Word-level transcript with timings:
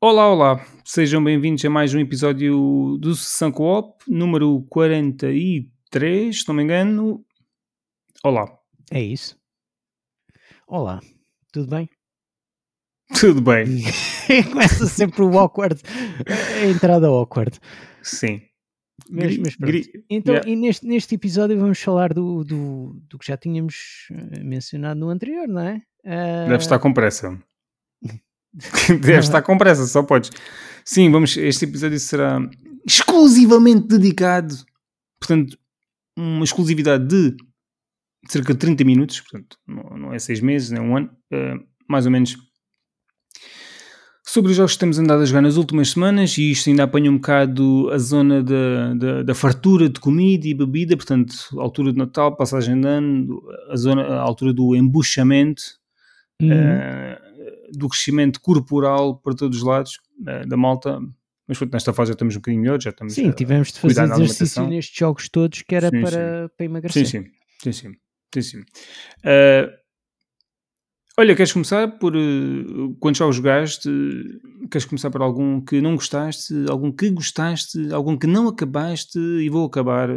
Olá, 0.00 0.32
olá, 0.32 0.64
sejam 0.84 1.22
bem-vindos 1.24 1.64
a 1.64 1.68
mais 1.68 1.92
um 1.92 1.98
episódio 1.98 2.96
do 3.00 3.16
Sessão 3.16 3.50
Co-op, 3.50 4.00
número 4.06 4.64
43, 4.70 6.40
se 6.40 6.46
não 6.46 6.54
me 6.54 6.62
engano. 6.62 7.26
Olá, 8.22 8.46
É 8.92 9.02
isso. 9.02 9.36
Olá, 10.68 11.00
tudo 11.52 11.68
bem? 11.68 11.90
tudo 13.18 13.42
bem? 13.42 13.82
Começa 14.52 14.86
sempre 14.86 15.22
o 15.22 15.36
awkward, 15.36 15.82
a 16.62 16.66
entrada 16.66 17.08
awkward. 17.08 17.58
Sim. 18.00 18.40
Mas, 19.10 19.36
mas 19.36 19.56
Então, 20.08 20.34
yeah. 20.34 20.48
e 20.48 20.54
neste, 20.54 20.86
neste 20.86 21.16
episódio 21.16 21.58
vamos 21.58 21.80
falar 21.80 22.14
do, 22.14 22.44
do, 22.44 23.02
do 23.08 23.18
que 23.18 23.26
já 23.26 23.36
tínhamos 23.36 24.06
eh, 24.12 24.44
mencionado 24.44 25.00
no 25.00 25.08
anterior, 25.10 25.48
não 25.48 25.62
é? 25.62 25.82
Ah, 26.06 26.44
Deve 26.44 26.62
estar 26.62 26.78
com 26.78 26.92
pressa. 26.92 27.36
Deve 28.88 29.18
estar 29.18 29.42
com 29.42 29.58
pressa, 29.58 29.86
só 29.86 30.02
podes. 30.02 30.30
Sim, 30.84 31.10
vamos. 31.10 31.36
Este 31.36 31.64
episódio 31.64 31.98
será 32.00 32.40
exclusivamente 32.86 33.86
dedicado, 33.86 34.54
portanto, 35.20 35.58
uma 36.16 36.44
exclusividade 36.44 37.06
de 37.06 37.36
cerca 38.26 38.52
de 38.52 38.58
30 38.58 38.84
minutos, 38.84 39.20
portanto, 39.20 39.56
não, 39.66 40.12
é 40.12 40.18
seis 40.18 40.40
meses, 40.40 40.70
nem 40.70 40.82
um 40.82 40.96
ano, 40.96 41.10
eh, 41.30 41.54
mais 41.88 42.06
ou 42.06 42.12
menos. 42.12 42.36
Sobre 44.24 44.50
os 44.50 44.56
jogos 44.58 44.74
que 44.74 44.80
temos 44.80 44.98
andado 44.98 45.22
a 45.22 45.24
jogar 45.24 45.40
nas 45.40 45.56
últimas 45.56 45.90
semanas, 45.90 46.36
e 46.36 46.50
isto 46.50 46.68
ainda 46.68 46.82
apanha 46.82 47.10
um 47.10 47.16
bocado 47.16 47.88
a 47.90 47.98
zona 47.98 48.42
da, 48.42 48.94
da, 48.94 49.22
da 49.22 49.34
fartura 49.34 49.88
de 49.88 49.98
comida 49.98 50.46
e 50.46 50.52
bebida, 50.52 50.96
portanto, 50.96 51.34
altura 51.58 51.92
de 51.92 51.98
Natal, 51.98 52.36
passagem 52.36 52.78
de 52.78 52.86
ano, 52.86 53.40
a, 53.70 53.76
zona, 53.76 54.02
a 54.02 54.20
altura 54.20 54.52
do 54.52 54.76
embuchamento, 54.76 55.62
uhum. 56.42 56.52
eh, 56.52 57.27
do 57.72 57.88
crescimento 57.88 58.40
corporal 58.40 59.16
para 59.16 59.34
todos 59.34 59.58
os 59.58 59.64
lados 59.64 59.98
eh, 60.26 60.46
da 60.46 60.56
malta. 60.56 61.00
Mas 61.46 61.56
pronto, 61.56 61.72
nesta 61.72 61.92
fase 61.92 62.08
já 62.08 62.12
estamos 62.12 62.34
um 62.34 62.38
bocadinho 62.38 62.62
melhor, 62.62 62.80
já 62.80 62.90
estamos 62.90 63.14
Sim, 63.14 63.32
tivemos 63.32 63.72
de 63.72 63.80
fazer 63.80 64.04
exercício 64.04 64.66
nestes 64.68 64.96
jogos 64.96 65.28
todos 65.28 65.62
que 65.62 65.74
era 65.74 65.88
Sim, 65.88 66.02
para, 66.02 66.50
para 66.56 66.66
emagrecer. 66.66 67.06
Sim, 67.06 67.24
sim, 67.62 67.72
sim, 67.72 67.72
sim, 67.72 67.94
sim, 68.34 68.42
sim. 68.42 68.64
Eh, 69.24 69.68
olha, 71.18 71.34
queres 71.34 71.52
começar 71.52 71.98
por 71.98 72.14
eh, 72.14 72.20
quantos 73.00 73.18
jogos 73.18 73.36
jogaste? 73.36 73.88
Queres 74.70 74.84
começar 74.84 75.10
por 75.10 75.22
algum 75.22 75.60
que 75.60 75.80
não 75.80 75.94
gostaste, 75.94 76.52
algum 76.68 76.92
que 76.92 77.08
gostaste, 77.10 77.92
algum 77.92 78.16
que 78.18 78.26
não 78.26 78.48
acabaste 78.48 79.18
e 79.18 79.48
vou 79.48 79.66
acabar. 79.66 80.10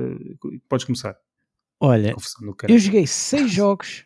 Podes 0.68 0.86
começar. 0.86 1.16
Olha, 1.80 2.14
eu 2.68 2.78
joguei 2.78 3.08
seis 3.08 3.50
jogos 3.52 4.06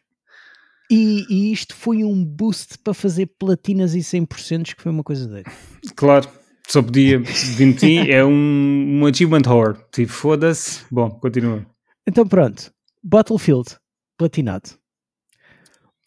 e, 0.89 1.25
e 1.29 1.51
isto 1.51 1.75
foi 1.75 2.03
um 2.03 2.23
boost 2.23 2.77
para 2.79 2.93
fazer 2.93 3.27
platinas 3.39 3.95
e 3.95 3.99
100% 3.99 4.75
que 4.75 4.81
foi 4.81 4.91
uma 4.91 5.03
coisa 5.03 5.27
doida. 5.27 5.51
Claro, 5.95 6.27
só 6.67 6.81
podia. 6.81 7.19
Vindo 7.19 7.73
de 7.77 7.79
ti 8.05 8.11
é 8.11 8.23
um, 8.23 9.01
um 9.01 9.05
achievement 9.05 9.43
horror. 9.47 9.77
Tipo, 9.91 10.11
foda-se. 10.11 10.83
Bom, 10.91 11.09
continua. 11.09 11.65
Então 12.07 12.27
pronto, 12.27 12.71
Battlefield, 13.03 13.75
platinado. 14.17 14.69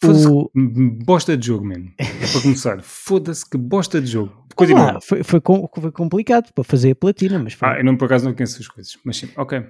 Foda-se 0.01 0.29
O- 0.29 0.49
bosta 1.05 1.37
de 1.37 1.47
jogo, 1.49 1.67
mano. 1.67 1.91
Para 1.97 2.41
começar, 2.43 2.81
foda-se 2.83 3.49
que 3.49 3.59
bosta 3.59 4.01
de 4.01 4.07
jogo. 4.07 4.33
Ah, 4.51 4.55
Continua. 4.55 5.01
foi, 5.01 5.25
foi, 5.25 5.41
com- 5.41 5.69
foi 5.81 5.91
complicado 5.91 6.53
para 6.53 6.63
fazer 6.65 6.93
a 6.93 6.95
platina, 6.97 7.39
mas 7.39 7.55
foi. 7.55 7.69
Ah, 7.69 7.79
eu 7.79 7.85
não, 7.85 7.97
por 7.97 8.05
acaso 8.05 8.25
não 8.25 8.33
conheço 8.35 8.61
as 8.61 8.69
coisas, 8.69 8.97
mas 9.05 9.17
sim, 9.17 9.29
ok. 9.37 9.61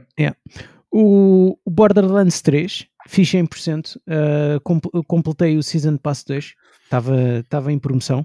O, 0.90 1.58
o 1.64 1.70
Borderlands 1.70 2.40
3, 2.42 2.86
fiz 3.08 3.28
100%, 3.30 3.98
ah, 4.06 4.60
com- 4.62 4.80
completei 5.06 5.56
o 5.56 5.62
Season 5.62 5.96
Pass 5.96 6.22
2, 6.24 6.54
estava 7.40 7.72
em 7.72 7.78
promoção. 7.78 8.24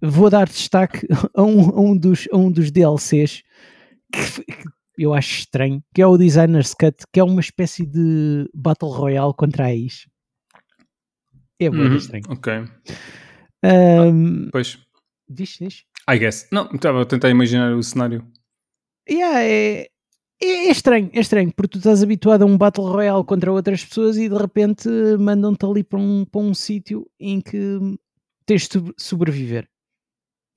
Vou 0.00 0.30
dar 0.30 0.46
destaque 0.46 1.06
a 1.34 1.42
um, 1.42 1.60
a 1.70 1.80
um 1.80 1.96
dos, 1.96 2.28
a 2.32 2.36
um 2.36 2.50
dos 2.50 2.70
DLCs 2.70 3.42
que, 4.12 4.44
que 4.44 5.02
eu 5.02 5.12
acho 5.14 5.38
estranho, 5.40 5.82
que 5.94 6.00
é 6.02 6.06
o 6.06 6.16
Designer's 6.16 6.72
Cut, 6.74 6.96
que 7.12 7.18
é 7.20 7.24
uma 7.24 7.40
espécie 7.40 7.84
de 7.86 8.48
Battle 8.54 8.90
Royale 8.90 9.34
contra 9.34 9.66
a 9.66 9.74
IS. 9.74 10.06
É 11.58 11.70
muito 11.70 11.90
Uhum, 11.92 11.96
estranho. 11.96 12.24
Ok, 12.28 12.52
Ahm, 13.62 14.48
pois. 14.52 14.78
diz, 15.28 15.56
diz. 15.60 15.84
I 16.08 16.18
guess. 16.18 16.46
Não, 16.52 16.70
estava 16.72 17.02
a 17.02 17.06
tentar 17.06 17.30
imaginar 17.30 17.72
o 17.74 17.82
cenário. 17.82 18.24
Yeah, 19.08 19.42
é, 19.42 19.88
é, 20.42 20.68
é 20.68 20.70
estranho, 20.70 21.10
é 21.12 21.20
estranho, 21.20 21.52
porque 21.54 21.72
tu 21.72 21.78
estás 21.78 22.02
habituado 22.02 22.42
a 22.42 22.46
um 22.46 22.56
Battle 22.58 22.86
Royale 22.86 23.24
contra 23.24 23.52
outras 23.52 23.84
pessoas 23.84 24.16
e 24.16 24.28
de 24.28 24.36
repente 24.36 24.88
mandam-te 25.18 25.64
ali 25.64 25.82
para 25.82 25.98
um, 25.98 26.24
para 26.24 26.40
um 26.40 26.52
sítio 26.54 27.06
em 27.18 27.40
que 27.40 27.78
tens 28.44 28.62
de 28.68 28.72
sobre- 28.74 28.94
sobreviver 28.98 29.68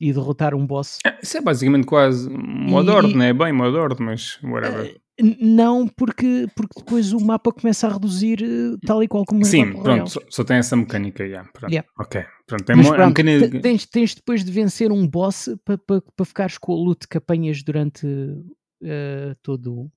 e 0.01 0.13
derrotar 0.13 0.53
um 0.56 0.66
boss. 0.66 1.00
Ah, 1.06 1.17
Isso 1.22 1.38
é 1.38 1.41
basicamente 1.41 1.85
quase 1.85 2.29
modo 2.29 2.91
ordem, 2.91 3.12
e- 3.12 3.16
não 3.16 3.25
é 3.25 3.34
bem 3.34 3.51
modo 3.51 3.78
ordem, 3.78 4.06
mas 4.06 4.40
whatever. 4.44 4.95
N- 5.22 5.38
Não, 5.41 5.85
porque, 5.85 6.47
porque 6.56 6.79
depois 6.79 7.11
o 7.11 7.19
mapa 7.19 7.51
começa 7.51 7.85
a 7.88 7.91
reduzir 7.91 8.41
eh, 8.41 8.78
tal 8.88 9.03
e 9.03 9.07
qual 9.09 9.25
como 9.25 9.41
um 9.41 9.44
Sim, 9.44 9.66
Battle 9.66 9.84
pronto, 9.84 10.09
só, 10.09 10.19
só 10.29 10.44
tem 10.46 10.56
essa 10.57 10.78
mecânica, 10.78 11.28
já. 11.28 11.44
pronto. 11.51 11.69
Yeah. 11.72 11.85
Ok, 12.00 12.23
pronto. 12.47 12.69
É, 12.72 12.75
Mas 12.75 12.88
é 12.88 12.90
pronto, 12.94 13.07
mecânica- 13.09 13.50
te- 13.50 13.59
tens, 13.61 13.85
tens 13.85 14.16
depois 14.16 14.46
de 14.46 14.51
vencer 14.53 14.90
um 14.94 15.06
boss 15.06 15.50
para 15.66 15.78
pa, 15.78 16.01
pa 16.16 16.23
ficares 16.23 16.57
com 16.57 16.72
o 16.72 16.81
loot 16.81 17.06
que 17.06 17.17
apanhas 17.17 17.61
durante 17.61 18.07
eh, 18.84 19.35
todo, 19.41 19.91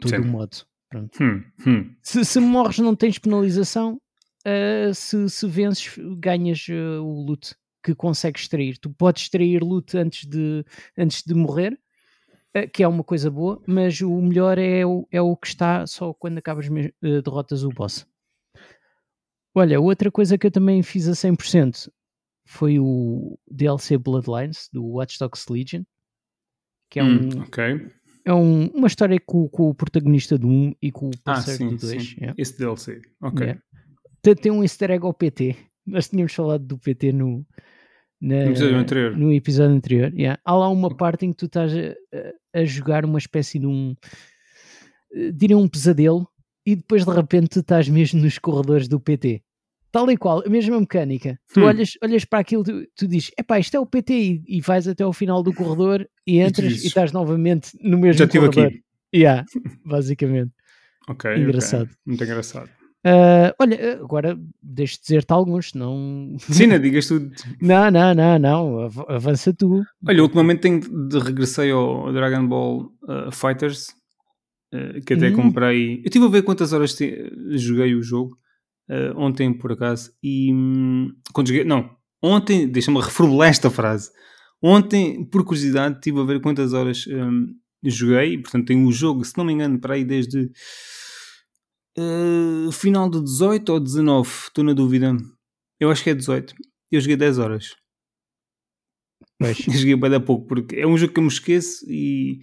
todo 0.00 0.22
o 0.22 0.24
modo. 0.26 0.56
Hum, 0.94 1.42
hum. 1.66 1.96
Se, 2.02 2.24
se 2.24 2.40
morres 2.40 2.78
não 2.78 2.94
tens 2.94 3.18
penalização, 3.18 3.98
ah, 4.44 4.92
se, 4.92 5.28
se 5.28 5.46
vences 5.46 5.98
ganhas 6.18 6.66
ah, 6.70 7.00
o 7.00 7.24
loot 7.24 7.54
que 7.82 7.94
consegues 7.94 8.42
extrair. 8.42 8.78
Tu 8.78 8.90
podes 8.90 9.22
extrair 9.22 9.62
loot 9.62 9.96
antes 9.96 10.26
de, 10.28 10.64
antes 10.96 11.22
de 11.22 11.34
morrer, 11.34 11.78
ah, 12.54 12.66
que 12.66 12.82
é 12.82 12.88
uma 12.88 13.04
coisa 13.04 13.30
boa, 13.30 13.62
mas 13.66 14.00
o 14.00 14.20
melhor 14.20 14.58
é 14.58 14.84
o, 14.84 15.06
é 15.10 15.20
o 15.20 15.36
que 15.36 15.48
está 15.48 15.86
só 15.86 16.12
quando 16.14 16.38
acabas 16.38 16.68
derrotas 17.00 17.64
o 17.64 17.68
boss. 17.70 18.06
Olha, 19.54 19.80
outra 19.80 20.10
coisa 20.10 20.38
que 20.38 20.46
eu 20.46 20.50
também 20.50 20.82
fiz 20.82 21.08
a 21.08 21.12
100% 21.12 21.90
foi 22.46 22.78
o 22.78 23.38
DLC 23.50 23.98
Bloodlines 23.98 24.68
do 24.72 24.84
Watch 24.84 25.18
Dogs 25.18 25.44
Legion, 25.50 25.84
que 26.92 27.00
é 27.00 27.04
Hum, 27.04 27.30
um, 27.36 27.40
ok. 27.40 27.86
é 28.26 28.34
um- 28.34 28.66
uma 28.74 28.86
história 28.86 29.18
com, 29.24 29.48
com 29.48 29.70
o 29.70 29.74
protagonista 29.74 30.36
do 30.36 30.46
1 30.46 30.74
e 30.82 30.92
com 30.92 31.06
o 31.06 31.10
Ah, 31.24 31.32
parceiro 31.34 31.58
sim, 31.58 31.68
do 31.70 31.76
2. 31.78 32.02
sim. 32.10 32.16
Esse 32.36 32.58
DLC. 32.58 33.00
Ok. 33.22 33.42
Yeah. 33.46 33.62
Tem, 34.20 34.34
tem 34.34 34.52
um 34.52 34.62
easter 34.62 34.90
egg 34.90 35.04
ao 35.06 35.14
PT. 35.14 35.56
Nós 35.86 36.08
tínhamos 36.10 36.34
falado 36.34 36.64
do 36.66 36.76
PT 36.78 37.10
no, 37.12 37.46
na- 38.20 38.44
No 38.44 38.50
episódio 38.50 38.76
anterior. 38.76 39.16
no 39.16 39.32
episódio 39.32 39.74
anterior, 39.74 40.12
yeah. 40.14 40.38
Há 40.44 40.54
lá 40.54 40.68
uma 40.68 40.94
parte 40.94 41.24
em 41.24 41.30
que 41.30 41.36
tu 41.38 41.46
estás 41.46 41.72
a, 41.74 41.78
a- 42.14 42.60
a 42.60 42.64
jogar 42.66 43.04
uma 43.06 43.18
espécie 43.18 43.58
de 43.58 43.66
um 43.66 43.96
eh, 45.14 45.32
diria 45.32 45.56
um 45.58 45.66
pesadelo 45.66 46.28
e 46.66 46.76
depois 46.76 47.04
de 47.06 47.10
repente 47.10 47.48
tu 47.48 47.60
estás 47.60 47.88
mesmo 47.88 48.20
nos 48.20 48.38
corredores 48.38 48.86
do 48.86 49.00
PT. 49.00 49.42
Tal 49.92 50.10
e 50.10 50.16
qual, 50.16 50.42
a 50.44 50.48
mesma 50.48 50.80
mecânica. 50.80 51.38
Tu 51.52 51.60
Hum. 51.60 51.64
olhas, 51.64 51.92
olhas 52.02 52.24
para 52.24 52.38
aquilo, 52.38 52.64
tu, 52.64 52.82
tu 52.96 53.06
dizes, 53.06 53.30
epá, 53.38 53.58
isto 53.60 53.76
é 53.76 53.80
o 53.80 53.84
PT 53.86 54.14
e, 54.14 54.42
e 54.48 54.60
vais 54.62 54.88
até 54.88 55.04
ao 55.04 55.12
final 55.12 55.42
do 55.42 55.52
corredor 55.54 56.08
e 56.26 56.40
entras 56.40 56.66
e, 56.66 56.68
dizes, 56.70 56.86
estás 56.86 57.12
novamente 57.12 57.70
no 57.82 57.98
mesmo 57.98 58.18
Já 58.18 58.24
estive 58.24 58.46
corredor. 58.46 58.66
aqui. 58.68 58.82
Yeah, 59.14 59.44
basicamente. 59.84 60.50
Ok. 61.08 61.36
Engraçado. 61.36 61.90
Muito 62.06 62.24
engraçado. 62.24 62.70
Ah, 63.04 63.52
olha, 63.58 63.94
agora 64.00 64.38
deixo 64.62 64.94
de 64.96 65.02
dizer-te 65.02 65.32
alguns, 65.32 65.74
não. 65.74 66.36
Sim, 66.40 66.68
não 66.68 66.78
digas 66.78 67.06
tudo. 67.08 67.30
Não, 67.60 67.90
não, 67.90 68.14
não, 68.14 68.38
não. 68.38 68.78
av- 68.84 69.04
Avança 69.08 69.52
tu. 69.52 69.82
Olha, 70.08 70.22
ultimamente 70.22 70.60
tenho 70.60 70.80
de 71.08 71.18
regressei 71.18 71.70
ao 71.70 72.10
Dragon 72.12 72.46
Ball 72.46 72.92
uh, 73.02 73.30
Fighters, 73.32 73.88
uh, 74.72 75.00
que 75.04 75.14
até 75.14 75.28
Hum. 75.30 75.32
comprei. 75.34 75.96
Eu 75.98 76.04
estive 76.06 76.24
a 76.24 76.28
ver 76.28 76.42
quantas 76.44 76.72
horas 76.72 76.94
te- 76.94 77.30
joguei 77.58 77.94
o 77.94 78.02
jogo 78.02 78.38
uh, 78.92 79.18
ontem, 79.18 79.52
por 79.52 79.72
acaso, 79.72 80.12
e 80.22 80.52
hum, 80.52 81.14
quando 81.32 81.48
joguei. 81.48 81.64
Não, 81.64 81.96
ontem, 82.22 82.68
deixa-me 82.68 83.00
reformular 83.00 83.48
esta 83.48 83.70
frase. 83.70 84.10
Ontem, 84.62 85.24
por 85.24 85.44
curiosidade, 85.44 85.96
estive 85.96 86.20
a 86.20 86.24
ver 86.24 86.40
quantas 86.40 86.72
horas 86.72 87.04
hum, 87.08 87.54
joguei, 87.82 88.38
portanto, 88.38 88.66
tenho 88.66 88.86
o 88.86 88.92
jogo, 88.92 89.24
se 89.24 89.36
não 89.36 89.44
me 89.44 89.52
engano, 89.52 89.80
para 89.80 89.94
aí 89.94 90.04
desde 90.04 90.50
uh, 91.98 92.70
final 92.72 93.08
de 93.10 93.22
18 93.22 93.72
ou 93.72 93.80
19, 93.80 94.28
estou 94.28 94.64
na 94.64 94.72
dúvida. 94.72 95.16
Eu 95.80 95.90
acho 95.90 96.04
que 96.04 96.10
é 96.10 96.14
18. 96.14 96.54
Eu 96.90 97.00
joguei 97.00 97.16
10 97.16 97.38
horas. 97.38 97.74
Eu 99.42 99.72
joguei 99.72 99.96
bem 99.96 100.10
da 100.10 100.20
pouco, 100.20 100.46
porque 100.46 100.76
é 100.76 100.86
um 100.86 100.96
jogo 100.96 101.12
que 101.12 101.18
eu 101.18 101.24
me 101.24 101.28
esqueço 101.28 101.84
e 101.88 102.42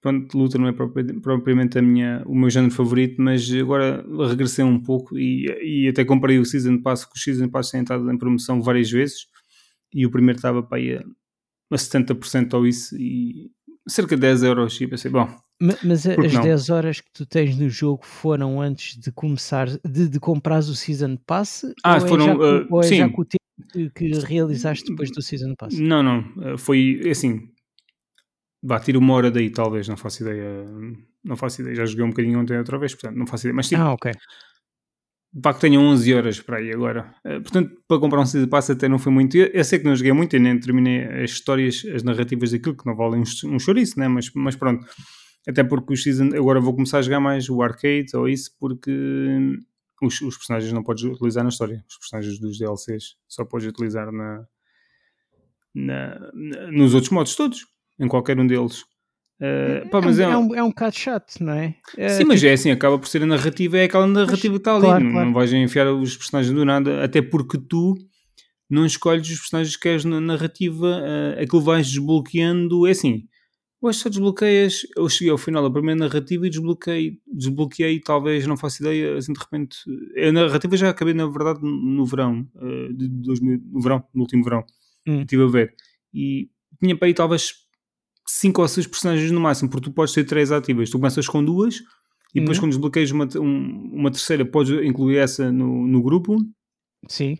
pronto, 0.00 0.36
luta 0.38 0.58
não 0.58 0.68
é 0.68 0.72
propri- 0.72 1.20
propriamente 1.20 1.78
a 1.78 1.82
minha, 1.82 2.22
o 2.26 2.34
meu 2.34 2.48
género 2.50 2.72
favorito, 2.72 3.20
mas 3.20 3.50
agora 3.52 4.04
regressei 4.28 4.64
um 4.64 4.80
pouco 4.80 5.18
e, 5.18 5.46
e 5.84 5.88
até 5.88 6.04
comprei 6.04 6.38
o 6.38 6.44
Season 6.44 6.80
Pass, 6.80 7.04
que 7.04 7.16
o 7.16 7.18
Season 7.20 7.48
Pass 7.48 7.70
tem 7.70 7.80
entrado 7.80 8.10
em 8.10 8.18
promoção 8.18 8.62
várias 8.62 8.90
vezes 8.90 9.26
e 9.92 10.06
o 10.06 10.10
primeiro 10.10 10.36
estava 10.38 10.62
para 10.62 10.78
aí 10.78 10.96
a, 10.96 11.02
a 11.72 11.76
70% 11.78 12.54
ou 12.54 12.66
isso 12.66 12.96
e 12.96 13.50
cerca 13.88 14.14
de 14.14 14.20
10 14.22 14.42
euros 14.42 14.80
e 14.80 14.86
pensei, 14.86 15.10
bom, 15.10 15.28
Ma- 15.62 15.76
Mas 15.84 16.06
as 16.06 16.32
não? 16.32 16.42
10 16.42 16.70
horas 16.70 17.00
que 17.00 17.10
tu 17.12 17.26
tens 17.26 17.54
no 17.58 17.68
jogo 17.68 18.04
foram 18.06 18.62
antes 18.62 18.96
de 18.98 19.12
começar, 19.12 19.66
de, 19.68 20.08
de 20.08 20.18
comprares 20.18 20.68
o 20.68 20.74
Season 20.74 21.16
Pass? 21.26 21.66
Ah, 21.84 21.96
ou 21.96 22.08
foram, 22.08 22.24
É 22.24 22.26
já, 22.26 22.34
uh, 22.36 22.66
ou 22.70 22.80
é 22.80 22.82
já 22.84 23.06
sim. 23.06 23.12
com 23.12 23.20
o 23.22 23.24
tempo 23.26 23.40
que, 23.70 23.90
que 23.90 24.08
realizaste 24.24 24.88
depois 24.90 25.10
do 25.10 25.20
Season 25.20 25.54
Pass? 25.54 25.78
Não, 25.78 26.02
não. 26.02 26.56
Foi 26.56 27.02
assim. 27.10 27.50
Bater 28.62 28.96
uma 28.96 29.14
hora 29.14 29.30
daí, 29.30 29.50
talvez, 29.50 29.88
não 29.88 29.96
faço 29.96 30.22
ideia. 30.22 30.66
Não 31.24 31.36
faço 31.36 31.62
ideia. 31.62 31.76
Já 31.76 31.86
joguei 31.86 32.04
um 32.04 32.10
bocadinho 32.10 32.38
ontem 32.38 32.58
outra 32.58 32.78
vez, 32.78 32.94
portanto, 32.94 33.16
não 33.16 33.26
faço 33.26 33.46
ideia. 33.46 33.54
Mas 33.54 33.68
tipo, 33.68 33.80
ah, 33.80 33.92
ok. 33.92 34.12
Pá, 35.42 35.54
que 35.54 35.60
tenho 35.60 35.80
11 35.80 36.12
horas 36.12 36.40
para 36.40 36.56
aí 36.56 36.72
agora. 36.72 37.14
Uh, 37.24 37.40
portanto, 37.40 37.72
para 37.86 38.00
comprar 38.00 38.20
um 38.20 38.26
Season 38.26 38.48
Pass 38.48 38.68
até 38.68 38.88
não 38.88 38.98
foi 38.98 39.12
muito. 39.12 39.36
Eu, 39.36 39.46
eu, 39.46 39.64
sei 39.64 39.78
que 39.78 39.84
não 39.84 39.94
joguei 39.94 40.12
muito 40.12 40.34
e 40.34 40.40
nem 40.40 40.58
terminei 40.58 41.04
as 41.22 41.30
histórias, 41.30 41.84
as 41.94 42.02
narrativas 42.02 42.50
daquilo, 42.50 42.76
que 42.76 42.84
não 42.84 42.96
valem 42.96 43.22
um, 43.22 43.54
um 43.54 43.58
chouriço, 43.58 43.98
né? 43.98 44.08
mas, 44.08 44.30
mas 44.34 44.56
pronto. 44.56 44.84
Até 45.48 45.62
porque 45.62 45.94
o 45.94 45.96
Season, 45.96 46.30
agora 46.36 46.60
vou 46.60 46.74
começar 46.74 46.98
a 46.98 47.02
jogar 47.02 47.20
mais 47.20 47.48
o 47.48 47.62
arcade 47.62 48.14
ou 48.14 48.28
isso, 48.28 48.50
porque 48.58 48.90
os, 50.02 50.20
os 50.20 50.36
personagens 50.36 50.72
não 50.72 50.82
podes 50.82 51.04
utilizar 51.04 51.44
na 51.44 51.50
história. 51.50 51.84
Os 51.88 51.96
personagens 51.96 52.38
dos 52.40 52.58
DLCs 52.58 53.16
só 53.28 53.44
podes 53.44 53.68
utilizar 53.68 54.10
na, 54.10 54.44
na, 55.72 56.18
na 56.34 56.72
nos 56.72 56.92
outros 56.92 57.12
modos 57.12 57.36
todos, 57.36 57.66
em 58.00 58.08
qualquer 58.08 58.38
um 58.40 58.46
deles. 58.46 58.84
Uh, 59.40 59.88
pá, 59.88 59.98
é, 59.98 60.06
um, 60.06 60.20
é, 60.20 60.36
um, 60.36 60.54
é 60.56 60.62
um 60.62 60.68
bocado 60.68 60.96
chato, 60.98 61.42
não 61.42 61.54
é? 61.54 61.74
é 61.96 62.08
Sim, 62.10 62.24
mas 62.24 62.40
tipo... 62.40 62.50
é 62.50 62.52
assim, 62.52 62.70
acaba 62.70 62.98
por 62.98 63.08
ser 63.08 63.22
a 63.22 63.26
narrativa, 63.26 63.78
é 63.78 63.84
aquela 63.84 64.06
narrativa 64.06 64.54
que 64.54 64.60
está 64.60 64.74
ali. 64.74 64.82
Claro, 64.82 65.04
não, 65.04 65.12
claro. 65.12 65.26
não 65.26 65.32
vais 65.32 65.52
enfiar 65.52 65.90
os 65.92 66.16
personagens 66.16 66.54
do 66.54 66.64
nada, 66.64 67.02
até 67.02 67.22
porque 67.22 67.56
tu 67.56 67.96
não 68.68 68.84
escolhes 68.84 69.30
os 69.30 69.38
personagens 69.38 69.76
que 69.76 69.82
queres 69.82 70.04
na 70.04 70.20
narrativa, 70.20 70.86
uh, 70.86 71.42
aquilo 71.42 71.62
vais 71.62 71.88
desbloqueando. 71.88 72.86
É 72.86 72.90
assim, 72.90 73.24
eu 73.82 73.88
acho 73.88 74.00
que 74.00 74.02
só 74.02 74.08
desbloqueias. 74.10 74.82
Eu 74.94 75.08
cheguei 75.08 75.30
ao 75.30 75.38
final 75.38 75.62
da 75.62 75.70
primeira 75.70 75.98
narrativa 75.98 76.46
e 76.46 76.50
desbloqueei, 76.50 77.18
desbloqueei, 77.26 77.98
talvez, 77.98 78.46
não 78.46 78.58
faço 78.58 78.82
ideia, 78.82 79.16
assim 79.16 79.32
de 79.32 79.40
repente. 79.40 79.78
A 80.22 80.32
narrativa 80.32 80.76
já 80.76 80.90
acabei, 80.90 81.14
na 81.14 81.26
verdade, 81.26 81.60
no 81.62 82.04
verão, 82.04 82.46
uh, 82.56 82.92
de 82.92 83.08
2000, 83.08 83.58
no 83.72 83.80
verão, 83.80 84.04
no 84.14 84.20
último 84.20 84.44
verão, 84.44 84.64
hum. 85.08 85.22
estive 85.22 85.44
a 85.44 85.46
ver. 85.46 85.74
E 86.12 86.50
tinha 86.78 86.94
para 86.94 87.08
aí 87.08 87.14
talvez 87.14 87.54
5 88.30 88.62
ou 88.62 88.68
6 88.68 88.86
personagens 88.86 89.30
no 89.30 89.40
máximo, 89.40 89.70
porque 89.70 89.90
tu 89.90 89.92
podes 89.92 90.14
ter 90.14 90.24
3 90.24 90.52
ativas. 90.52 90.90
Tu 90.90 90.98
começas 90.98 91.28
com 91.28 91.44
duas 91.44 91.82
e 92.34 92.40
depois, 92.40 92.58
hum. 92.58 92.62
quando 92.62 92.70
desbloqueias 92.70 93.10
uma, 93.10 93.28
um, 93.36 93.90
uma 93.92 94.10
terceira, 94.10 94.44
podes 94.44 94.72
incluir 94.84 95.18
essa 95.18 95.50
no, 95.50 95.86
no 95.86 96.02
grupo. 96.02 96.36
Sim. 97.08 97.38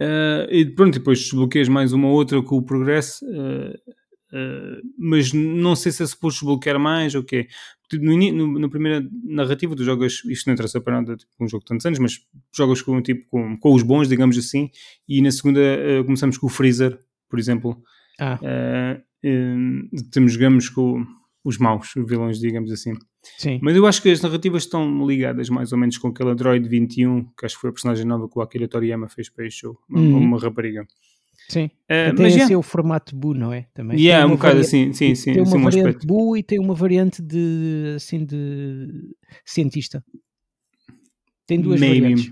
Uh, 0.00 0.50
e 0.50 0.66
pronto, 0.66 0.98
depois 0.98 1.20
desbloqueias 1.20 1.68
mais 1.68 1.92
uma 1.92 2.08
outra 2.08 2.42
com 2.42 2.56
o 2.56 2.62
progresso. 2.62 3.24
Uh, 3.26 3.94
Uh, 4.34 4.82
mas 4.98 5.32
não 5.32 5.76
sei 5.76 5.92
se 5.92 6.02
é 6.02 6.06
suposto 6.06 6.40
desbloquear 6.40 6.76
mais 6.76 7.14
ou 7.14 7.22
quê. 7.22 7.46
No, 7.92 8.16
no, 8.32 8.58
na 8.58 8.68
primeira 8.68 9.08
narrativa, 9.22 9.76
tu 9.76 9.84
jogas, 9.84 10.24
isto 10.24 10.48
não 10.48 10.54
interessa 10.54 10.80
para 10.80 11.00
nada, 11.00 11.16
tipo, 11.16 11.30
um 11.40 11.46
jogo 11.46 11.62
de 11.62 11.68
tantos 11.68 11.86
anos, 11.86 12.00
mas 12.00 12.20
jogas 12.52 12.82
com, 12.82 13.00
tipo, 13.00 13.24
com, 13.30 13.56
com 13.56 13.72
os 13.72 13.84
bons, 13.84 14.08
digamos 14.08 14.36
assim, 14.36 14.70
e 15.08 15.22
na 15.22 15.30
segunda 15.30 15.60
começamos 16.04 16.36
com 16.36 16.48
o 16.48 16.50
Freezer, 16.50 16.98
por 17.28 17.38
exemplo. 17.38 17.80
Ah. 18.18 18.40
Uh, 19.24 20.10
temos, 20.10 20.34
jogamos 20.34 20.68
com 20.68 21.04
os 21.44 21.58
maus, 21.58 21.94
os 21.96 22.06
vilões, 22.06 22.38
digamos 22.38 22.70
assim. 22.70 22.92
Sim. 23.38 23.58
Mas 23.62 23.74
eu 23.76 23.86
acho 23.86 24.02
que 24.02 24.10
as 24.10 24.20
narrativas 24.20 24.64
estão 24.64 25.06
ligadas 25.06 25.48
mais 25.48 25.72
ou 25.72 25.78
menos 25.78 25.96
com 25.96 26.08
aquele 26.08 26.30
Android 26.30 26.68
21, 26.68 27.24
que 27.38 27.46
acho 27.46 27.54
que 27.54 27.60
foi 27.60 27.70
a 27.70 27.72
personagem 27.72 28.06
nova 28.06 28.28
que 28.28 28.38
o 28.38 28.42
Akira 28.42 28.68
Toriyama 28.68 29.08
fez 29.08 29.28
para 29.28 29.46
este 29.46 29.60
show, 29.60 29.78
uma, 29.88 30.00
uhum. 30.00 30.18
uma 30.18 30.38
rapariga. 30.38 30.86
Sim. 31.48 31.66
Uh, 31.90 32.14
tem 32.16 32.26
esse 32.26 32.52
é 32.52 32.56
o 32.56 32.62
formato 32.62 33.14
Bu, 33.14 33.34
não 33.34 33.52
é? 33.52 33.66
Também. 33.74 33.98
Yeah, 33.98 34.26
um 34.26 34.36
bocado 34.36 34.60
assim, 34.60 34.92
sim, 34.92 35.14
sim. 35.14 35.34
Tem 35.34 35.42
uma 35.42 35.70
variante 35.70 36.06
Bu 36.06 36.36
e 36.36 36.42
tem 36.42 36.58
uma 36.58 36.74
variante 36.74 37.22
de, 37.22 37.94
assim, 37.96 38.24
de 38.24 39.14
cientista. 39.44 40.02
Tem 41.46 41.60
duas 41.60 41.80
Maybe. 41.80 42.00
variantes. 42.00 42.26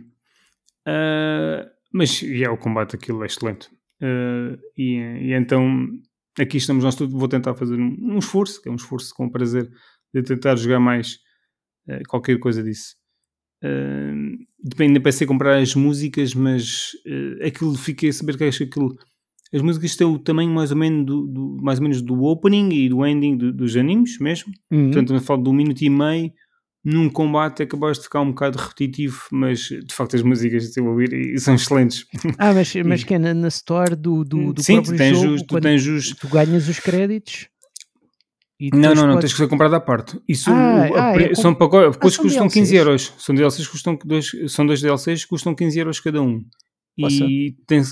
Uh, 0.89 1.71
mas, 1.93 2.23
yeah, 2.23 2.53
o 2.53 2.57
combate 2.57 2.97
aquilo 2.97 3.23
é 3.23 3.27
excelente. 3.27 3.69
Uh, 4.01 4.59
e, 4.77 4.97
e, 4.97 5.35
então, 5.35 5.89
aqui 6.39 6.57
estamos 6.57 6.85
nós 6.85 6.95
todos, 6.95 7.15
vou 7.15 7.29
tentar 7.29 7.55
fazer 7.55 7.75
um, 7.75 7.97
um, 8.01 8.19
esforço, 8.19 8.61
que 8.63 8.69
é 8.69 8.73
um 8.73 8.77
esforço 8.77 9.13
com 9.15 9.29
prazer, 9.29 9.71
de 10.15 10.23
tentar 10.23 10.57
jogar 10.57 10.81
mais 10.81 11.19
uh, 11.89 12.03
qualquer 12.09 12.39
coisa 12.39 12.63
disso. 12.63 12.95
Uh, 13.65 14.37
depende, 14.63 15.01
pensei 15.01 15.27
comprar 15.27 15.59
as 15.59 15.75
músicas, 15.75 16.35
mas 16.35 16.93
uh, 17.07 17.47
aquilo 17.47 17.75
fiquei 17.77 18.11
a 18.11 18.13
saber 18.13 18.37
que 18.37 18.45
acho 18.45 18.59
que 18.59 18.65
aquilo. 18.65 18.97
As 19.55 19.61
músicas 19.61 19.95
têm 19.97 20.07
o 20.07 20.19
tamanho 20.19 20.51
mais 20.51 20.71
ou 20.71 20.77
menos 20.79 21.05
do, 21.05 21.27
do 21.27 21.59
mais 21.63 21.79
ou 21.79 21.83
menos 21.83 22.01
do 22.01 22.23
opening 22.25 22.73
e 22.73 22.89
do 22.89 23.05
ending 23.05 23.37
do, 23.37 23.53
dos 23.53 23.77
animes 23.77 24.19
mesmo. 24.19 24.51
Uhum. 24.71 24.87
Portanto, 24.87 25.15
eu 25.15 25.21
falo 25.21 25.43
de 25.43 25.51
um 25.51 25.53
minuto 25.53 25.83
e 25.83 25.91
meio. 25.91 26.33
Num 26.85 27.09
combate 27.09 27.63
acabaste 27.63 28.03
de 28.03 28.05
ficar 28.07 28.21
um 28.23 28.31
bocado 28.31 28.59
repetitivo, 28.59 29.23
mas 29.31 29.61
de 29.61 29.95
facto 29.95 30.17
as 30.17 30.23
músicas 30.23 30.77
a 30.77 30.83
ouvir 30.83 31.13
e 31.13 31.39
são 31.41 31.55
excelentes. 31.55 32.07
Ah, 32.39 32.53
mas, 32.53 32.75
mas 32.85 33.05
que 33.05 33.15
é 33.15 33.19
na, 33.19 33.33
na 33.33 33.49
store 33.49 33.95
do, 33.95 34.25
do, 34.25 34.53
do 34.53 34.63
Sim, 34.63 34.83
tu 34.83 34.97
tens 34.97 35.17
jogo, 35.17 35.35
os, 35.35 35.43
tu, 35.43 35.61
tens 35.61 35.87
os... 35.87 36.11
tu 36.11 36.29
ganhas 36.29 36.69
os 36.69 36.81
créditos 36.81 37.49
não, 38.73 38.95
não, 38.95 39.07
não, 39.07 39.19
tens 39.19 39.33
que 39.33 39.39
ser 39.39 39.49
comprado 39.49 39.75
à 39.75 39.81
parte. 39.81 40.21
Isso 40.29 40.51
ah, 40.51 40.89
o, 40.89 40.97
ah, 40.97 41.21
é, 41.21 41.35
são 41.35 41.55
pacotes, 41.55 41.89
ah, 41.89 41.93
são 41.93 42.01
custam 42.01 42.47
DLCs. 42.47 42.55
15 42.55 42.77
euros. 42.77 43.15
São 43.19 43.35
DLCs 43.35 43.67
custam 43.67 43.99
dois, 44.05 44.31
são 44.49 44.67
dois 44.67 44.81
DLCs 44.81 45.25
que 45.25 45.29
custam 45.29 45.55
15 45.55 45.79
euros 45.79 46.01
cada 46.01 46.23
um. 46.23 46.45
E 46.99 47.57
tem 47.67 47.83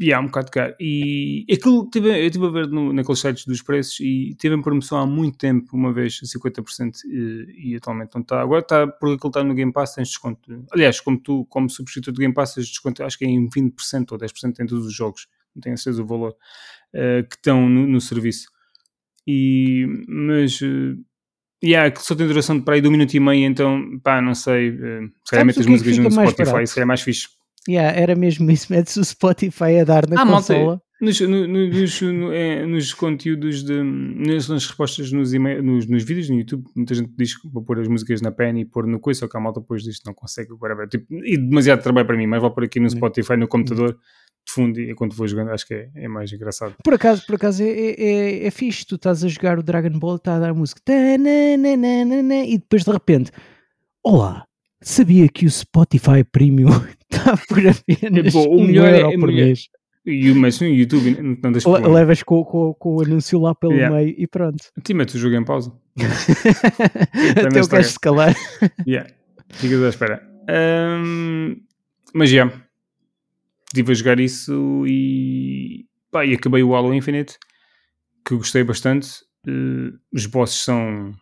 e 0.00 0.12
há 0.12 0.20
um 0.20 0.26
bocado 0.26 0.50
caro. 0.50 0.74
E 0.80 1.44
aquilo 1.52 1.88
tive, 1.90 2.08
eu 2.08 2.26
estive 2.26 2.46
a 2.46 2.50
ver 2.50 2.68
no, 2.68 2.92
naqueles 2.92 3.20
sites 3.20 3.44
dos 3.44 3.60
preços 3.60 4.00
e 4.00 4.34
teve 4.38 4.54
em 4.54 4.62
promoção 4.62 4.98
há 4.98 5.06
muito 5.06 5.36
tempo, 5.36 5.76
uma 5.76 5.92
vez 5.92 6.20
a 6.22 6.38
50% 6.38 6.92
e, 7.04 7.72
e 7.72 7.76
atualmente 7.76 8.14
não 8.14 8.22
está. 8.22 8.40
Agora 8.40 8.60
está, 8.60 8.86
porque 8.86 9.16
aquilo 9.16 9.28
está 9.28 9.44
no 9.44 9.54
Game 9.54 9.72
Pass, 9.72 9.94
tens 9.94 10.08
desconto. 10.08 10.64
Aliás, 10.72 11.00
como 11.00 11.20
tu, 11.20 11.44
como 11.46 11.68
substituto 11.68 12.14
do 12.14 12.20
Game 12.20 12.32
Pass, 12.32 12.54
tens 12.54 12.68
desconto, 12.68 13.02
acho 13.02 13.18
que 13.18 13.24
é 13.24 13.28
em 13.28 13.48
20% 13.48 14.12
ou 14.12 14.18
10% 14.18 14.60
em 14.60 14.66
todos 14.66 14.86
os 14.86 14.94
jogos, 14.94 15.26
não 15.54 15.60
tenho 15.60 15.76
certeza 15.76 16.02
do 16.02 16.08
valor, 16.08 16.30
uh, 16.30 17.28
que 17.28 17.36
estão 17.36 17.68
no, 17.68 17.86
no 17.86 18.00
serviço. 18.00 18.48
E, 19.26 19.84
mas, 20.08 20.58
uh, 20.62 20.96
yeah, 21.62 21.94
só 22.00 22.14
tem 22.14 22.26
duração 22.26 22.58
de 22.58 22.64
para 22.64 22.74
aí 22.74 22.80
de 22.80 22.88
um 22.88 22.92
minuto 22.92 23.12
e 23.12 23.20
meio, 23.20 23.44
então, 23.44 23.98
pá, 24.02 24.22
não 24.22 24.34
sei, 24.34 24.70
uh, 24.70 25.10
se 25.24 25.30
calhar 25.32 25.44
metes 25.44 25.60
as 25.60 25.66
músicas 25.66 25.98
no 25.98 26.10
Spotify, 26.10 26.62
isso 26.62 26.80
é 26.80 26.84
mais 26.86 27.02
fixe. 27.02 27.37
Yeah, 27.66 27.98
era 27.98 28.14
mesmo 28.14 28.50
isso, 28.50 28.66
metes 28.72 28.96
o 28.96 29.04
Spotify 29.04 29.78
a 29.80 29.84
dar 29.84 30.08
na 30.08 30.22
ah, 30.22 30.26
consola. 30.26 30.82
Nos, 31.00 31.20
no, 31.20 31.46
nos, 31.46 32.02
no, 32.02 32.32
é, 32.32 32.66
nos, 32.66 32.92
conteúdos, 32.92 33.62
de, 33.62 33.82
nas, 33.82 34.48
nas 34.48 34.66
respostas 34.66 35.12
nos, 35.12 35.32
nos, 35.32 35.86
nos, 35.86 36.04
vídeos 36.04 36.28
no 36.28 36.36
YouTube, 36.36 36.64
muita 36.74 36.92
gente 36.92 37.12
diz 37.16 37.40
que 37.40 37.48
vou 37.48 37.62
pôr 37.62 37.78
as 37.78 37.86
músicas 37.86 38.20
na 38.20 38.32
pen 38.32 38.58
e 38.58 38.64
pôr 38.64 38.84
no 38.84 38.98
coisa, 38.98 39.20
só 39.20 39.28
que 39.28 39.36
a 39.36 39.40
malta 39.40 39.60
depois 39.60 39.84
diz 39.84 40.00
que 40.00 40.06
não 40.06 40.14
consegue, 40.14 40.52
whatever. 40.60 40.88
Tipo, 40.88 41.06
e 41.24 41.36
demasiado 41.36 41.82
trabalho 41.82 42.06
para 42.06 42.16
mim, 42.16 42.26
mas 42.26 42.40
vou 42.40 42.50
pôr 42.50 42.64
aqui 42.64 42.80
no 42.80 42.90
Spotify, 42.90 43.36
no 43.36 43.46
computador, 43.46 43.96
de 44.48 44.52
fundo 44.52 44.80
e 44.80 44.90
enquanto 44.90 45.14
vou 45.14 45.28
jogando 45.28 45.50
acho 45.50 45.66
que 45.66 45.74
é, 45.74 45.90
é 45.94 46.08
mais 46.08 46.32
engraçado. 46.32 46.74
Por 46.82 46.94
acaso, 46.94 47.24
por 47.26 47.36
acaso 47.36 47.62
é, 47.62 47.68
é, 47.68 48.00
é, 48.00 48.46
é 48.46 48.50
fixe, 48.50 48.84
tu 48.84 48.96
estás 48.96 49.22
a 49.22 49.28
jogar 49.28 49.58
o 49.58 49.62
Dragon 49.62 49.96
Ball, 49.98 50.16
está 50.16 50.34
a 50.34 50.40
dar 50.40 50.50
a 50.50 50.54
música 50.54 50.82
e 50.86 52.58
depois 52.58 52.82
de 52.82 52.90
repente, 52.90 53.30
olá, 54.02 54.44
sabia 54.80 55.28
que 55.28 55.46
o 55.46 55.50
Spotify 55.50 56.24
Premium 56.24 56.70
está 57.10 57.36
por 57.48 57.58
apenas 57.58 58.26
é, 58.26 58.30
bom, 58.30 58.56
o 58.56 58.64
melhor 58.64 58.92
euro 58.94 59.12
é, 59.12 59.18
por 59.18 59.32
mês. 59.32 59.68
E, 60.06 60.32
mas 60.32 60.58
no 60.60 60.68
YouTube 60.68 61.18
não 61.42 61.52
deixa 61.52 61.68
Le, 61.68 61.86
Levas 61.86 62.22
com, 62.22 62.42
com, 62.44 62.72
com, 62.74 62.96
o 62.96 63.02
anúncio 63.02 63.38
lá 63.40 63.54
pelo 63.54 63.74
yeah. 63.74 63.94
meio 63.94 64.14
e 64.16 64.26
pronto. 64.26 64.64
Ti 64.82 64.94
metes 64.94 65.14
o 65.14 65.18
jogo 65.18 65.34
em 65.36 65.44
pausa. 65.44 65.72
Até 67.46 67.60
o 67.60 67.68
gajo 67.68 67.88
se 67.88 68.00
calar. 68.00 68.34
Yeah. 68.86 69.10
Ficas 69.50 69.82
à 69.82 69.88
espera. 69.88 70.22
Um, 70.48 71.56
mas 72.14 72.30
já. 72.30 72.36
Yeah 72.36 72.68
estive 73.68 73.92
a 73.92 73.94
jogar 73.94 74.20
isso 74.20 74.84
e, 74.86 75.86
pá, 76.10 76.24
e 76.24 76.34
acabei 76.34 76.62
o 76.62 76.74
Halo 76.74 76.94
Infinite, 76.94 77.38
que 78.26 78.34
gostei 78.34 78.64
bastante. 78.64 79.24
Uh, 79.46 79.98
os 80.12 80.26
bosses 80.26 80.62
são. 80.62 81.14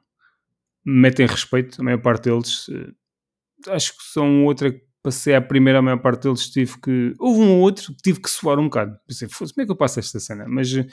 metem 0.85 1.27
respeito, 1.27 1.81
a 1.81 1.85
maior 1.85 1.99
parte 2.01 2.25
deles. 2.25 2.69
Uh, 2.69 2.95
acho 3.69 3.97
que 3.97 4.05
são 4.05 4.45
outra 4.45 4.73
passei 5.07 5.37
a 5.37 5.41
primeira, 5.41 5.79
a 5.79 5.83
maior 5.83 5.99
parte 5.99 6.25
deles 6.25 6.51
tive 6.51 6.81
que. 6.81 7.15
Houve 7.21 7.41
um 7.41 7.53
ou 7.53 7.61
outro 7.61 7.95
que 7.95 8.03
tive 8.03 8.21
que 8.21 8.29
suar 8.29 8.59
um 8.59 8.65
bocado. 8.65 8.99
Pensei, 9.07 9.29
como 9.29 9.51
é 9.59 9.65
que 9.65 9.71
eu 9.71 9.77
passo 9.77 10.01
esta 10.01 10.19
cena? 10.19 10.47
Mas 10.49 10.73
uh, 10.73 10.85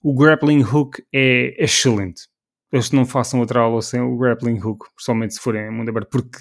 o 0.00 0.14
grappling 0.14 0.62
hook 0.62 1.02
é 1.12 1.56
excelente. 1.62 2.28
Eles 2.72 2.92
não 2.92 3.04
façam 3.04 3.40
outra 3.40 3.58
aula 3.58 3.82
sem 3.82 4.00
o 4.00 4.16
grappling 4.16 4.60
hook, 4.60 4.86
principalmente 4.94 5.34
se 5.34 5.40
forem 5.40 5.66
em 5.66 5.72
mundo 5.72 5.88
aberto, 5.88 6.10
porque 6.10 6.38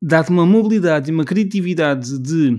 dá-te 0.00 0.30
uma 0.30 0.46
mobilidade 0.46 1.10
e 1.10 1.14
uma 1.14 1.24
criatividade 1.24 2.16
de 2.20 2.56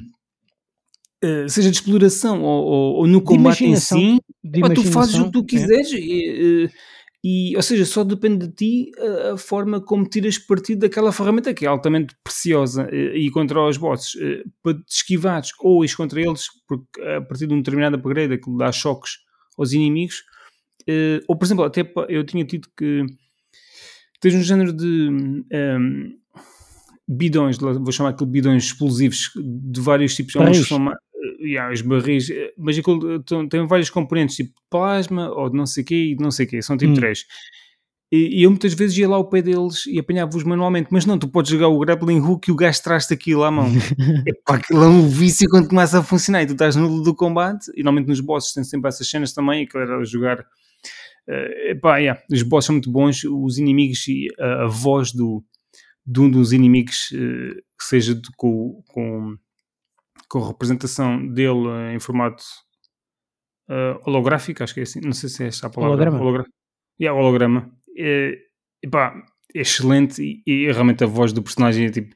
Uh, 1.21 1.49
seja 1.49 1.69
de 1.69 1.75
exploração 1.75 2.41
ou, 2.43 2.63
ou, 2.63 2.95
ou 2.99 3.07
no 3.07 3.21
combate 3.21 3.65
em 3.65 3.75
si, 3.75 4.21
ou 4.63 4.73
tu 4.73 4.85
fazes 4.85 5.15
o 5.15 5.25
que 5.25 5.31
tu 5.31 5.39
é. 5.39 5.43
quiseres. 5.43 5.91
É. 5.91 5.97
E, 5.97 6.69
e, 7.23 7.55
ou 7.55 7.61
seja, 7.61 7.85
só 7.85 8.03
depende 8.03 8.47
de 8.47 8.53
ti 8.53 8.91
a, 8.97 9.33
a, 9.33 9.37
forma 9.37 9.81
como 9.81 10.07
tiras 10.07 10.37
partido 10.37 10.79
daquela 10.79 11.11
ferramenta 11.11 11.53
que 11.53 11.65
é 11.65 11.67
altamente 11.67 12.15
preciosa 12.23 12.87
e 12.93 13.29
contra 13.31 13.61
os 13.67 13.77
bosses 13.77 14.13
para 14.63 14.75
te 14.75 14.83
esquivares 14.87 15.49
ou 15.59 15.83
ires 15.83 15.95
contra 15.95 16.21
eles, 16.21 16.45
porque 16.67 17.01
a 17.01 17.21
partir 17.21 17.47
de 17.47 17.53
um 17.53 17.57
determinado 17.57 17.97
upgrade 17.97 18.33
aquilo 18.33 18.57
dá 18.57 18.71
choques 18.71 19.17
aos 19.57 19.73
inimigos. 19.73 20.23
Ou, 21.27 21.37
por 21.37 21.45
exemplo, 21.45 21.65
até 21.65 21.81
eu 22.07 22.23
tinha 22.23 22.45
tido 22.45 22.69
que 22.77 23.05
tens 24.21 24.35
um 24.35 24.43
género 24.43 24.73
de 24.73 25.09
um, 25.09 25.45
ehm, 25.51 26.13
bidões, 27.07 27.57
vou 27.57 27.91
chamar 27.91 28.09
aquilo 28.09 28.29
bidões 28.29 28.65
explosivos 28.65 29.31
de 29.35 29.81
vários 29.81 30.15
tipos, 30.15 30.33
barris. 30.33 30.67
São, 30.67 30.91
yeah, 31.41 31.71
os 31.73 31.81
barris, 31.81 32.29
eh, 32.29 32.53
mas 32.57 32.77
aquilo 32.77 33.21
tem 33.49 33.65
vários 33.67 33.89
componentes, 33.89 34.35
tipo 34.35 34.53
plasma 34.69 35.29
ou 35.29 35.49
de 35.49 35.57
não 35.57 35.65
sei 35.65 35.83
o 35.83 35.85
quê 35.85 35.95
e 35.95 36.15
de 36.15 36.23
não 36.23 36.31
sei 36.31 36.45
o 36.45 36.49
quê, 36.49 36.61
são 36.61 36.77
tipo 36.77 36.91
hum. 36.91 36.95
três. 36.95 37.25
E, 38.11 38.39
e, 38.39 38.43
eu 38.43 38.49
muitas 38.49 38.73
vezes 38.73 38.97
ia 38.97 39.07
lá 39.07 39.17
ao 39.17 39.29
pé 39.29 39.39
deles 39.41 39.85
e 39.85 39.99
apanhava-os 39.99 40.43
manualmente, 40.43 40.87
mas 40.91 41.05
não, 41.05 41.19
tu 41.19 41.27
podes 41.27 41.51
jogar 41.51 41.67
o 41.67 41.77
grappling 41.77 42.19
hook 42.19 42.47
e 42.47 42.51
o 42.51 42.55
gajo 42.55 42.81
traz-te 42.81 43.13
aquilo 43.13 43.43
à 43.43 43.51
mão. 43.51 43.67
Epá, 44.25 44.55
aquilo 44.55 44.83
é 44.83 44.87
um 44.87 45.07
vício 45.07 45.47
quando 45.47 45.67
começa 45.67 45.99
a 45.99 46.03
funcionar 46.03 46.41
e 46.41 46.47
tu 46.47 46.53
estás 46.53 46.75
no 46.75 47.03
do 47.03 47.13
combate, 47.13 47.71
e 47.75 47.83
normalmente 47.83 48.07
nos 48.07 48.19
bosses 48.19 48.51
tem 48.51 48.63
sempre 48.63 48.89
essas 48.89 49.07
cenas 49.07 49.31
também, 49.31 49.67
que 49.67 49.77
era 49.77 50.03
jogar. 50.03 50.39
Uh, 50.39 51.69
epá, 51.69 51.97
yeah, 51.97 52.19
os 52.31 52.41
bosses 52.41 52.65
são 52.65 52.73
muito 52.73 52.91
bons, 52.91 53.23
os 53.23 53.59
inimigos 53.59 54.07
e 54.07 54.27
a, 54.39 54.63
a 54.63 54.67
voz 54.67 55.11
do, 55.11 55.43
de 56.03 56.19
um 56.19 56.31
dos 56.31 56.51
inimigos, 56.51 57.11
uh, 57.11 57.55
que 57.77 57.85
seja 57.85 58.15
de, 58.15 58.27
com, 58.35 58.81
com, 58.87 59.37
com 60.29 60.43
a 60.43 60.47
representação 60.47 61.27
dele 61.27 61.93
em 61.93 61.99
formato 61.99 62.43
uh, 63.69 63.99
holográfico, 64.05 64.63
acho 64.63 64.73
que 64.73 64.81
é 64.81 64.83
assim, 64.83 65.01
não 65.01 65.13
sei 65.13 65.29
se 65.29 65.43
é 65.43 65.47
esta 65.47 65.67
a 65.67 65.69
palavra. 65.69 65.95
Holograma. 65.95 66.21
Hologra 66.21 66.45
yeah, 67.01 67.19
holograma 67.19 67.71
é, 67.97 68.37
epá, 68.83 69.15
é 69.55 69.61
excelente 69.61 70.21
e, 70.21 70.43
e, 70.45 70.71
realmente 70.71 71.03
a 71.03 71.07
voz 71.07 71.31
do 71.31 71.41
personagem 71.41 71.85
é 71.85 71.89
tipo 71.89 72.15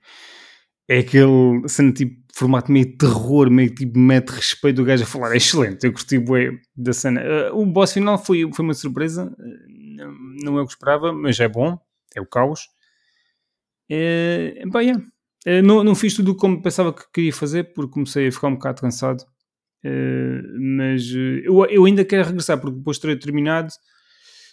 é 0.90 1.00
aquele 1.00 1.68
sendo 1.68 1.94
tipo 1.94 2.22
formato 2.36 2.72
meio 2.72 2.98
terror, 2.98 3.50
meio 3.50 3.74
tipo 3.74 3.98
mete 3.98 4.30
respeito 4.30 4.78
do 4.78 4.86
gajo 4.86 5.04
a 5.04 5.08
falar, 5.08 5.34
é 5.34 5.38
excelente, 5.38 5.86
eu 5.86 5.92
gostei 5.92 6.20
bué 6.20 6.52
da 6.76 6.92
cena. 6.92 7.22
Uh, 7.22 7.62
o 7.62 7.66
boss 7.66 7.94
final 7.94 8.18
foi, 8.18 8.50
foi 8.52 8.66
uma 8.66 8.74
surpresa, 8.74 9.26
uh, 9.26 9.96
não, 9.96 10.14
não 10.44 10.60
é 10.60 10.62
o 10.62 10.66
que 10.66 10.74
esperava, 10.74 11.14
mas 11.14 11.40
é 11.40 11.48
bom, 11.48 11.80
é 12.16 12.20
o 12.20 12.26
caos. 12.26 12.68
Uh, 13.90 14.68
epá, 14.68 14.82
yeah. 14.82 15.02
Uh, 15.48 15.62
não, 15.64 15.84
não 15.84 15.96
fiz 15.96 16.16
tudo 16.16 16.36
como 16.36 16.62
pensava 16.62 16.94
que 16.94 17.04
queria 17.14 17.34
fazer, 17.34 17.74
porque 17.74 17.94
comecei 17.94 18.28
a 18.28 18.32
ficar 18.32 18.48
um 18.48 18.56
bocado 18.56 18.82
cansado. 18.82 19.24
Uh, 19.86 20.78
mas 20.78 21.10
eu, 21.44 21.66
eu 21.66 21.86
ainda 21.86 22.06
quero 22.06 22.28
regressar, 22.28 22.60
porque 22.60 22.78
depois 22.78 23.00
terei 23.00 23.18
terminado 23.18 23.74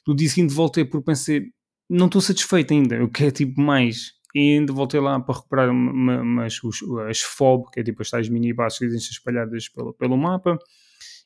no 0.07 0.15
dia 0.15 0.29
seguinte 0.29 0.55
voltei 0.55 0.85
porque 0.85 1.05
pensei, 1.05 1.47
não 1.89 2.07
estou 2.07 2.21
satisfeito 2.21 2.73
ainda, 2.73 2.97
eu 2.97 3.09
quero 3.09 3.33
tipo 3.33 3.61
mais. 3.61 4.13
E 4.35 4.57
ainda 4.57 4.73
voltei 4.73 5.01
lá 5.01 5.19
para 5.19 5.35
recuperar 5.35 5.71
uma, 5.71 6.23
umas, 6.23 6.61
as 7.09 7.21
FOB, 7.21 7.71
que 7.73 7.81
é 7.81 7.83
tipo 7.83 8.01
as 8.01 8.11
tais 8.11 8.29
mini 8.29 8.55
que 8.55 8.85
existem 8.85 9.11
espalhadas 9.11 9.69
pelo, 9.69 9.93
pelo 9.93 10.17
mapa, 10.17 10.57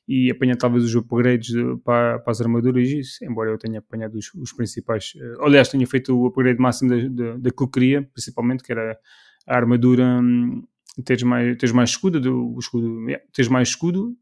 e 0.07 0.31
apanhar 0.31 0.55
talvez 0.55 0.83
os 0.83 0.95
upgrades 0.95 1.51
para, 1.83 2.19
para 2.19 2.31
as 2.31 2.41
armaduras, 2.41 2.87
isso, 2.89 3.23
embora 3.23 3.51
eu 3.51 3.57
tenha 3.59 3.79
apanhado 3.79 4.15
os, 4.17 4.33
os 4.33 4.51
principais. 4.53 5.13
Uh, 5.15 5.43
aliás, 5.45 5.69
tenha 5.69 5.85
feito 5.85 6.17
o 6.17 6.27
upgrade 6.27 6.59
máximo 6.59 6.89
da, 6.89 7.07
da, 7.09 7.37
da 7.37 7.51
que 7.51 7.63
eu 7.63 7.67
queria, 7.67 8.01
principalmente, 8.01 8.63
que 8.63 8.71
era 8.71 8.97
a 9.47 9.55
armadura. 9.55 10.19
Hum, 10.21 10.63
teres 11.03 11.23
mais, 11.23 11.57
teres 11.57 11.73
mais 11.73 11.89
escudo, 11.89 12.19
do, 12.19 12.57
escudo 12.59 13.01
yeah, 13.09 13.23
teres 13.33 13.49
mais 13.49 13.69
escudo 13.69 14.15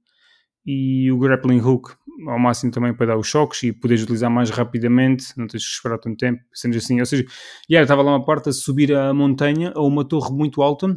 e 0.66 1.12
o 1.12 1.20
grappling 1.20 1.60
hook 1.60 1.96
ao 2.28 2.40
máximo 2.40 2.72
também 2.72 2.94
para 2.94 3.08
dar 3.08 3.18
os 3.18 3.28
choques 3.28 3.64
e 3.64 3.74
poderes 3.74 4.04
utilizar 4.04 4.30
mais 4.30 4.50
rapidamente, 4.50 5.26
não 5.38 5.48
tens 5.48 5.66
que 5.66 5.72
esperar 5.72 5.98
tanto 5.98 6.18
tempo, 6.18 6.42
sendo 6.54 6.78
assim. 6.78 7.00
Ou 7.00 7.06
seja, 7.06 7.26
era, 7.70 7.84
estava 7.84 8.02
lá 8.02 8.12
uma 8.12 8.24
parte 8.24 8.50
a 8.50 8.52
subir 8.52 8.94
a 8.94 9.14
montanha 9.14 9.72
a 9.76 9.82
uma 9.82 10.06
torre 10.06 10.32
muito 10.32 10.62
alta. 10.62 10.94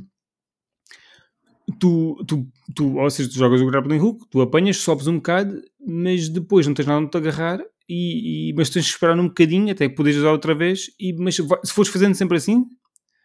Tu, 1.80 2.25
tu, 2.28 2.47
tu, 2.75 2.97
ou 2.97 3.11
seja, 3.11 3.28
tu 3.28 3.35
jogas 3.35 3.61
o 3.61 3.66
grappling 3.66 3.99
hook, 3.99 4.26
tu 4.30 4.40
apanhas, 4.40 4.76
sobes 4.76 5.09
um 5.09 5.16
bocado, 5.16 5.61
mas 5.85 6.28
depois 6.28 6.66
não 6.66 6.75
tens 6.75 6.87
nada 6.87 7.00
onde 7.00 7.11
te 7.11 7.16
agarrar, 7.16 7.61
e, 7.88 8.50
e, 8.50 8.54
mas 8.54 8.71
tens 8.71 8.85
que 8.85 8.92
esperar 8.92 9.18
um 9.18 9.26
bocadinho 9.26 9.73
até 9.73 9.88
que 9.88 9.97
podes 9.97 10.16
usar 10.16 10.30
outra 10.30 10.54
vez. 10.54 10.90
E, 11.00 11.12
mas 11.14 11.35
se 11.35 11.73
fores 11.73 11.90
fazendo 11.90 12.14
sempre 12.14 12.37
assim, 12.37 12.64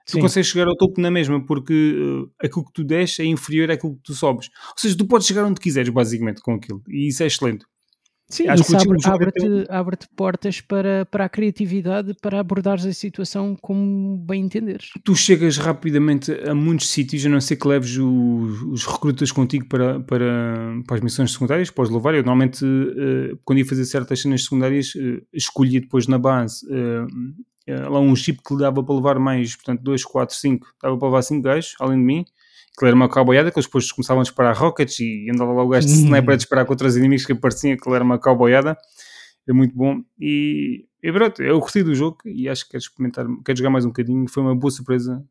tu 0.05 0.13
Sim. 0.13 0.19
consegues 0.19 0.49
chegar 0.49 0.67
ao 0.67 0.75
topo 0.75 0.99
na 0.99 1.11
mesma, 1.11 1.43
porque 1.45 1.73
uh, 1.73 2.31
aquilo 2.43 2.65
que 2.65 2.73
tu 2.73 2.83
desces 2.83 3.19
é 3.19 3.25
inferior 3.25 3.71
àquilo 3.71 3.95
que 3.95 4.03
tu 4.03 4.13
sobes. 4.13 4.47
Ou 4.69 4.77
seja, 4.77 4.97
tu 4.97 5.05
podes 5.05 5.27
chegar 5.27 5.45
onde 5.45 5.59
quiseres, 5.59 5.89
basicamente, 5.89 6.41
com 6.41 6.53
aquilo. 6.53 6.81
E 6.87 7.07
isso 7.07 7.23
é 7.23 7.27
excelente. 7.27 7.65
Sim, 8.31 8.47
Acho 8.47 8.63
isso 8.63 8.77
abre-te 8.77 9.07
abre 9.07 9.65
abre 9.67 9.97
portas 10.15 10.61
para, 10.61 11.05
para 11.05 11.25
a 11.25 11.29
criatividade, 11.29 12.15
para 12.21 12.39
abordares 12.39 12.85
a 12.85 12.93
situação 12.93 13.57
como 13.61 14.17
bem 14.17 14.45
entenderes. 14.45 14.91
Tu 15.03 15.13
chegas 15.15 15.57
rapidamente 15.57 16.31
a 16.47 16.55
muitos 16.55 16.89
sítios, 16.89 17.25
a 17.25 17.29
não 17.29 17.41
ser 17.41 17.57
que 17.57 17.67
leves 17.67 17.97
os, 17.97 18.61
os 18.61 18.85
recrutas 18.85 19.33
contigo 19.33 19.65
para, 19.67 19.99
para, 19.99 20.81
para 20.87 20.95
as 20.95 21.01
missões 21.01 21.33
secundárias, 21.33 21.69
podes 21.69 21.91
levar. 21.91 22.15
Eu 22.15 22.23
normalmente, 22.23 22.63
uh, 22.63 23.37
quando 23.43 23.59
ia 23.59 23.65
fazer 23.65 23.83
certas 23.83 24.21
cenas 24.21 24.43
secundárias, 24.43 24.95
uh, 24.95 25.21
escolhia 25.33 25.81
depois 25.81 26.07
na 26.07 26.17
base 26.17 26.65
uh, 26.67 27.07
lá 27.79 27.99
um 27.99 28.15
chip 28.15 28.41
que 28.43 28.53
lhe 28.53 28.59
dava 28.59 28.83
para 28.83 28.95
levar 28.95 29.19
mais, 29.19 29.55
portanto, 29.55 29.81
2, 29.81 30.03
4, 30.03 30.35
5, 30.35 30.67
dava 30.81 30.97
para 30.97 31.07
levar 31.07 31.21
5 31.21 31.41
gajos, 31.41 31.75
além 31.79 31.97
de 31.97 32.03
mim 32.03 32.25
que 32.77 32.85
era 32.85 32.95
uma 32.95 33.09
cowboyada, 33.09 33.51
que 33.51 33.59
eles 33.59 33.65
depois 33.65 33.91
começavam 33.91 34.21
a 34.21 34.23
disparar 34.23 34.57
rockets 34.57 34.99
e 34.99 35.29
andava 35.29 35.51
lá 35.51 35.63
o 35.63 35.67
gajo 35.67 35.87
de 35.87 35.93
uhum. 35.93 36.05
sniper 36.05 36.33
a 36.33 36.37
disparar 36.37 36.65
contra 36.65 36.87
os 36.87 36.95
inimigos 36.95 37.25
que 37.25 37.33
apareciam, 37.33 37.77
que 37.77 37.89
era 37.89 38.03
uma 38.03 38.17
cowboyada. 38.17 38.77
É 39.47 39.53
muito 39.53 39.75
bom. 39.75 40.01
E, 40.19 40.85
e 41.03 41.11
pronto, 41.11 41.41
eu 41.43 41.59
curti 41.59 41.83
do 41.83 41.93
jogo 41.93 42.17
e 42.25 42.47
acho 42.47 42.65
que 42.65 42.71
quero 42.71 42.83
experimentar, 42.83 43.25
quero 43.43 43.57
jogar 43.57 43.69
mais 43.69 43.85
um 43.85 43.89
bocadinho. 43.89 44.27
Foi 44.29 44.41
uma 44.41 44.55
boa 44.55 44.71
surpresa, 44.71 45.23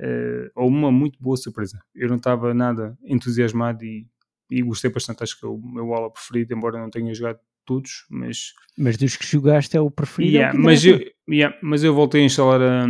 uh, 0.00 0.50
ou 0.54 0.68
uma 0.68 0.92
muito 0.92 1.20
boa 1.20 1.36
surpresa. 1.36 1.80
Eu 1.94 2.08
não 2.08 2.16
estava 2.16 2.54
nada 2.54 2.96
entusiasmado 3.04 3.84
e, 3.84 4.06
e 4.50 4.62
gostei 4.62 4.90
bastante. 4.90 5.22
Acho 5.22 5.38
que 5.38 5.44
é 5.44 5.48
o 5.48 5.58
meu 5.58 5.92
aula 5.92 6.10
preferido, 6.10 6.54
embora 6.54 6.78
não 6.78 6.90
tenha 6.90 7.12
jogado 7.12 7.40
todos, 7.64 8.06
mas... 8.10 8.52
Mas 8.76 8.96
dos 8.96 9.16
que 9.16 9.26
jogaste 9.26 9.76
é 9.76 9.80
o 9.80 9.90
preferido? 9.90 10.36
Yeah, 10.36 10.56
é 10.56 10.60
o 10.60 10.64
mas, 10.64 10.84
eu, 10.84 11.00
yeah, 11.28 11.56
mas 11.62 11.84
eu 11.84 11.94
voltei 11.94 12.22
a 12.22 12.24
instalar 12.24 12.60
a, 12.60 12.86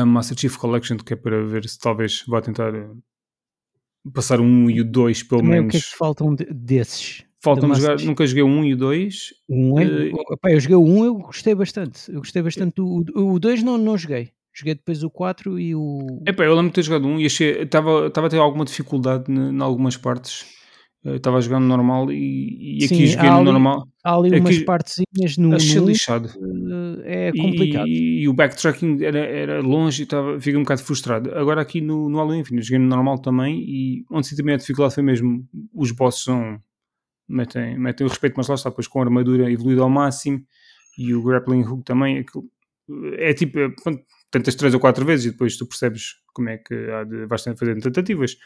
a 0.00 0.06
Master 0.06 0.38
Chief 0.38 0.56
Collection, 0.56 0.96
que 0.96 1.12
é 1.12 1.16
para 1.16 1.44
ver 1.44 1.68
se 1.68 1.78
talvez 1.78 2.24
vá 2.26 2.40
tentar 2.40 2.74
eh, 2.74 2.90
passar 4.12 4.40
um 4.40 4.70
e 4.70 4.80
o 4.80 4.84
dois, 4.84 5.22
pelo 5.22 5.42
Também 5.42 5.60
menos. 5.60 5.74
O 5.74 5.78
que 5.78 5.78
é 5.78 5.80
que 5.80 5.96
faltam 5.96 6.34
de, 6.34 6.44
desses? 6.44 7.24
Faltam 7.40 7.72
jogar, 7.72 8.00
nunca 8.00 8.26
joguei 8.26 8.42
um 8.42 8.64
e 8.64 8.74
o 8.74 8.76
dois. 8.76 9.32
Um 9.48 9.78
é, 9.78 9.84
uh, 9.84 10.38
eu 10.48 10.60
joguei 10.60 10.76
o 10.76 10.84
um, 10.84 11.04
eu 11.04 11.14
gostei 11.14 11.54
bastante. 11.54 12.10
Eu 12.10 12.18
gostei 12.18 12.42
bastante 12.42 12.74
do 12.74 13.04
o 13.14 13.38
dois 13.38 13.62
não, 13.62 13.78
não 13.78 13.96
joguei. 13.96 14.32
Joguei 14.52 14.74
depois 14.74 15.04
o 15.04 15.10
4 15.10 15.60
e 15.60 15.72
o. 15.72 16.20
Epá, 16.26 16.42
eu 16.42 16.52
lembro 16.52 16.70
de 16.70 16.74
ter 16.74 16.82
jogado 16.82 17.06
um 17.06 17.20
e 17.20 17.26
achei. 17.26 17.62
Estava 17.62 18.08
a 18.08 18.28
ter 18.28 18.38
alguma 18.38 18.64
dificuldade 18.64 19.30
em 19.30 19.60
algumas 19.62 19.96
partes 19.96 20.46
estava 21.04 21.38
a 21.38 21.40
jogar 21.40 21.60
no 21.60 21.66
normal 21.66 22.10
e, 22.10 22.80
e 22.80 22.84
aqui 22.84 22.96
Sim, 22.96 23.06
joguei 23.06 23.30
no 23.30 23.36
ali, 23.36 23.44
normal. 23.44 23.88
Há 24.04 24.14
ali 24.14 24.28
aqui, 24.28 24.40
umas 24.40 24.58
partezinhas 24.64 25.36
no. 25.38 25.54
Achei 25.54 25.80
lixado. 25.80 26.28
É 27.04 27.32
complicado. 27.32 27.86
E, 27.86 28.22
e, 28.22 28.28
o 28.28 28.32
backtracking 28.32 29.02
era, 29.02 29.18
era 29.18 29.60
longe 29.60 30.02
e 30.02 30.04
estava, 30.04 30.40
fiquei 30.40 30.56
um 30.56 30.62
bocado 30.62 30.82
frustrado. 30.82 31.34
Agora 31.34 31.60
aqui 31.60 31.80
no, 31.80 32.08
no 32.08 32.18
Halo 32.18 32.34
Infinite 32.34 32.66
joguei 32.66 32.78
no 32.78 32.88
normal 32.88 33.18
também 33.18 33.60
e 33.60 34.04
onde 34.10 34.26
sim 34.26 34.36
também 34.36 34.54
a 34.54 34.58
dificuldade 34.58 34.94
foi 34.94 35.02
mesmo 35.02 35.46
os 35.74 35.92
bosses 35.92 36.24
são. 36.24 36.60
metem, 37.28 37.78
metem 37.78 38.06
o 38.06 38.10
respeito, 38.10 38.34
mas 38.36 38.48
lá 38.48 38.54
está, 38.54 38.68
depois 38.68 38.88
com 38.88 39.00
a 39.00 39.04
armadura 39.04 39.50
evoluída 39.50 39.82
ao 39.82 39.90
máximo 39.90 40.42
e 40.98 41.14
o 41.14 41.22
grappling 41.22 41.62
hook 41.62 41.84
também. 41.84 42.18
Aquilo, 42.18 42.44
é 43.18 43.32
tipo, 43.34 43.58
é, 43.58 43.68
tentas 44.30 44.54
três 44.54 44.74
ou 44.74 44.80
quatro 44.80 45.04
vezes 45.04 45.26
e 45.26 45.30
depois 45.30 45.56
tu 45.56 45.66
percebes 45.66 46.14
como 46.32 46.48
é 46.48 46.58
que 46.58 46.74
há 46.90 47.04
de, 47.04 47.26
vais 47.26 47.42
fazer 47.42 47.80
tentativas. 47.80 48.36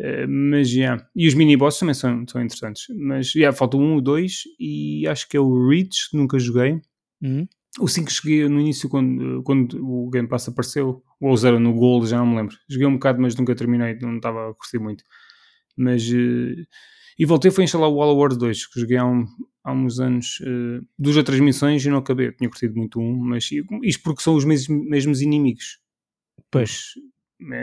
Uh, 0.00 0.28
mas 0.28 0.70
já. 0.70 0.80
Yeah. 0.80 1.08
E 1.14 1.28
os 1.28 1.34
mini-bosses 1.34 1.80
também 1.80 1.94
são, 1.94 2.24
são 2.28 2.42
interessantes. 2.42 2.86
Mas 2.96 3.30
já, 3.30 3.38
yeah, 3.38 3.56
falta 3.56 3.76
um 3.76 3.94
ou 3.94 4.00
dois 4.00 4.42
e 4.58 5.06
acho 5.06 5.28
que 5.28 5.36
é 5.36 5.40
o 5.40 5.68
Reach, 5.68 6.08
nunca 6.12 6.38
joguei. 6.38 6.80
Uhum. 7.20 7.46
O 7.80 7.88
5 7.88 8.10
cheguei 8.10 8.48
no 8.48 8.60
início 8.60 8.88
quando, 8.88 9.42
quando 9.44 9.82
o 9.82 10.10
Game 10.10 10.28
Pass 10.28 10.46
apareceu, 10.48 11.02
ou 11.20 11.34
o 11.34 11.58
no 11.58 11.72
Gold, 11.72 12.06
já 12.06 12.18
não 12.18 12.26
me 12.26 12.36
lembro. 12.36 12.56
Joguei 12.68 12.86
um 12.86 12.94
bocado, 12.94 13.20
mas 13.20 13.34
nunca 13.34 13.54
terminei, 13.54 13.98
não 14.00 14.16
estava 14.16 14.50
a 14.50 14.54
curtir 14.54 14.78
muito. 14.78 15.04
Mas. 15.76 16.06
Uh, 16.10 16.66
e 17.18 17.24
voltei 17.24 17.50
foi 17.50 17.64
instalar 17.64 17.88
o 17.88 17.94
Wall 17.94 18.16
Wars 18.16 18.36
2, 18.36 18.66
que 18.66 18.80
joguei 18.80 18.96
há, 18.96 19.04
um, 19.04 19.24
há 19.62 19.72
uns 19.72 20.00
anos, 20.00 20.40
uh, 20.40 20.86
duas 20.98 21.16
ou 21.16 21.22
três 21.22 21.40
missões 21.40 21.84
e 21.84 21.90
não 21.90 21.98
acabei. 21.98 22.32
tinha 22.32 22.48
curtido 22.48 22.74
muito 22.76 23.00
um, 23.00 23.16
mas 23.16 23.48
isto 23.82 24.02
porque 24.02 24.22
são 24.22 24.34
os 24.34 24.44
mesmos, 24.44 24.84
mesmos 24.88 25.20
inimigos. 25.20 25.78
Pois, 26.50 26.94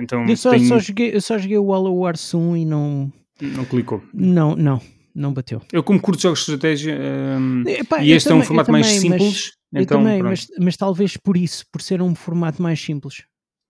então, 0.02 0.28
eu, 0.28 0.38
só, 0.38 0.52
tenho... 0.52 0.68
só 0.68 0.80
joguei, 0.80 1.16
eu 1.16 1.22
só 1.22 1.38
joguei 1.38 1.58
o 1.58 1.74
Halo 1.74 1.94
Wars 1.96 2.34
1 2.34 2.58
e 2.58 2.66
não. 2.66 3.12
Não 3.42 3.66
clicou. 3.66 4.04
Não, 4.14 4.56
não, 4.56 4.82
não 5.16 5.34
bateu. 5.34 5.62
Eu, 5.72 5.82
como 5.82 6.02
curto 6.02 6.22
jogos 6.22 6.40
de 6.40 6.52
estratégia, 6.52 6.98
um, 7.40 7.64
Epá, 7.66 8.04
e 8.04 8.12
este 8.12 8.28
também, 8.28 8.42
é 8.42 8.44
um 8.44 8.46
formato 8.46 8.72
mais 8.72 8.88
simples. 8.88 9.52
Mas, 9.72 9.84
então, 9.84 10.00
também, 10.00 10.22
mas, 10.22 10.48
mas, 10.60 10.76
talvez 10.76 11.16
por 11.16 11.38
isso, 11.38 11.64
por 11.72 11.82
ser 11.82 12.02
um 12.02 12.14
formato 12.16 12.62
mais 12.62 12.82
simples. 12.82 13.24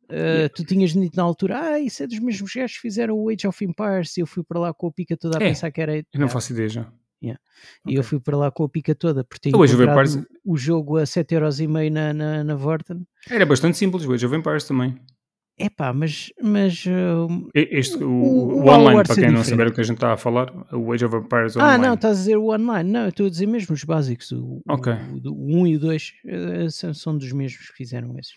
Uh. 0.06 0.50
Tu 0.56 0.66
tinhas 0.66 0.92
dito 0.92 1.16
na 1.16 1.22
altura, 1.22 1.60
ah, 1.60 1.80
isso 1.80 2.02
é 2.02 2.08
dos 2.08 2.20
mesmos 2.20 2.52
gajos 2.52 2.78
que 2.78 2.82
fizeram 2.82 3.16
o 3.16 3.30
Age 3.30 3.48
of 3.48 3.64
Empires. 3.64 4.18
E 4.18 4.22
eu 4.22 4.28
fui 4.28 4.44
para 4.44 4.60
lá 4.60 4.74
com 4.74 4.88
a 4.88 4.92
pica 4.92 5.16
toda 5.16 5.38
a 5.38 5.44
é, 5.44 5.50
pensar 5.50 5.70
que 5.72 5.82
era. 5.82 5.98
Eu 5.98 6.20
não 6.20 6.30
faço 6.30 6.52
ideia 6.52 6.68
já. 6.68 6.92
Yeah. 7.22 7.40
Okay. 7.84 7.94
E 7.94 7.98
eu 7.98 8.04
fui 8.04 8.20
para 8.20 8.38
lá 8.38 8.50
com 8.50 8.64
a 8.64 8.70
pica 8.70 8.96
toda, 8.96 9.24
porque 9.24 9.50
tinha 9.50 9.58
o, 9.58 10.54
o 10.54 10.58
jogo 10.58 10.98
a 10.98 11.04
7,5€ 11.04 11.92
na, 11.92 12.14
na, 12.14 12.44
na 12.44 12.56
Vorten. 12.56 13.06
Era 13.30 13.46
bastante 13.46 13.78
simples, 13.78 14.06
o 14.06 14.14
Age 14.14 14.26
of 14.26 14.36
Empires 14.36 14.64
também. 14.64 14.98
É 15.60 15.70
pá, 15.70 15.92
mas. 15.92 16.32
mas 16.42 16.86
uh, 16.86 17.50
este, 17.54 18.02
o, 18.02 18.10
o, 18.10 18.64
o 18.64 18.70
online, 18.70 19.04
para 19.04 19.16
quem 19.16 19.30
não 19.30 19.44
saber 19.44 19.68
o 19.68 19.74
que 19.74 19.82
a 19.82 19.84
gente 19.84 19.98
está 19.98 20.14
a 20.14 20.18
falar, 20.18 20.54
o 20.74 20.94
Age 20.94 21.04
of 21.06 21.18
Empires 21.18 21.58
ah, 21.58 21.60
Online. 21.60 21.84
Ah, 21.84 21.88
não, 21.88 21.94
estás 21.96 22.16
a 22.16 22.20
dizer 22.20 22.38
o 22.38 22.54
online. 22.54 22.90
Não, 22.90 23.02
eu 23.02 23.10
estou 23.10 23.26
a 23.26 23.30
dizer 23.30 23.46
mesmo 23.46 23.76
os 23.76 23.84
básicos. 23.84 24.32
O, 24.32 24.62
ok. 24.70 24.94
O, 25.26 25.30
o 25.30 25.62
1 25.64 25.68
e 25.68 25.76
o 25.76 25.80
2 25.80 26.14
uh, 26.26 26.72
são, 26.72 26.94
são, 26.94 27.18
dos 27.18 27.34
mesmos 27.34 27.70
que 27.70 27.76
fizeram 27.76 28.18
esses. 28.18 28.34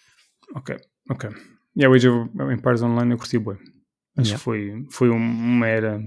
Ok, 0.56 0.76
ok. 1.08 1.30
E 1.30 1.80
yeah, 1.80 1.90
o 1.90 1.94
Age 1.94 2.08
of 2.08 2.52
Empires 2.52 2.82
Online 2.82 3.12
eu 3.12 3.18
curti 3.18 3.38
bem. 3.38 3.56
Acho 4.16 4.32
Yeah. 4.32 4.38
que 4.38 4.44
foi, 4.44 4.86
foi 4.90 5.08
um- 5.08 5.16
uma 5.16 5.66
era 5.66 6.02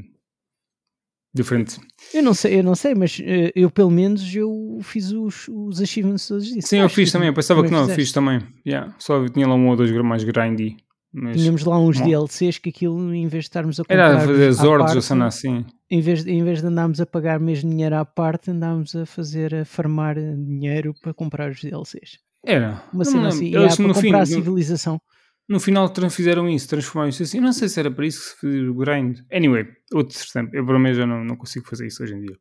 diferente. 1.33 1.79
Eu 2.13 2.23
não 2.23 2.33
sei, 2.33 2.59
eu 2.59 2.63
não 2.63 2.75
sei, 2.75 2.93
mas 2.93 3.19
eh, 3.23 3.51
eu 3.55 3.71
pelo 3.71 3.89
menos 3.89 4.35
eu 4.35 4.79
fiz 4.83 5.11
os, 5.11 5.47
os 5.47 5.81
achievements 5.81 6.27
todos 6.27 6.45
disso. 6.45 6.67
Sim, 6.67 6.79
eu 6.79 6.89
fiz 6.89 7.11
também. 7.11 7.27
Eu 7.29 7.33
pensava 7.33 7.63
que 7.63 7.71
não, 7.71 7.79
eu 7.79 7.83
fizeste. 7.85 8.01
fiz 8.03 8.11
também. 8.11 8.41
Yeah. 8.65 8.93
Só 8.99 9.27
tinha 9.29 9.47
lá 9.47 9.55
um 9.55 9.67
ou 9.67 9.75
dois 9.75 9.91
mais 10.03 10.23
grindy. 10.23 10.77
Mas 11.17 11.37
Tínhamos 11.37 11.63
lá 11.63 11.79
uns 11.79 11.97
Bom. 11.97 12.05
DLCs 12.05 12.57
que 12.57 12.69
aquilo, 12.69 13.13
em 13.13 13.25
vez 13.27 13.45
de 13.45 13.47
estarmos 13.49 13.79
a 13.79 13.83
comprar 13.83 13.95
era 14.09 14.17
a 14.17 14.19
fazer 14.19 14.51
zords 14.51 14.95
ou 14.95 15.01
cena 15.01 15.27
assim. 15.27 15.65
em, 15.89 16.01
vez, 16.01 16.25
de- 16.25 16.31
em 16.31 16.43
vez 16.43 16.59
de 16.61 16.67
andarmos 16.67 16.99
a 16.99 17.05
pagar 17.05 17.39
mesmo 17.39 17.69
dinheiro 17.69 17.95
à 17.95 18.03
parte, 18.03 18.51
andámos 18.51 18.93
a 18.95 19.05
fazer, 19.05 19.55
a 19.55 19.63
farmar 19.63 20.15
dinheiro 20.15 20.93
para 21.01 21.13
comprar 21.13 21.49
os 21.51 21.61
DLCs. 21.61 22.19
Era. 22.45 22.83
Uma 22.91 23.03
Não 23.03 23.05
cena 23.05 23.27
assim, 23.29 23.55
Eles 23.55 23.75
para 23.77 23.87
no, 23.87 23.93
fim, 23.93 24.01
comprar 24.03 24.21
a 24.21 24.25
civilização. 24.25 25.01
no 25.47 25.59
final 25.59 25.89
fizeram 26.09 26.49
isso, 26.49 26.67
transformaram 26.67 27.09
isso 27.09 27.23
assim. 27.23 27.39
Não 27.39 27.53
sei 27.53 27.69
se 27.69 27.79
era 27.79 27.89
para 27.89 28.05
isso 28.05 28.19
que 28.19 28.25
se 28.25 28.41
fazia 28.41 28.69
o 28.71 28.75
grind. 28.75 29.19
Anyway, 29.31 29.65
outro 29.93 30.17
tempo. 30.33 30.53
Eu 30.53 30.65
para 30.65 30.77
mim 30.77 30.93
já 30.93 31.05
não, 31.07 31.23
não 31.23 31.37
consigo 31.37 31.65
fazer 31.65 31.87
isso 31.87 32.03
hoje 32.03 32.13
em 32.13 32.19
dia. 32.19 32.35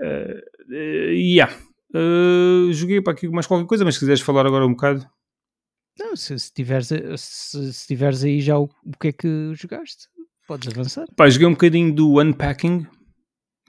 Uh, 0.00 0.72
uh, 0.72 1.10
yeah. 1.12 1.52
Uh, 1.94 2.72
joguei 2.72 3.00
para 3.00 3.12
aqui 3.12 3.28
mais 3.28 3.46
qualquer 3.46 3.66
coisa, 3.66 3.84
mas 3.84 3.94
se 3.94 4.00
quiseres 4.00 4.20
falar 4.20 4.46
agora 4.46 4.64
um 4.64 4.70
bocado. 4.70 5.04
Não, 5.98 6.14
se, 6.16 6.38
se, 6.38 6.52
tiveres, 6.52 6.90
a- 6.92 7.16
se, 7.16 7.72
se 7.72 7.86
tiveres 7.86 8.22
aí 8.24 8.40
já 8.40 8.58
o, 8.58 8.64
o 8.84 8.98
que 9.00 9.08
é 9.08 9.12
que 9.12 9.52
jogaste, 9.54 10.06
podes 10.46 10.68
avançar. 10.72 11.06
Pá, 11.16 11.28
joguei 11.28 11.46
um 11.48 11.52
bocadinho 11.52 11.92
do 11.94 12.20
Unpacking, 12.20 12.86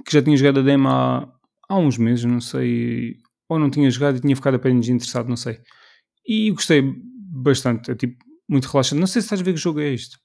que 0.06 0.14
já 0.14 0.22
tinha 0.22 0.38
jogado 0.38 0.60
a 0.60 0.64
demo 0.64 0.88
há, 0.90 1.28
há 1.68 1.78
uns 1.78 1.98
meses, 1.98 2.26
não 2.26 2.40
sei. 2.42 3.16
Ou 3.50 3.58
não 3.58 3.70
tinha 3.70 3.90
jogado 3.90 4.18
e 4.18 4.22
tinha 4.22 4.36
ficado 4.36 4.56
apenas 4.56 4.88
interessado, 4.88 5.28
não 5.28 5.36
sei. 5.38 5.60
E 6.28 6.52
gostei 6.52 6.84
bastante, 7.32 7.90
é 7.92 7.96
tipo 7.96 8.16
muito 8.48 8.66
relaxante. 8.68 9.00
Não 9.00 9.08
sei 9.08 9.22
se 9.22 9.26
estás 9.26 9.42
a 9.42 9.44
ver 9.44 9.54
que 9.54 9.60
jogo 9.60 9.80
é 9.80 9.90
este. 9.94 10.18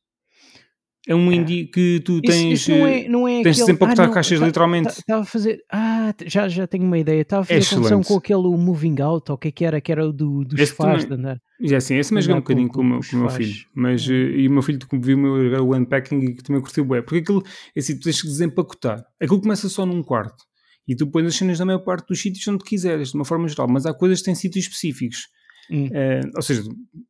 É 1.07 1.15
um 1.15 1.31
É. 1.31 1.35
indie 1.35 1.67
que 1.67 2.01
tu 2.01 2.15
Isso, 2.15 2.23
tens. 2.23 2.61
isso 2.61 2.71
não 2.71 2.87
é, 2.87 3.09
não 3.09 3.29
é 3.29 3.43
tens 3.43 3.57
aquele... 3.61 3.67
desempacotar 3.67 4.05
ah, 4.05 4.09
não, 4.09 4.15
caixas 4.15 4.41
tá- 4.41 4.47
literalmente. 4.47 4.89
Estava 4.91 5.23
a 5.23 5.27
fazer. 5.27 5.63
Ah, 5.71 5.94
já, 6.27 6.49
já 6.49 6.67
tenho 6.67 6.85
uma 6.85 6.99
ideia. 6.99 7.21
Estava 7.23 7.43
a 7.43 7.45
fazer 7.45 7.59
confusão 7.61 8.01
excelente. 8.01 8.07
com 8.09 8.17
aquele 8.17 8.57
Moving 8.57 9.01
Out, 9.01 9.31
ou 9.31 9.35
o 9.37 9.39
que 9.39 9.49
é 9.49 9.51
que 9.53 9.65
era? 9.65 9.81
Que 9.81 9.93
era 9.93 10.07
o 10.07 10.13
do, 10.13 10.45
dos 10.45 10.71
faz 10.71 11.05
de 11.05 11.13
andar. 11.15 11.41
E 11.61 11.73
é 11.73 11.77
assim, 11.77 11.97
esse 11.97 12.13
mas 12.13 12.25
joguei 12.25 12.37
um 12.37 12.41
bocadinho 12.41 12.69
com, 12.69 12.75
com- 12.75 12.81
o 12.81 12.85
meu- 12.85 13.01
com 13.01 13.17
o 13.17 13.21
meu 13.21 13.31
filho. 13.31 13.55
Mas, 13.75 14.09
É. 14.09 14.13
eh, 14.13 14.41
e 14.41 14.49
o 14.49 14.51
meu 14.51 14.63
filho 14.63 14.79
a 14.91 15.45
jogar 15.45 15.61
o 15.63 15.75
Unpacking 15.75 16.19
e 16.19 16.35
que 16.35 16.43
também 16.43 16.61
curtiu 16.63 16.85
bem. 16.85 17.03
Porque 17.03 17.19
aquilo, 17.19 17.43
é 17.75 17.81
assim, 17.81 17.97
tu 17.99 18.05
tens 18.05 18.21
que 18.21 18.29
desempacotar. 18.29 19.05
Aquilo 19.21 19.41
começa 19.41 19.69
só 19.69 19.85
num 19.87 20.03
quarto. 20.03 20.45
E 20.87 20.95
tu 20.95 21.07
pões 21.07 21.27
as 21.27 21.35
cenas 21.37 21.59
na 21.59 21.65
maior 21.65 21.79
parte 21.79 22.07
dos 22.09 22.21
sítios 22.21 22.47
onde 22.49 22.63
quiseres, 22.65 23.09
de 23.11 23.15
uma 23.15 23.25
forma 23.25 23.49
geral. 23.49 23.67
Mas 23.69 23.87
há 23.87 23.95
coisas 23.95 24.19
que 24.19 24.25
têm 24.27 24.35
sítios 24.35 24.67
específicos. 24.67 25.29
Hum, 25.71 25.89
Eh, 25.93 26.21
ou 26.37 26.43
seja, 26.43 26.63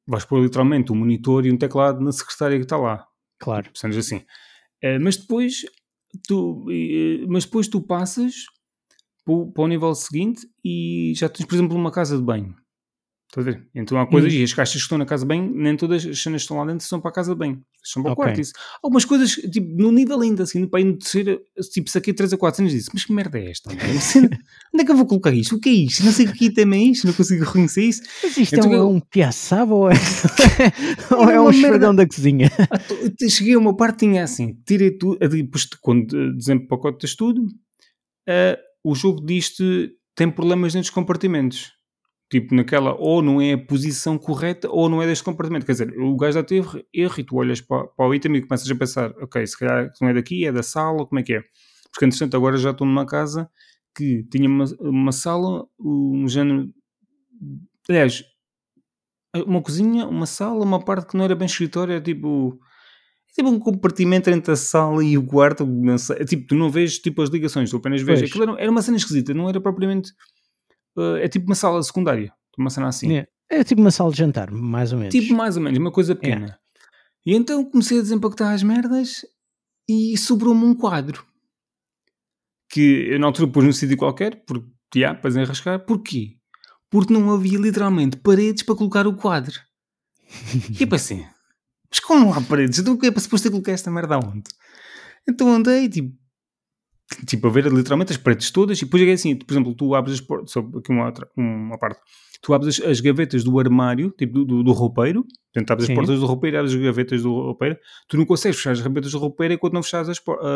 vais 0.06 0.25
pôr 0.25 0.40
literalmente 0.42 0.92
um 0.92 0.94
monitor 0.94 1.44
e 1.44 1.50
um 1.50 1.56
teclado 1.56 2.00
na 2.00 2.12
secretária 2.12 2.56
que 2.56 2.64
está 2.64 2.76
lá. 2.76 3.04
claro. 3.40 3.68
Sendo 3.75 3.99
assim. 3.99 4.23
Eh, 4.80 4.99
mas 5.00 5.16
depois 5.16 5.64
tu, 6.28 6.64
mas 7.28 7.44
depois 7.44 7.66
tu 7.66 7.80
passas 7.80 8.34
para 9.25 9.35
o, 9.35 9.52
para 9.52 9.64
o 9.64 9.69
nível 9.69 9.95
seguinte 9.95 10.47
e 10.64 11.12
já 11.16 11.28
tens, 11.28 11.47
por 11.47 11.54
exemplo, 11.54 11.76
uma 11.76 11.90
casa 11.90 12.16
de 12.16 12.23
banho. 12.23 12.54
Estás 13.31 13.49
a 13.49 13.50
ver? 13.50 13.66
Então 13.75 13.99
há 13.99 14.07
coisas, 14.07 14.33
Hum. 14.33 14.37
e 14.37 14.43
as 14.45 14.52
caixas 14.54 14.75
que 14.75 14.83
estão 14.83 14.97
na 14.97 15.04
casa 15.04 15.25
de 15.25 15.28
banho, 15.28 15.50
nem 15.52 15.76
todas 15.76 16.07
as 16.07 16.23
cenas 16.23 16.43
que 16.43 16.45
estão 16.45 16.57
lá 16.59 16.64
dentro 16.66 16.87
são 16.87 17.00
para 17.00 17.11
a 17.11 17.14
casa 17.14 17.33
de 17.33 17.38
banho. 17.38 17.61
São 17.83 18.00
para 18.00 18.12
o 18.12 18.14
quarto. 18.16 18.40
Isso. 18.40 18.52
Algumas 18.81 19.04
coisas, 19.04 19.33
tipo, 19.33 19.66
no 19.76 19.90
nível 19.90 20.21
ainda 20.21 20.45
assim, 20.45 20.64
para 20.69 20.81
ir 20.81 20.85
no 20.85 20.97
terceiro, 20.97 21.40
tipo, 21.73 21.90
saquei 21.90 22.14
3 22.14 22.33
a 22.33 22.38
4 22.38 22.62
anos 22.62 22.73
e 22.73 22.76
disse: 22.76 22.90
Mas 22.95 23.04
que 23.04 23.12
merda 23.12 23.37
é 23.40 23.50
esta? 23.50 23.71
Onde 24.73 24.83
é 24.83 24.85
que 24.85 24.90
eu 24.93 24.97
vou 24.97 25.04
colocar 25.07 25.33
isto? 25.35 25.57
O 25.57 25.61
que 25.61 25.69
é 25.69 25.73
isto? 25.73 26.04
Não 26.04 26.12
sei 26.12 26.26
o 26.26 26.33
que 26.33 26.45
item 26.45 26.73
é 26.75 26.78
isto, 26.93 27.09
não 27.09 27.14
consigo 27.14 27.45
reconhecer 27.45 27.83
isso. 27.83 28.02
Mas 28.23 28.37
isto 28.37 28.54
Então 28.54 28.73
é 28.73 28.76
um, 28.76 28.78
eu- 28.78 28.90
um 28.90 29.00
piaçaba 29.00 29.75
ou 29.75 29.90
é, 29.90 29.95
ou 31.11 31.28
é 31.31 31.35
É 31.35 31.40
um 31.40 31.50
merda. 31.52 31.93
da 31.93 32.07
cozinha? 32.07 32.49
Ah, 32.71 33.28
cheguei 33.28 33.54
a 33.54 33.59
uma 33.59 33.76
parte 33.76 34.00
tinha 34.07 34.23
assim, 34.23 34.54
tirei 34.64 34.93
tudo, 34.93 35.19
depois 35.19 35.64
quando 35.81 36.16
eh, 36.16 36.33
desempacotas 36.37 37.14
tudo, 37.16 37.47
ah, 38.28 38.57
o 38.84 38.94
jogo 38.94 39.24
diz-te 39.24 39.92
tem 40.14 40.30
problemas 40.30 40.74
nestes 40.74 40.94
compartimentos. 40.94 41.72
Tipo, 42.30 42.54
naquela, 42.54 42.94
ou 42.94 43.23
não 43.23 43.40
é 43.40 43.52
a 43.52 43.58
posição 43.58 44.18
correta, 44.18 44.68
ou 44.70 44.88
não 44.88 45.02
é 45.02 45.06
deste 45.06 45.25
compartimento. 45.25 45.66
Quer 45.66 45.73
dizer, 45.73 45.99
o 45.99 46.16
gajo 46.16 46.34
já 46.34 46.42
teve 46.42 46.84
erro 46.92 47.14
e 47.18 47.25
tu 47.25 47.36
olhas 47.36 47.60
para, 47.60 47.86
para 47.86 48.08
o 48.08 48.14
item 48.14 48.36
e 48.36 48.42
começas 48.42 48.70
a 48.70 48.75
pensar, 48.75 49.10
ok, 49.20 49.47
se 49.47 49.58
calhar 49.58 49.90
não 50.00 50.08
é 50.08 50.14
daqui, 50.14 50.47
é 50.47 50.52
da 50.52 50.62
sala, 50.62 51.06
como 51.06 51.20
é 51.20 51.23
que 51.23 51.34
é? 51.34 51.42
Porque, 51.92 52.04
entretanto, 52.04 52.36
agora 52.36 52.56
já 52.56 52.70
estou 52.70 52.86
numa 52.86 53.06
casa 53.06 53.49
que 53.97 54.25
tinha 54.25 54.49
uma, 54.49 54.64
uma 54.80 55.12
sala, 55.12 55.64
um 55.78 56.26
género. 56.26 56.68
Aliás, 57.88 58.25
uma 59.47 59.62
cozinha, 59.62 60.06
uma 60.06 60.26
sala, 60.26 60.64
uma 60.64 60.84
parte 60.84 61.08
que 61.08 61.16
não 61.16 61.25
era 61.25 61.36
bem 61.36 61.47
escritório, 61.47 61.94
é 61.94 62.00
tipo. 62.00 62.58
É 63.36 63.42
tipo 63.42 63.49
um 63.49 63.58
compartimento 63.58 64.30
entre 64.30 64.52
a 64.52 64.56
sala 64.56 65.02
e 65.04 65.18
o 65.18 65.26
quarto. 65.26 65.66
Sei, 65.99 66.16
é 66.20 66.25
tipo, 66.25 66.47
tu 66.47 66.54
não 66.54 66.70
vês 66.70 66.99
tipo 67.00 67.20
as 67.20 67.28
ligações, 67.30 67.68
tu 67.68 67.76
apenas 67.78 68.00
vês. 68.00 68.23
Aquilo 68.23 68.44
era, 68.44 68.62
era 68.62 68.70
uma 68.70 68.80
cena 68.80 68.97
esquisita, 68.97 69.34
não 69.34 69.49
era 69.49 69.60
propriamente. 69.60 70.12
eh, 70.97 71.25
é 71.25 71.28
tipo 71.28 71.47
uma 71.47 71.56
sala 71.56 71.82
secundária, 71.82 72.32
uma 72.56 72.70
cena 72.70 72.86
assim. 72.88 73.16
É, 73.16 73.26
é 73.50 73.64
tipo 73.64 73.80
uma 73.80 73.90
sala 73.90 74.12
de 74.12 74.18
jantar, 74.18 74.52
mais 74.52 74.92
ou 74.92 74.99
menos. 75.00 75.12
Tipo, 75.12 75.34
mais 75.34 75.56
ou 75.56 75.62
menos, 75.62 75.78
uma 75.78 75.90
coisa 75.90 76.14
pequena. 76.14 76.56
E 77.26 77.34
então 77.34 77.64
comecei 77.64 77.99
a 77.99 78.02
desempacotar 78.02 78.52
as 78.54 78.62
merdas 78.62 79.23
e 79.88 80.16
sobrou-me 80.16 80.64
um 80.64 80.75
quadro. 80.75 81.25
Que 82.70 83.08
eu 83.10 83.18
na 83.18 83.26
altura 83.26 83.50
pus 83.50 83.64
num 83.64 83.73
sítio 83.73 83.97
qualquer, 83.97 84.44
porque, 84.47 84.68
já, 84.97 85.14
para 85.14 85.30
desenrascar. 85.30 85.84
Porquê? 85.84 86.36
Porque 86.90 87.12
não 87.12 87.32
havia 87.32 87.58
literalmente 87.58 88.16
paredes 88.16 88.62
para 88.62 88.75
colocar 88.76 89.06
o 89.06 89.16
quadro. 89.16 89.58
E 90.78 90.82
eu 90.82 90.88
pensei, 90.88 91.26
mas 91.95 92.00
como 92.00 92.33
há 92.35 92.41
paredes? 92.41 92.78
Então 92.80 92.99
é 93.02 93.11
para 93.11 93.21
suposto 93.21 93.49
colocar 93.50 93.73
esta 93.73 93.91
merda 93.91 94.17
aonde? 94.17 94.43
Então 95.28 95.49
andei, 95.52 95.89
tipo, 95.89 96.13
tipo, 97.26 97.47
a 97.47 97.50
ver 97.50 97.67
literalmente 97.73 98.13
as 98.13 98.19
paredes 98.19 98.50
todas 98.50 98.80
e 98.80 98.85
depois 98.85 99.02
é 99.02 99.13
assim, 99.13 99.37
por 99.37 99.52
exemplo, 99.52 99.75
tu 99.75 99.95
abres 99.95 100.15
as 100.15 100.21
portas, 100.21 100.50
só 100.50 100.61
aqui 100.61 100.91
uma, 100.91 101.07
outra, 101.07 101.28
uma 101.37 101.78
parte, 101.78 102.00
tu 102.43 102.52
abres 102.52 102.80
as, 102.80 102.87
as 102.87 103.00
gavetas 103.00 103.45
do 103.45 103.59
armário, 103.61 104.11
tipo 104.19 104.33
do, 104.35 104.45
do, 104.45 104.63
do 104.65 104.73
roupeiro, 104.73 105.25
portanto 105.52 105.71
abres 105.71 105.87
Sim. 105.87 105.93
as 105.93 105.97
portas 105.99 106.19
do 106.21 106.26
roupeiro, 106.26 106.59
abres 106.59 106.75
as 106.75 106.80
gavetas 106.80 107.23
do 107.23 107.33
roupeiro, 107.33 107.76
tu 108.09 108.17
não 108.17 108.26
consegues 108.26 108.57
fechar 108.57 108.73
as 108.73 108.80
gavetas 108.80 109.13
do 109.13 109.19
roupeiro 109.19 109.54
enquanto 109.54 109.73
não 109.75 109.83
fechares 109.83 110.09
as 110.09 110.19
portas, 110.19 110.47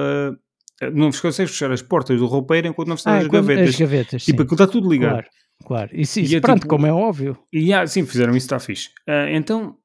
não 0.93 1.11
consegues 1.13 1.53
fechar 1.53 1.71
as 1.71 1.83
portas 1.83 2.19
do 2.19 2.27
roupeiro 2.27 2.67
enquanto 2.69 2.89
não 2.89 2.95
ah, 2.95 2.99
fechares 2.99 3.23
as 3.25 3.29
quando- 3.29 3.47
gavetas. 3.47 3.69
as 3.75 3.81
gavetas. 3.81 4.25
Tipo, 4.25 4.39
sim. 4.39 4.43
aquilo 4.45 4.55
está 4.63 4.67
tudo 4.67 4.91
ligado. 4.91 5.13
Claro, 5.13 5.27
claro. 5.65 5.91
Isso, 5.93 6.19
E 6.21 6.25
isso 6.25 6.37
é 6.37 6.41
pronto, 6.41 6.61
tipo- 6.61 6.69
como 6.69 6.87
é 6.87 6.93
óbvio. 6.93 7.39
E 7.53 7.73
ah, 7.73 7.87
sim, 7.87 8.05
fizeram 8.05 8.37
isso, 8.37 8.47
está 8.47 8.59
fixe. 8.59 8.91
Ah, 9.07 9.31
então, 9.31 9.77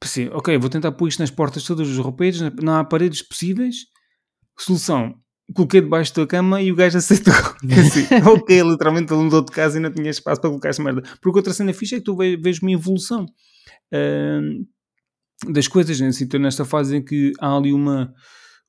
pensei, 0.00 0.28
ok, 0.30 0.56
vou 0.58 0.70
tentar 0.70 0.92
pôr 0.92 1.08
isto 1.08 1.20
nas 1.20 1.30
portas 1.30 1.62
todas 1.64 1.86
dos 1.86 1.98
roupeiros, 1.98 2.40
na- 2.40 2.50
não 2.62 2.76
há 2.76 2.84
paredes 2.84 3.22
possíveis. 3.22 3.76
Solução, 4.58 5.14
coloquei 5.54 5.80
debaixo 5.80 6.14
da 6.14 6.26
cama 6.26 6.60
e 6.62 6.72
o 6.72 6.74
gajo 6.76 6.98
aceitou. 6.98 7.34
Pensei, 7.66 8.06
ok, 8.26 8.62
literalmente 8.62 9.12
ele 9.12 9.22
mudou 9.24 9.44
de 9.44 9.52
casa 9.52 9.78
e 9.78 9.80
não 9.80 9.92
tinha 9.92 10.10
espaço 10.10 10.40
para 10.40 10.50
colocar 10.50 10.70
essa 10.70 10.82
merda. 10.82 11.02
Porque 11.20 11.38
outra 11.38 11.52
cena 11.52 11.72
fixe 11.72 11.94
é 11.96 11.98
que 11.98 12.04
tu 12.04 12.16
ve- 12.16 12.36
vês 12.36 12.60
uma 12.60 12.72
evolução 12.72 13.26
ah, 13.92 14.40
das 15.48 15.66
coisas, 15.68 15.98
né? 16.00 16.08
Assim, 16.08 16.24
estou 16.24 16.38
nesta 16.40 16.64
fase 16.64 16.96
em 16.96 17.04
que 17.04 17.32
há 17.40 17.56
ali 17.56 17.72
uma... 17.72 18.12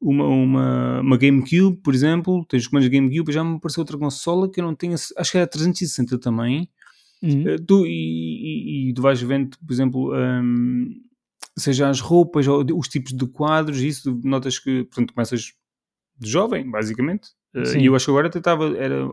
Uma, 0.03 0.25
uma, 0.25 0.99
uma 1.01 1.15
GameCube, 1.17 1.77
por 1.83 1.93
exemplo, 1.93 2.43
tens 2.49 2.63
os 2.63 2.67
comandos 2.69 2.89
de 2.89 2.97
GameCube, 2.97 3.31
já 3.31 3.43
me 3.43 3.57
apareceu 3.57 3.81
outra 3.81 3.99
consola 3.99 4.49
que 4.49 4.59
eu 4.59 4.63
não 4.65 4.73
tenho, 4.73 4.95
acho 4.95 5.31
que 5.31 5.37
era 5.37 5.45
360 5.45 6.17
também, 6.19 6.67
Hum. 7.21 7.43
Uh, 7.43 7.63
tu, 7.67 7.85
e, 7.85 7.91
e- 7.91 8.89
e 8.89 8.93
tu 8.95 9.01
vais 9.03 9.21
vendo, 9.21 9.55
por 9.59 9.71
exemplo, 9.71 10.11
um, 10.11 10.89
seja 11.57 11.89
as 11.89 11.99
roupas 11.99 12.47
ou 12.47 12.65
os 12.77 12.87
tipos 12.87 13.13
de 13.13 13.25
quadros, 13.27 13.81
isso 13.81 14.19
notas 14.23 14.57
que, 14.59 14.83
portanto, 14.85 15.13
começas 15.13 15.53
de 16.17 16.29
jovem, 16.29 16.69
basicamente. 16.69 17.29
Sim. 17.65 17.79
e 17.79 17.85
eu 17.87 17.95
acho 17.95 18.05
que 18.05 18.11
agora 18.11 18.27
até 18.27 18.37
estava, 18.39 18.77
era, 18.77 19.05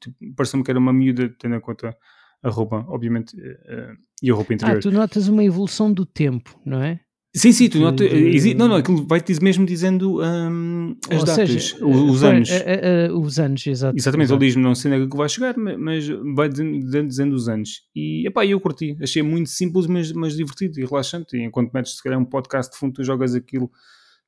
tipo, 0.00 0.16
pareceu-me 0.34 0.64
que 0.64 0.70
era 0.70 0.80
uma 0.80 0.94
miúda, 0.94 1.28
tendo 1.38 1.56
em 1.56 1.60
conta 1.60 1.94
a 2.42 2.48
roupa, 2.48 2.84
obviamente, 2.88 3.36
uh, 3.36 3.94
e 4.22 4.30
a 4.30 4.34
roupa 4.34 4.54
interior. 4.54 4.78
Ah, 4.78 4.80
tu 4.80 4.90
notas 4.90 5.28
uma 5.28 5.44
evolução 5.44 5.92
do 5.92 6.06
tempo, 6.06 6.58
não 6.64 6.82
é? 6.82 7.00
Sim, 7.34 7.50
sim, 7.50 7.66
tu 7.70 7.78
Não, 7.78 8.68
não, 8.68 8.76
aquilo 8.76 9.06
vai-te 9.06 9.32
mesmo 9.42 9.64
dizendo 9.64 10.20
um, 10.22 10.94
as 11.10 11.24
datas, 11.24 11.48
seja, 11.50 11.76
os, 11.86 11.96
os 12.16 12.22
eh, 12.22 12.26
anos. 12.28 12.50
eh, 12.50 12.62
eh, 12.66 12.80
eh, 13.06 13.12
os 13.12 13.38
anos, 13.38 13.66
exato. 13.66 13.96
Exatamente, 13.96 14.26
exato. 14.28 14.42
ele 14.42 14.46
diz-me 14.48 14.62
não 14.62 14.74
sei 14.74 14.92
onde 14.92 15.04
é 15.04 15.08
que 15.08 15.16
vai 15.16 15.28
chegar, 15.30 15.56
ma- 15.56 15.78
mas 15.78 16.06
vai 16.34 16.50
dizendo, 16.50 17.06
dizendo- 17.08 17.34
os 17.34 17.48
anos. 17.48 17.70
E 17.96 18.26
epá, 18.28 18.44
eu 18.44 18.60
curti, 18.60 18.98
achei 19.00 19.22
muito 19.22 19.48
simples, 19.48 19.86
mas, 19.86 20.12
mas 20.12 20.36
divertido 20.36 20.78
e 20.78 20.84
relaxante. 20.84 21.34
E 21.34 21.42
enquanto 21.42 21.72
metes 21.72 21.96
se 21.96 22.02
calhar 22.02 22.18
um 22.18 22.24
podcast 22.26 22.70
de 22.72 22.78
fundo, 22.78 22.92
tu 22.92 23.02
jogas 23.04 23.34
aquilo. 23.34 23.70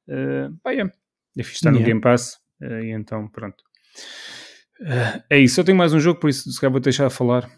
Uh, 0.08 0.56
pá, 0.62 0.72
é. 0.72 0.80
É 1.36 1.42
fixe 1.42 1.56
estar 1.56 1.70
no 1.72 1.76
Yeah. 1.76 1.88
Game 1.88 2.00
Pass. 2.00 2.38
eh, 2.62 2.84
e 2.86 2.90
então, 2.92 3.28
pronto. 3.28 3.62
Eh, 4.80 5.22
é 5.30 5.38
isso, 5.40 5.60
eu 5.60 5.64
tenho 5.64 5.76
mais 5.76 5.92
um 5.92 6.00
jogo, 6.00 6.18
por 6.20 6.30
isso 6.30 6.50
se 6.50 6.58
calhar 6.58 6.72
vou 6.72 6.80
deixar 6.80 7.08
de 7.08 7.14
falar. 7.14 7.50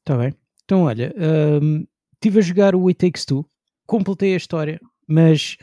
Está 0.00 0.16
bem. 0.18 0.34
Então, 0.64 0.82
olha, 0.82 1.14
hum, 1.62 1.86
estive 2.14 2.38
a 2.38 2.42
jogar 2.42 2.74
o 2.74 2.86
It 2.88 2.98
Takes 3.06 3.24
Two, 3.24 3.46
completei 3.86 4.34
a 4.34 4.36
história, 4.36 4.80
mas, 5.10 5.56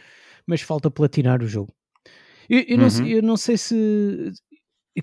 mas 0.45 0.61
falta 0.61 0.91
platinar 0.91 1.41
o 1.41 1.47
jogo. 1.47 1.73
Eu, 2.49 2.61
eu 2.67 2.77
não, 2.77 2.85
Uhum. 2.85 2.89
sei, 2.89 3.17
eu 3.17 3.21
não 3.21 3.37
sei 3.37 3.57
se. 3.57 4.31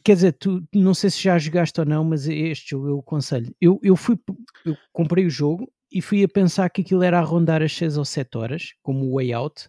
Quer 0.03 0.15
dizer, 0.17 0.33
tu 0.33 0.67
não 0.75 0.93
sei 0.93 1.09
se 1.11 1.23
já 1.23 1.39
jogaste 1.39 1.79
ou 1.81 1.87
não, 1.87 2.05
mas 2.05 2.27
este 2.27 2.71
jogo 2.71 2.89
eu 2.89 2.99
aconselho. 2.99 3.55
Eu, 3.61 3.79
eu 3.83 3.95
fui, 3.97 4.19
eu 4.65 4.77
comprei 4.93 5.25
o 5.25 5.31
jogo 5.31 5.71
e 5.93 6.03
fui 6.03 6.25
a 6.25 6.29
pensar 6.29 6.69
que 6.71 6.81
aquilo 6.83 7.03
era 7.05 7.19
a 7.19 7.23
rondar 7.23 7.63
as 7.63 7.73
6 7.73 7.97
ou 7.97 8.05
7 8.05 8.37
horas, 8.37 8.73
como 8.83 9.07
o 9.07 9.15
Way 9.17 9.33
Out, 9.33 9.69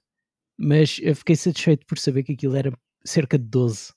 mas 0.57 0.99
eu 1.03 1.15
fiquei 1.15 1.35
satisfeito 1.35 1.85
por 1.85 1.99
saber 1.99 2.23
que 2.23 2.33
aquilo 2.33 2.55
era 2.55 2.73
cerca 3.05 3.38
de 3.38 3.45
12. 3.45 3.93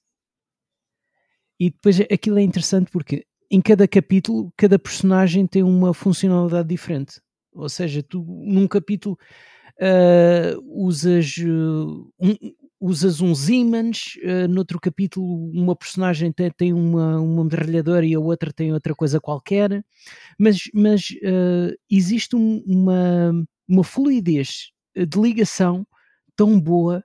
E 1.59 1.71
depois 1.71 2.01
aquilo 2.01 2.39
é 2.39 2.43
interessante 2.43 2.91
porque 2.91 3.27
em 3.51 3.61
cada 3.61 3.89
capítulo, 3.89 4.53
cada 4.57 4.79
personagem 4.79 5.47
tem 5.47 5.63
uma 5.63 5.95
funcionalidade 5.95 6.69
diferente. 6.69 7.21
Ou 7.53 7.69
seja, 7.69 8.03
tu 8.03 8.23
num 8.23 8.69
capítulo 8.69 9.19
uh, 9.81 10.87
usas, 10.87 11.37
uh, 11.39 12.11
um, 12.21 12.35
usas 12.81 13.21
uns 13.21 13.49
ímãs, 13.49 14.15
uh, 14.23 14.49
noutro 14.49 14.81
capítulo 14.81 15.51
uma 15.51 15.77
personagem 15.77 16.33
tem, 16.33 16.51
tem 16.51 16.73
uma, 16.73 17.21
uma 17.21 17.45
metralhadora 17.45 18.07
e 18.07 18.15
a 18.15 18.21
outra 18.21 18.53
tem 18.53 18.73
outra 18.73 18.95
coisa 18.95 19.21
qualquer, 19.21 19.85
mas, 20.39 20.63
mas 20.75 21.11
uh, 21.23 21.77
existe 21.91 22.37
um, 22.37 22.63
uma, 22.67 23.33
uma 23.69 23.85
fluidez 23.85 24.71
de 24.95 25.21
ligação 25.21 25.87
tão 26.37 26.61
boa 26.61 27.05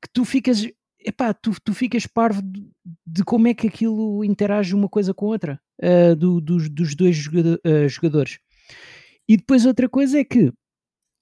que 0.00 0.08
tu 0.12 0.24
ficas 0.24 0.64
epá, 1.04 1.32
tu, 1.32 1.52
tu 1.64 1.72
ficas 1.72 2.06
parvo 2.06 2.42
de, 2.42 2.68
de, 3.06 3.24
como 3.24 3.48
é 3.48 3.54
que 3.54 3.66
aquilo 3.66 4.24
interage 4.24 4.74
uma 4.74 4.88
coisa 4.88 5.14
com 5.14 5.26
a 5.26 5.28
outra, 5.30 5.60
uh, 5.82 6.16
do, 6.16 6.40
dos, 6.40 6.68
dos 6.68 6.94
dois 6.94 7.16
jogador, 7.16 7.60
uh, 7.64 7.88
jogadores. 7.88 8.38
E 9.28 9.36
depois 9.36 9.66
outra 9.66 9.88
coisa 9.88 10.18
é 10.18 10.24
que 10.24 10.52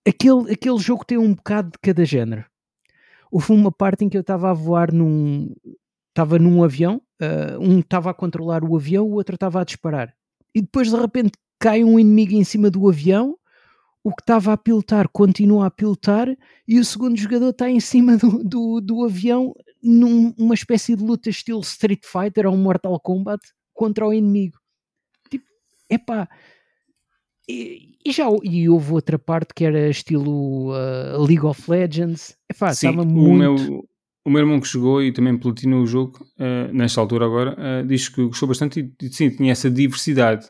aquele, 0.07 0.53
aquele 0.53 0.79
jogo 0.79 1.05
tem 1.05 1.19
um 1.19 1.35
bocado 1.35 1.71
de 1.71 1.79
cada 1.81 2.05
género. 2.05 2.45
Houve 3.31 3.53
uma 3.53 3.73
parte 3.73 4.05
em 4.05 4.09
que 4.09 4.17
eu 4.17 4.21
estava 4.21 4.51
a 4.51 4.55
voar 4.55 4.93
num. 4.93 5.55
Estava 6.11 6.39
num 6.39 6.65
avião, 6.65 7.03
uh, 7.21 7.61
um 7.61 7.81
estava 7.81 8.11
a 8.11 8.15
controlar 8.15 8.65
o 8.65 8.75
avião, 8.75 9.05
o 9.05 9.13
outro 9.13 9.35
estava 9.35 9.61
a 9.61 9.65
disparar. 9.65 10.15
E 10.55 10.63
depois 10.63 10.91
de 10.91 10.97
repente 10.97 11.33
cai 11.59 11.85
um 11.85 11.99
inimigo 11.99 12.33
em 12.33 12.45
cima 12.45 12.71
do 12.71 12.89
avião 12.89 13.37
o 14.07 14.15
que 14.15 14.23
estava 14.23 14.53
a 14.53 14.57
pilotar 14.57 15.09
continua 15.09 15.67
a 15.67 15.71
pilotar 15.71 16.29
e 16.69 16.79
o 16.79 16.85
segundo 16.85 17.17
jogador 17.17 17.49
está 17.49 17.69
em 17.69 17.81
cima 17.81 18.17
do, 18.17 18.45
do, 18.45 18.81
do 18.81 19.05
avião 19.05 19.53
numa 19.83 20.55
espécie 20.55 20.95
de 20.95 21.03
luta 21.03 21.29
estilo 21.29 21.59
Street 21.59 22.05
Fighter 22.05 22.47
ou 22.47 22.57
Mortal 22.57 23.01
Kombat 23.01 23.43
contra 23.75 24.07
o 24.07 24.15
inimigo. 24.15 24.59
Tipo, 25.29 25.45
epá. 25.91 26.29
E, 27.49 27.95
e 28.05 28.13
já 28.13 28.25
e 28.43 28.69
houve 28.69 28.93
outra 28.93 29.19
parte 29.19 29.55
que 29.55 29.65
era 29.65 29.89
estilo 29.89 30.73
uh, 30.73 31.23
League 31.23 31.45
of 31.45 31.71
Legends. 31.71 32.37
Epá, 32.51 32.73
Sim, 32.73 32.89
estava 32.89 33.07
o 33.07 33.11
muito. 33.11 33.39
meu, 33.39 33.85
o 34.25 34.31
meu 34.31 34.41
irmão 34.41 34.61
que 34.61 34.69
jogou 34.69 35.03
e 35.03 35.13
também 35.13 35.37
platinou 35.39 35.83
o 35.83 35.87
jogo, 35.87 36.19
uh, 36.39 36.73
nesta 36.73 37.01
altura 37.01 37.27
agora, 37.27 37.57
uh, 37.59 37.87
diz 37.87 38.09
que 38.09 38.25
gostou 38.25 38.49
bastante 38.49 38.93
e 39.01 39.09
sim, 39.09 39.31
tinha 39.31 39.53
essa 39.53 39.71
diversidade 39.71 40.47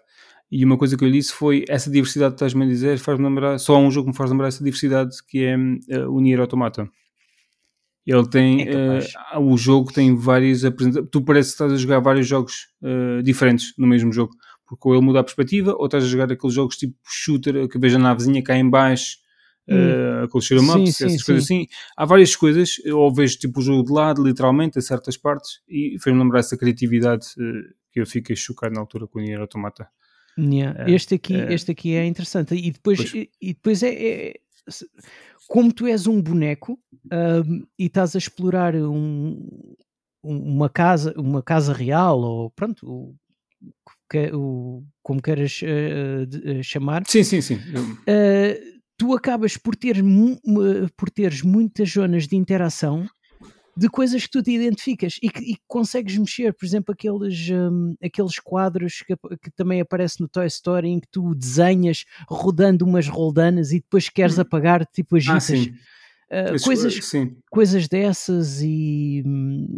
e 0.50 0.64
uma 0.64 0.78
coisa 0.78 0.96
que 0.96 1.04
eu 1.04 1.08
lhe 1.08 1.18
disse 1.18 1.32
foi 1.32 1.64
essa 1.68 1.90
diversidade 1.90 2.32
que 2.32 2.36
estás-me 2.36 2.64
a 2.64 2.68
dizer 2.68 2.98
faz-me 2.98 3.26
lembrar, 3.26 3.58
só 3.58 3.74
há 3.74 3.78
um 3.78 3.90
jogo 3.90 4.06
que 4.06 4.12
me 4.12 4.16
faz 4.16 4.30
lembrar 4.30 4.48
essa 4.48 4.62
diversidade 4.62 5.16
que 5.28 5.44
é 5.44 5.56
uh, 5.56 6.10
o 6.10 6.20
Nier 6.20 6.40
Automata. 6.40 6.88
Ele 8.06 8.28
tem, 8.28 8.68
É 8.68 9.36
uh, 9.36 9.40
o 9.40 9.58
jogo 9.58 9.92
tem 9.92 10.14
várias 10.14 10.64
apresentações, 10.64 11.10
tu 11.10 11.22
parece 11.22 11.48
que 11.48 11.54
estás 11.54 11.72
a 11.72 11.76
jogar 11.76 11.98
vários 11.98 12.26
jogos 12.26 12.68
uh, 12.80 13.20
diferentes 13.22 13.74
no 13.76 13.86
mesmo 13.86 14.12
jogo, 14.12 14.32
porque 14.66 14.88
ou 14.88 14.94
ele 14.94 15.04
muda 15.04 15.20
a 15.20 15.24
perspectiva 15.24 15.74
ou 15.76 15.86
estás 15.86 16.04
a 16.04 16.06
jogar 16.06 16.30
aqueles 16.30 16.54
jogos 16.54 16.76
tipo 16.76 16.96
shooter, 17.04 17.68
que 17.68 17.78
veja 17.78 17.96
a 17.96 18.00
navezinha 18.00 18.42
cá 18.42 18.56
em 18.56 18.68
baixo, 18.68 19.18
uh, 19.68 20.24
aqueles 20.24 20.44
shoot 20.44 20.62
'em 20.62 20.82
ups, 20.82 21.00
essas 21.00 21.22
coisas 21.22 21.44
assim. 21.44 21.66
Há 21.96 22.04
várias 22.04 22.34
coisas, 22.34 22.76
ou 22.92 23.12
vejo 23.12 23.38
tipo 23.38 23.60
o 23.60 23.62
jogo 23.62 23.84
de 23.84 23.92
lado, 23.92 24.22
literalmente, 24.22 24.78
a 24.78 24.82
certas 24.82 25.16
partes, 25.16 25.60
e 25.68 25.96
fez-me 26.00 26.22
lembrar 26.22 26.40
essa 26.40 26.56
criatividade 26.56 27.26
que 27.92 28.00
eu 28.00 28.06
fiquei 28.06 28.36
chocado 28.36 28.74
na 28.74 28.80
altura 28.80 29.06
com 29.06 29.18
o 29.18 29.22
Nier 29.22 29.40
Automata. 29.40 29.88
Yeah. 30.38 30.84
É, 30.84 30.90
este, 30.94 31.14
aqui, 31.14 31.34
é, 31.34 31.52
este 31.52 31.70
aqui 31.70 31.94
é 31.94 32.04
interessante. 32.04 32.54
E 32.54 32.70
depois, 32.70 33.00
e, 33.14 33.30
e, 33.40 33.54
depois 33.54 33.82
é, 33.82 33.88
é, 33.88 34.34
como 35.48 35.72
tu 35.72 35.86
és 35.86 36.06
um 36.06 36.20
boneco 36.20 36.78
um, 37.10 37.64
e 37.78 37.86
estás 37.86 38.14
a 38.14 38.18
explorar 38.18 38.74
um, 38.74 39.48
uma 40.22 40.68
casa, 40.68 41.14
uma 41.16 41.42
casa 41.42 41.72
real, 41.72 42.20
ou 42.20 42.50
pronto, 42.50 43.14
o, 44.32 44.84
como 45.02 45.20
queiras 45.20 45.60
uh, 45.62 46.62
chamar. 46.62 47.02
Sim, 47.06 47.22
sim, 47.22 47.40
sim. 47.40 47.54
Uh, 47.56 48.76
tu 48.96 49.14
acabas 49.14 49.56
por, 49.56 49.76
ter, 49.76 49.96
por 50.96 51.10
teres 51.10 51.42
muitas 51.42 51.90
zonas 51.90 52.26
de 52.26 52.36
interação 52.36 53.06
de 53.76 53.88
coisas 53.90 54.22
que 54.22 54.30
tu 54.30 54.42
te 54.42 54.52
identificas 54.52 55.18
e 55.22 55.28
que, 55.28 55.52
e 55.52 55.58
consegues 55.68 56.16
mexer, 56.16 56.54
por 56.54 56.64
exemplo, 56.64 56.94
aqueles, 56.94 57.50
um, 57.50 57.94
aqueles 58.02 58.38
quadros 58.38 59.02
que, 59.06 59.14
que, 59.14 59.50
também 59.54 59.82
aparecem 59.82 60.24
no 60.24 60.28
Toy 60.28 60.46
Story 60.46 60.88
em 60.88 60.98
que 60.98 61.08
tu 61.08 61.34
desenhas 61.34 62.06
rodando 62.26 62.86
umas 62.86 63.06
roldanas 63.06 63.72
e 63.72 63.80
depois 63.80 64.08
queres 64.08 64.38
hum. 64.38 64.42
apagar, 64.42 64.86
tipo 64.86 65.16
agitas. 65.16 65.68
Ah, 65.68 65.95
Uh, 66.28 66.60
coisas, 66.64 66.94
sim. 67.04 67.36
coisas 67.48 67.86
dessas 67.86 68.60
e, 68.60 69.22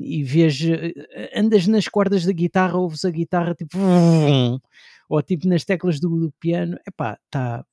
e 0.00 0.24
vês, 0.24 0.58
eh, 0.62 1.38
andas 1.38 1.66
nas 1.66 1.88
cordas 1.88 2.24
da 2.24 2.32
guitarra, 2.32 2.78
ouves 2.78 3.04
a 3.04 3.10
guitarra 3.10 3.54
tipo 3.54 3.76
ou 5.10 5.22
tipo 5.22 5.46
nas 5.46 5.64
teclas 5.64 6.00
do, 6.00 6.08
do 6.08 6.32
piano, 6.40 6.78
epá, 6.86 7.18
está 7.26 7.64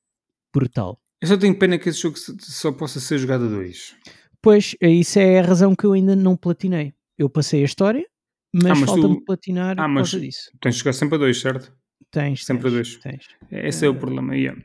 brutal. 0.54 1.00
Eu 1.22 1.28
só 1.28 1.36
tenho 1.38 1.58
pena 1.58 1.78
que 1.78 1.88
esse 1.88 2.00
jogo 2.02 2.16
só 2.18 2.70
possa 2.70 3.00
ser 3.00 3.18
jogado 3.18 3.46
a 3.46 3.48
dois. 3.48 3.96
Pois, 4.42 4.76
é, 4.80 4.90
isso 4.90 5.18
é 5.18 5.38
a 5.38 5.42
razão 5.42 5.74
que 5.74 5.84
eu 5.84 5.94
ainda 5.94 6.14
não 6.14 6.36
platinei. 6.36 6.92
Eu 7.18 7.30
passei 7.30 7.62
a 7.62 7.64
história, 7.64 8.06
mas, 8.52 8.72
ah, 8.72 8.74
mas 8.74 8.90
falta-me 8.90 9.16
tu... 9.16 9.24
platinar 9.24 9.80
ah, 9.80 9.88
mas 9.88 10.10
por 10.10 10.16
causa 10.16 10.26
disso. 10.26 10.50
Tens 10.60 10.74
de 10.74 10.78
jogar 10.80 10.92
sempre 10.92 11.14
a 11.16 11.18
dois, 11.18 11.40
certo? 11.40 11.72
Tens. 12.10 12.44
Sempre 12.44 12.64
tens, 12.64 12.72
a 12.72 12.74
dois. 12.74 12.96
Tens. 12.98 13.26
Esse 13.50 13.84
é, 13.84 13.88
é 13.88 13.90
o 13.90 13.94
problema. 13.94 14.36
Yeah. 14.36 14.60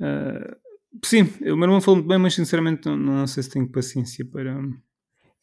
Uh, 0.00 0.56
sim, 1.02 1.22
o 1.22 1.56
meu 1.56 1.64
irmão 1.64 1.80
falou 1.80 1.96
muito 1.96 2.08
bem, 2.08 2.18
mas 2.18 2.34
sinceramente 2.34 2.86
não, 2.86 2.96
não, 2.96 3.26
sei 3.26 3.42
se 3.42 3.50
tenho 3.50 3.68
paciência 3.68 4.24
para. 4.24 4.60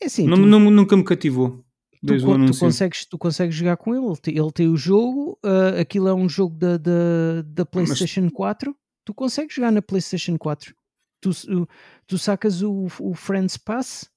É 0.01 0.05
assim, 0.05 0.27
não, 0.27 0.37
tu... 0.37 0.45
não, 0.45 0.59
nunca 0.59 0.95
me 0.95 1.03
cativou. 1.03 1.63
Tu, 2.05 2.17
tu, 2.17 2.59
consegues, 2.59 3.05
tu 3.05 3.17
consegues 3.17 3.55
jogar 3.55 3.77
com 3.77 3.93
ele, 3.93 4.05
ele 4.27 4.51
tem, 4.51 4.67
o 4.67 4.75
jogo, 4.75 5.37
uh, 5.45 5.79
aquilo 5.79 6.07
é 6.07 6.13
um 6.13 6.27
jogo 6.27 6.55
da, 6.55 6.75
da, 6.75 7.43
da 7.45 7.63
PlayStation 7.63 8.23
mas... 8.23 8.33
4, 8.33 8.75
tu 9.05 9.13
consegues 9.13 9.55
jogar 9.55 9.71
na 9.71 9.83
PlayStation 9.83 10.35
4. 10.35 10.73
Tu, 11.21 11.29
tu 12.07 12.17
sacas 12.17 12.63
o, 12.63 12.87
o 12.99 13.13
Friends 13.13 13.55
Pass, 13.55 14.09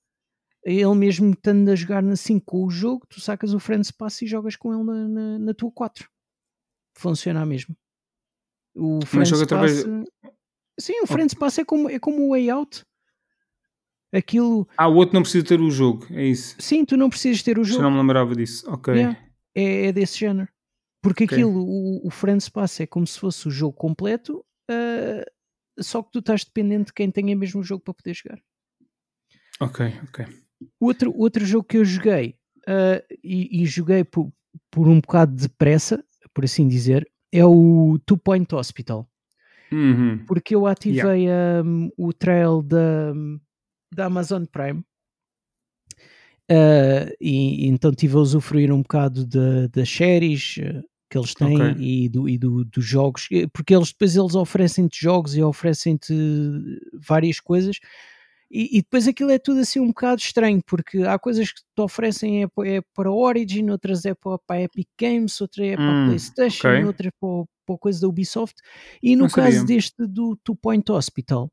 ele 0.64 0.94
mesmo 0.94 1.33
estando 1.33 1.68
a 1.68 1.75
jogar 1.75 2.03
assim 2.07 2.40
com 2.40 2.64
o 2.64 2.70
jogo, 2.70 3.07
tu 3.07 3.20
sacas 3.20 3.53
o 3.53 3.61
Friends 3.61 3.90
Pass 3.90 4.23
e 4.23 4.27
jogas 4.27 4.57
com 4.57 4.73
ele 4.73 4.85
na, 4.85 5.09
na, 5.09 5.38
na 5.38 5.55
tua 5.55 5.70
4. 5.70 6.09
Funciona 6.97 7.44
mesmo. 7.44 7.77
O 8.75 9.05
Friends 9.05 9.31
Pass. 9.31 9.42
Através... 9.42 9.85
Sim, 10.79 11.01
o 11.03 11.07
Friends 11.07 11.35
Pass 11.35 11.59
é 11.59 11.65
como, 11.65 11.89
é 11.89 11.99
como 11.99 12.27
o 12.27 12.31
Way 12.31 12.51
Out. 12.51 12.85
Aquilo. 14.13 14.69
Ah, 14.77 14.89
o 14.89 14.95
outro 14.95 15.15
não 15.15 15.23
precisa 15.23 15.45
ter 15.45 15.61
o 15.61 15.71
jogo, 15.71 16.07
é 16.11 16.25
isso? 16.25 16.57
Sim, 16.61 16.85
tu 16.85 16.97
não 16.97 17.11
precisas 17.11 17.43
ter 17.43 17.59
o 17.59 17.65
jogo. 17.65 17.81
Eu 17.81 17.85
não 17.85 17.91
me 17.91 17.99
lembrava 17.99 18.35
disso, 18.35 18.65
ok. 18.71 18.95
Yeah. 18.95 19.19
É, 19.55 19.87
é, 19.87 19.93
desse 19.93 20.19
género. 20.19 20.49
Porque 21.03 21.25
okay. 21.25 21.37
aquilo, 21.37 21.65
o, 21.65 22.07
o 22.07 22.11
Friends 22.11 22.49
Pass 22.49 22.81
é 22.81 22.87
como 22.87 23.07
se 23.07 23.19
fosse 23.19 23.47
o 23.49 23.51
jogo 23.51 23.77
completo, 23.77 24.45
uh, 24.71 25.83
só 25.83 26.03
que 26.03 26.13
tu 26.13 26.21
estás 26.21 26.45
dependente 26.45 26.87
de 26.87 26.93
quem 26.93 27.11
tenha 27.11 27.37
mesmo 27.37 27.61
o 27.61 27.65
jogo 27.65 27.83
para 27.83 27.95
poder 27.95 28.15
jogar. 28.15 28.41
Ok, 29.61 29.93
ok. 30.09 30.27
Outro, 30.81 31.13
outro 31.17 31.45
jogo 31.45 31.67
que 31.67 31.77
eu 31.77 31.85
joguei, 31.85 32.37
uh, 32.69 33.05
e, 33.23 33.63
e, 33.63 33.67
joguei 33.67 34.05
por, 34.05 34.33
por 34.71 34.89
um 34.89 35.01
bocado 35.01 35.35
de 35.35 35.49
pressa, 35.49 36.05
por 36.33 36.45
assim 36.45 36.67
dizer, 36.67 37.11
é 37.33 37.45
o 37.45 37.99
Two 38.07 38.17
Point 38.17 38.53
Hospital. 38.55 39.09
Uhum. 39.75 40.25
Porque 40.27 40.55
eu 40.55 40.67
ativei 40.67 41.25
yeah. 41.25 41.63
um, 41.63 41.91
o 41.97 42.13
trail 42.13 42.63
da, 42.63 43.13
da 43.95 44.07
Amazon 44.07 44.45
Prime. 44.45 44.85
Uh, 46.51 47.11
e, 47.21 47.65
e, 47.65 47.69
então 47.69 47.91
estive 47.91 48.17
a 48.17 48.19
usufruir 48.19 48.73
um 48.73 48.83
bocado 48.83 49.27
das 49.69 49.89
séries, 49.89 50.57
que 51.11 51.19
eles 51.19 51.35
têm 51.35 51.57
okay. 51.57 51.83
e, 51.83 52.09
do, 52.09 52.29
e 52.29 52.37
do, 52.37 52.65
dos 52.65 52.85
jogos, 52.85 53.29
porque 53.53 53.75
eles 53.75 53.89
depois 53.89 54.15
eles 54.15 54.35
oferecem-te 54.35 55.01
jogos 55.01 55.35
e 55.35 55.43
oferecem-te 55.43 56.15
várias 56.93 57.41
coisas 57.41 57.79
e, 58.51 58.79
e, 58.79 58.83
depois 58.83 59.09
aquilo 59.09 59.33
é 59.33 59.39
tudo 59.39 59.59
assim 59.59 59.81
um 59.81 59.89
bocado 59.89 60.21
estranho, 60.21 60.63
porque 60.65 60.99
há 61.03 61.19
coisas 61.19 61.51
que 61.51 61.61
te 61.61 61.81
oferecem 61.81 62.45
é, 62.45 62.47
é 62.67 62.81
para 62.95 63.11
Origin, 63.11 63.69
outras 63.71 64.05
é 64.05 64.15
para, 64.15 64.39
para 64.39 64.63
Epic 64.63 64.87
Games, 64.97 65.41
outra 65.41 65.67
é 65.67 65.75
para 65.75 65.91
hum, 65.91 66.07
Playstation, 66.07 66.69
okay. 66.69 66.85
outra 66.85 67.09
é 67.09 67.11
para, 67.21 67.45
para 67.64 67.79
coisa 67.79 68.00
da 68.00 68.09
Ubisoft, 68.09 68.61
e 69.03 69.16
no 69.16 69.24
Não 69.24 69.31
caso 69.31 69.59
sabia. 69.59 69.77
deste 69.77 70.07
do 70.07 70.37
Two 70.37 70.57
Point 70.57 70.90
Hospital, 70.90 71.50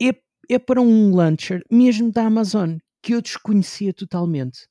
é, 0.00 0.14
é 0.48 0.58
para 0.58 0.80
um 0.80 1.14
launcher 1.14 1.62
mesmo 1.70 2.10
da 2.10 2.26
Amazon, 2.26 2.76
que 3.02 3.14
eu 3.14 3.22
desconhecia 3.22 3.92
totalmente. 3.92 4.68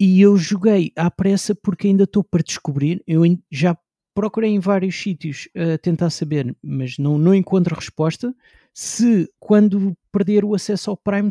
E 0.00 0.20
eu 0.20 0.36
joguei 0.36 0.92
à 0.96 1.10
pressa 1.10 1.54
porque 1.54 1.86
ainda 1.86 2.04
estou 2.04 2.24
para 2.24 2.42
descobrir. 2.42 3.02
Eu 3.06 3.22
já 3.50 3.76
procurei 4.14 4.50
em 4.50 4.58
vários 4.58 5.00
sítios 5.00 5.48
a 5.54 5.78
tentar 5.78 6.10
saber, 6.10 6.56
mas 6.62 6.98
não, 6.98 7.16
não 7.18 7.34
encontro 7.34 7.74
resposta. 7.74 8.34
Se 8.74 9.30
quando 9.38 9.96
perder 10.10 10.44
o 10.44 10.54
acesso 10.54 10.90
ao 10.90 10.96
Prime 10.96 11.28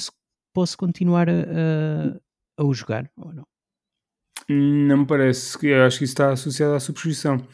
posso 0.53 0.77
continuar 0.77 1.29
a, 1.29 1.33
a, 1.33 2.61
a 2.61 2.63
o 2.63 2.73
jogar 2.73 3.09
ou 3.17 3.33
não. 3.33 3.45
Não 4.47 4.97
me 4.97 5.05
parece, 5.05 5.57
eu 5.65 5.83
acho 5.83 5.99
que 5.99 6.03
isso 6.05 6.13
está 6.13 6.31
associado 6.31 6.73
à 6.73 6.79
subscrição. 6.79 7.45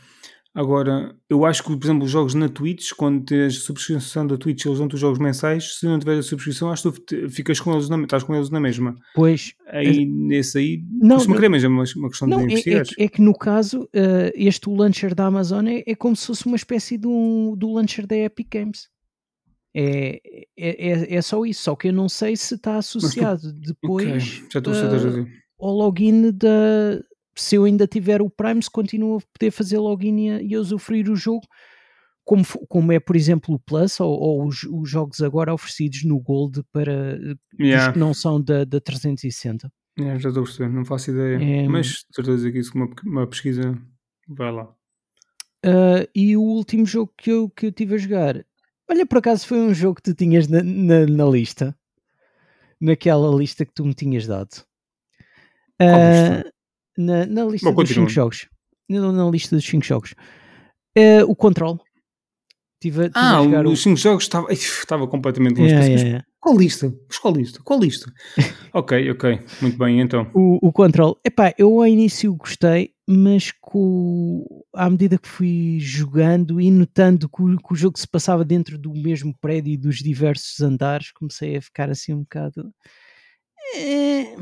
Agora, 0.53 1.15
eu 1.29 1.45
acho 1.45 1.61
que, 1.63 1.69
por 1.69 1.85
exemplo, 1.85 2.05
os 2.05 2.11
jogos 2.11 2.33
na 2.33 2.49
Twitch, 2.49 2.91
quando 2.97 3.23
tens 3.23 3.57
a 3.57 3.59
subscrição 3.59 4.25
da 4.25 4.37
Twitch, 4.37 4.65
eles 4.65 4.79
dão-te 4.79 4.95
os 4.95 4.99
jogos 4.99 5.19
mensais. 5.19 5.75
Se 5.75 5.85
não 5.85 5.99
tiver 5.99 6.17
a 6.17 6.23
subscrição, 6.23 6.71
acho 6.71 6.91
que 6.91 6.99
tu 7.01 7.29
ficas 7.29 7.59
com 7.59 7.73
eles 7.73 7.89
na, 7.89 8.01
estás 8.01 8.23
com 8.23 8.33
eles 8.33 8.49
na 8.49 8.59
mesma. 8.59 8.95
Pois. 9.13 9.53
Aí, 9.67 10.03
é... 10.03 10.05
nesse 10.05 10.57
aí, 10.57 10.83
não, 10.91 11.19
querer, 11.19 11.49
mas 11.49 11.63
é 11.63 11.67
uma, 11.67 11.83
uma 11.95 12.09
questão 12.09 12.27
não, 12.27 12.39
de 12.39 12.45
investigar. 12.45 12.85
É, 12.97 13.03
é, 13.03 13.05
é, 13.05 13.07
que 13.07 13.21
no 13.21 13.37
caso, 13.37 13.83
uh, 13.83 14.31
este 14.33 14.69
launcher 14.69 15.13
da 15.13 15.27
Amazon 15.27 15.67
é, 15.67 15.83
é, 15.85 15.95
como 15.95 16.15
se 16.15 16.25
fosse 16.25 16.45
uma 16.47 16.55
espécie 16.55 16.97
de 16.97 17.07
um, 17.07 17.55
do 17.55 17.73
launcher 17.73 18.07
da 18.07 18.15
Epic 18.15 18.47
Games. 18.51 18.89
É, 19.75 20.19
é, 20.57 20.89
é, 20.89 21.15
é 21.15 21.21
só 21.21 21.45
isso, 21.45 21.61
só 21.61 21.75
que 21.75 21.89
eu 21.89 21.93
não 21.93 22.09
sei 22.09 22.35
se 22.35 22.55
está 22.55 22.77
associado 22.77 23.41
tu, 23.41 23.61
depois 23.61 24.07
okay, 24.07 24.49
já 24.51 24.57
estou 24.57 24.73
uh, 24.73 25.27
ao 25.59 25.71
login 25.71 26.31
da, 26.31 26.99
se 27.37 27.55
eu 27.55 27.65
ainda 27.65 27.87
tiver 27.87 28.21
o 28.21 28.29
Prime, 28.29 28.61
se 28.61 28.69
continuo 28.69 29.17
a 29.17 29.21
poder 29.37 29.51
fazer 29.51 29.77
login 29.77 30.37
e, 30.37 30.53
e 30.53 30.57
usufruir 30.57 31.09
o 31.09 31.15
jogo, 31.15 31.45
como, 32.25 32.43
como 32.67 32.91
é, 32.91 32.99
por 32.99 33.15
exemplo, 33.15 33.55
o 33.55 33.59
Plus 33.59 33.99
ou, 33.99 34.11
ou 34.11 34.45
os, 34.45 34.63
os, 34.63 34.89
jogos 34.89 35.21
agora 35.21 35.53
oferecidos 35.53 36.03
no 36.03 36.19
Gold 36.19 36.61
para 36.73 37.17
yeah. 37.57 37.87
os 37.87 37.93
que 37.93 37.99
não 37.99 38.13
são 38.13 38.41
da, 38.41 38.65
da 38.65 38.81
360. 38.81 39.71
Yeah, 39.97 40.19
já 40.19 40.29
estou 40.29 40.43
a 40.43 40.45
perceber, 40.45 40.69
não 40.69 40.83
faço 40.83 41.11
ideia. 41.11 41.37
É... 41.41 41.67
Mas 41.67 42.05
certeza 42.11 42.51
que 42.51 42.59
isso 42.59 42.73
com 42.73 42.79
uma, 42.79 42.89
uma 43.05 43.27
pesquisa 43.27 43.81
vai 44.27 44.51
lá. 44.51 44.65
Uh, 45.65 46.07
e 46.13 46.35
o 46.35 46.41
último 46.41 46.85
jogo 46.85 47.13
que 47.17 47.31
eu, 47.31 47.49
que 47.49 47.67
eu 47.67 47.71
tive 47.71 47.95
a 47.95 47.97
jogar, 47.97 48.45
olha, 48.89 49.05
por 49.05 49.19
acaso 49.19 49.47
foi 49.47 49.59
um 49.59 49.73
jogo 49.73 49.95
que 49.95 50.03
tu 50.03 50.13
tinhas 50.13 50.47
na, 50.47 50.61
na, 50.61 51.05
na 51.05 51.25
lista, 51.25 51.75
naquela 52.79 53.33
lista 53.35 53.65
que 53.65 53.73
tu 53.73 53.85
me 53.85 53.93
tinhas 53.93 54.27
dado. 54.27 54.65
Uh, 55.81 56.43
na, 56.97 57.25
na 57.25 57.45
lista 57.45 57.71
Bom, 57.71 57.83
dos 57.83 57.93
5 57.93 58.09
jogos. 58.09 58.47
Na, 58.89 59.11
na, 59.11 59.29
lista 59.29 59.55
dos 59.55 59.65
5 59.65 59.85
jogos. 59.85 60.15
Uh, 60.97 61.23
o 61.27 61.35
Control. 61.35 61.79
Tive, 62.81 63.09
tive 63.09 63.13
ah, 63.15 63.41
os 63.41 63.81
5 63.81 63.93
o... 63.93 63.97
jogos 63.97 64.23
estava, 64.23 64.51
estava 64.51 65.07
completamente 65.07 65.59
longe. 65.59 65.71
Yeah, 65.71 65.87
yeah, 65.87 66.07
yeah. 66.07 66.25
Qual 66.39 66.57
lista? 66.57 66.93
qual 67.21 67.33
lista? 67.33 67.59
Qual 67.63 67.79
lista? 67.79 68.11
ok, 68.71 69.11
ok. 69.11 69.39
Muito 69.61 69.77
bem, 69.77 69.99
então. 69.99 70.29
O, 70.33 70.67
o 70.67 70.71
Control. 70.71 71.19
Epá, 71.25 71.53
eu 71.57 71.81
ao 71.81 71.87
início 71.87 72.33
gostei, 72.35 72.93
mas 73.07 73.51
com, 73.59 74.45
à 74.73 74.89
medida 74.89 75.17
que 75.17 75.27
fui 75.27 75.77
jogando 75.79 76.61
e 76.61 76.69
notando 76.71 77.27
que 77.27 77.41
o, 77.41 77.57
que 77.57 77.73
o 77.73 77.75
jogo 77.75 77.99
se 77.99 78.07
passava 78.07 78.45
dentro 78.45 78.77
do 78.77 78.93
mesmo 78.93 79.35
prédio 79.41 79.73
e 79.73 79.77
dos 79.77 79.97
diversos 79.97 80.61
andares, 80.61 81.11
comecei 81.11 81.57
a 81.57 81.61
ficar 81.61 81.89
assim 81.89 82.13
um 82.13 82.21
bocado... 82.21 82.71
É... 83.75 84.35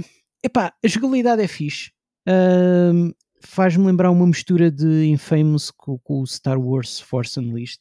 Epá, 0.44 0.74
a 0.84 0.88
jogabilidade 0.88 1.42
é 1.42 1.48
fixe. 1.48 1.90
Uh, 2.28 3.14
Faz-me 3.46 3.86
lembrar 3.86 4.10
uma 4.10 4.26
mistura 4.26 4.72
de 4.72 5.06
Infamous 5.06 5.70
com, 5.72 6.00
o 6.08 6.26
Star 6.26 6.60
Wars 6.60 7.00
Force 7.00 7.40
Unleashed. 7.40 7.80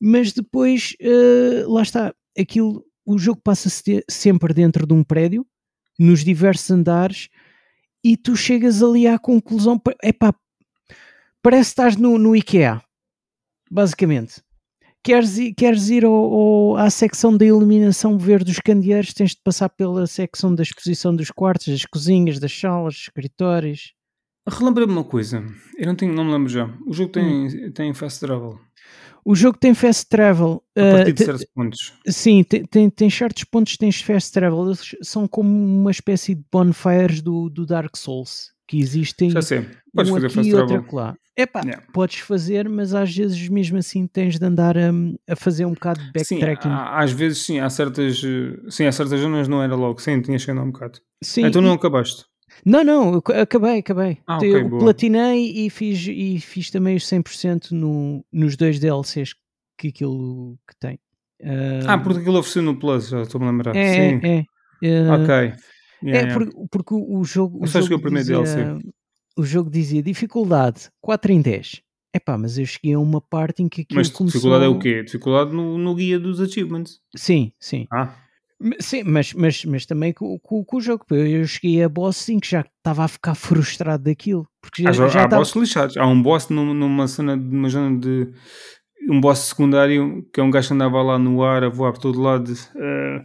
Mas 0.00 0.32
depois, 0.32 0.94
uh, 1.00 1.72
lá 1.72 1.82
está, 1.82 2.14
aquilo, 2.38 2.84
o 3.06 3.16
jogo 3.16 3.40
passa-se 3.42 4.04
sempre 4.10 4.52
dentro 4.52 4.86
de 4.86 4.92
um 4.92 5.04
prédio, 5.04 5.46
nos 5.98 6.24
diversos 6.24 6.70
andares, 6.70 7.28
e 8.02 8.16
tu 8.16 8.34
chegas 8.34 8.82
ali 8.82 9.06
à 9.06 9.18
conclusão, 9.18 9.80
epá, 10.02 10.34
parece 11.42 11.74
que 11.74 11.80
estás 11.80 11.96
no, 11.96 12.18
no 12.18 12.34
IKEA, 12.34 12.82
basicamente. 13.70 14.42
Queres 15.02 15.38
ir, 15.38 15.54
queres 15.54 15.88
ir 15.88 16.04
ao, 16.04 16.12
ao, 16.12 16.76
à 16.76 16.90
secção 16.90 17.34
da 17.34 17.44
iluminação 17.44 18.18
ver 18.18 18.44
dos 18.44 18.58
candeeiros, 18.58 19.14
tens 19.14 19.30
de 19.30 19.40
passar 19.42 19.70
pela 19.70 20.06
secção 20.06 20.54
da 20.54 20.62
exposição 20.62 21.14
dos 21.16 21.30
quartos, 21.30 21.68
das 21.68 21.86
cozinhas, 21.86 22.38
das 22.38 22.52
salas, 22.52 22.94
dos 22.94 23.02
escritórios. 23.04 23.94
Relembra-me 24.46 24.92
uma 24.92 25.04
coisa, 25.04 25.44
eu 25.78 25.86
não, 25.86 25.94
tenho, 25.94 26.12
não 26.12 26.24
me 26.24 26.32
lembro 26.32 26.48
já. 26.48 26.66
O 26.86 26.92
jogo 26.92 27.12
tem, 27.12 27.46
hum. 27.46 27.72
tem 27.72 27.94
fast 27.94 28.20
travel. 28.20 28.58
O 29.24 29.34
jogo 29.34 29.58
tem 29.58 29.74
fast 29.74 30.06
travel. 30.08 30.62
A 30.76 30.80
partir 30.96 31.10
uh, 31.10 31.14
de 31.14 31.24
certos 31.24 31.46
pontos. 31.54 31.92
Sim, 32.06 32.42
tem, 32.42 32.64
tem, 32.64 32.90
tem, 32.90 33.10
certos 33.10 33.44
pontos 33.44 33.76
tens 33.76 34.00
fast 34.00 34.32
travel. 34.32 34.66
Eles 34.66 34.96
são 35.02 35.28
como 35.28 35.50
uma 35.50 35.90
espécie 35.90 36.34
de 36.34 36.44
bonfires 36.50 37.20
do, 37.20 37.48
do 37.50 37.66
Dark 37.66 37.96
Souls 37.96 38.50
que 38.70 38.78
existem. 38.78 39.30
Já 39.30 39.42
sei. 39.42 39.66
Podes 39.92 40.12
um 40.12 40.20
fazer 40.20 40.26
aqui 40.38 40.48
e 40.48 40.54
outro 40.54 40.86
lá. 40.94 41.16
Epá, 41.36 41.62
yeah. 41.64 41.82
podes 41.92 42.20
fazer, 42.20 42.68
mas 42.68 42.94
às 42.94 43.14
vezes 43.14 43.48
mesmo 43.48 43.78
assim 43.78 44.06
tens 44.06 44.38
de 44.38 44.46
andar 44.46 44.76
a, 44.78 44.92
a 45.28 45.34
fazer 45.34 45.64
um 45.64 45.72
bocado 45.72 46.00
de 46.00 46.12
backtracking. 46.12 46.68
Sim, 46.68 46.74
há, 46.74 47.00
às 47.00 47.10
vezes 47.10 47.38
sim, 47.42 47.58
há 47.58 47.68
certas, 47.68 48.22
sim, 48.68 48.86
há 48.86 48.92
certas 48.92 49.18
zonas 49.18 49.48
não 49.48 49.60
era 49.60 49.74
logo, 49.74 50.00
sim, 50.00 50.20
tinhas 50.20 50.44
que 50.44 50.50
andar 50.52 50.62
um 50.62 50.70
bocado. 50.70 51.00
Sim, 51.20 51.46
então 51.46 51.60
não 51.60 51.72
acabaste? 51.72 52.24
Não, 52.64 52.84
não, 52.84 53.14
acabei, 53.14 53.78
acabei. 53.78 54.18
Ah, 54.26 54.36
okay, 54.36 54.54
eu 54.54 54.68
boa. 54.68 54.82
platinei 54.82 55.66
e 55.66 55.70
fiz, 55.70 56.06
e 56.06 56.38
fiz 56.38 56.70
também 56.70 56.94
os 56.94 57.04
100% 57.04 57.72
no, 57.72 58.24
nos 58.32 58.54
dois 58.56 58.78
DLCs 58.78 59.34
que 59.76 59.88
aquilo 59.88 60.56
que 60.68 60.76
tem. 60.78 60.94
Uh, 61.42 61.88
ah, 61.88 61.98
porque 61.98 62.20
aquilo 62.20 62.38
ofereceu 62.38 62.62
no 62.62 62.78
Plus, 62.78 63.08
já 63.08 63.22
estou-me 63.22 63.48
a 63.48 63.50
lembrar. 63.50 63.74
É, 63.74 63.94
sim. 63.94 64.20
é. 64.22 64.44
Uh, 65.02 65.22
ok. 65.22 65.54
Yeah, 66.02 66.18
é 66.20 66.30
yeah. 66.30 66.34
Porque, 66.34 66.68
porque 66.70 66.94
o 66.94 67.24
jogo. 67.24 67.62
O 67.62 67.66
jogo 67.66 67.88
que 67.88 67.94
o 67.94 68.00
primeiro 68.00 68.28
dizia, 68.28 68.64
DLC. 68.64 68.88
O 69.36 69.44
jogo 69.44 69.70
dizia 69.70 70.02
dificuldade 70.02 70.90
4 71.00 71.32
em 71.32 71.40
10. 71.40 71.82
Epá, 72.14 72.36
mas 72.36 72.58
eu 72.58 72.66
cheguei 72.66 72.94
a 72.94 72.98
uma 72.98 73.20
parte 73.20 73.62
em 73.62 73.68
que 73.68 73.82
aquilo 73.82 73.98
Mas 73.98 74.08
começou... 74.08 74.26
dificuldade 74.40 74.64
é 74.64 74.68
o 74.68 74.78
quê? 74.78 75.02
Dificuldade 75.04 75.52
no, 75.52 75.78
no 75.78 75.94
guia 75.94 76.18
dos 76.18 76.40
achievements. 76.40 77.00
Sim, 77.14 77.52
sim. 77.60 77.86
Ah. 77.92 78.12
Sim, 78.78 79.04
mas, 79.04 79.32
mas, 79.32 79.64
mas 79.64 79.86
também 79.86 80.12
com, 80.12 80.38
com, 80.40 80.62
com 80.64 80.76
o 80.76 80.80
jogo. 80.80 81.06
Eu 81.10 81.46
cheguei 81.46 81.82
a 81.82 81.88
boss 81.88 82.16
sim 82.16 82.38
que 82.38 82.50
já 82.50 82.60
estava 82.60 83.04
a 83.04 83.08
ficar 83.08 83.34
frustrado 83.34 84.04
daquilo. 84.04 84.46
Porque 84.60 84.82
já, 84.82 84.92
já, 84.92 85.08
já 85.08 85.24
há 85.24 85.28
tava... 85.28 85.40
boss 85.40 85.54
lixados. 85.54 85.96
Há 85.96 86.06
um 86.06 86.20
boss 86.20 86.48
numa 86.50 87.08
cena, 87.08 87.36
numa 87.36 87.68
zona 87.68 87.98
de. 87.98 88.32
Um 89.08 89.18
boss 89.18 89.38
secundário 89.38 90.28
que 90.32 90.40
é 90.40 90.42
um 90.42 90.50
gajo 90.50 90.68
que 90.68 90.74
andava 90.74 91.00
lá 91.00 91.18
no 91.18 91.42
ar 91.42 91.64
a 91.64 91.70
voar 91.70 91.92
por 91.92 92.00
todo 92.00 92.20
lado. 92.20 92.52
Uh, 92.52 93.24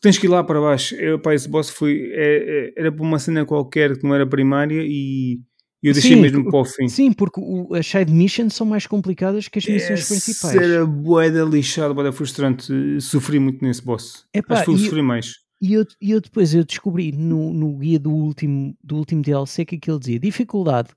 tens 0.00 0.18
que 0.18 0.26
ir 0.26 0.28
lá 0.28 0.42
para 0.42 0.60
baixo. 0.60 0.94
Eu, 0.96 1.18
pá, 1.18 1.34
esse 1.34 1.48
boss 1.48 1.70
foi. 1.70 2.10
É, 2.12 2.72
é, 2.76 2.80
era 2.80 2.92
para 2.92 3.02
uma 3.02 3.18
cena 3.18 3.44
qualquer 3.44 3.96
que 3.98 4.04
não 4.04 4.14
era 4.14 4.26
primária 4.26 4.82
e 4.84 5.40
eu 5.82 5.94
deixei 5.94 6.14
sim, 6.14 6.20
mesmo 6.20 6.44
para 6.44 6.60
o 6.60 6.64
fim. 6.64 6.88
Sim, 6.88 7.12
porque 7.12 7.40
o, 7.40 7.74
as 7.74 7.86
side 7.86 8.12
missions 8.12 8.54
são 8.54 8.66
mais 8.66 8.86
complicadas 8.86 9.48
que 9.48 9.58
as 9.58 9.64
missões 9.64 10.06
principais. 10.06 10.54
Era 10.56 10.84
boeda 10.84 11.42
lixada, 11.42 11.94
boeda 11.94 12.12
frustrante. 12.12 13.00
Sofri 13.00 13.38
muito 13.38 13.64
nesse 13.64 13.82
boss. 13.82 14.26
Epá, 14.34 14.56
Acho 14.56 14.64
que 14.64 14.70
foi 14.72 14.80
sofri 14.80 15.02
mais. 15.02 15.36
E 15.62 15.74
eu, 15.74 15.86
eu 16.00 16.20
depois 16.20 16.54
eu 16.54 16.64
descobri 16.64 17.12
no, 17.12 17.52
no 17.52 17.76
guia 17.76 17.98
do 17.98 18.10
último, 18.10 18.74
do 18.82 18.96
último 18.96 19.22
DLC 19.22 19.64
que 19.64 19.76
aquilo 19.76 19.98
dizia 19.98 20.18
dificuldade 20.18 20.88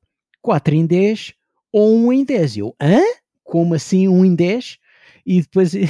4 0.42 0.74
em 0.76 0.86
10 0.86 1.34
ou 1.72 1.98
1 2.08 2.14
em 2.14 2.24
10. 2.26 2.58
Eu, 2.58 2.76
hã? 2.82 3.02
Como 3.44 3.74
assim 3.74 4.08
1 4.08 4.26
em 4.26 4.36
10? 4.36 4.78
E 5.26 5.42
depois 5.42 5.74
eu 5.76 5.82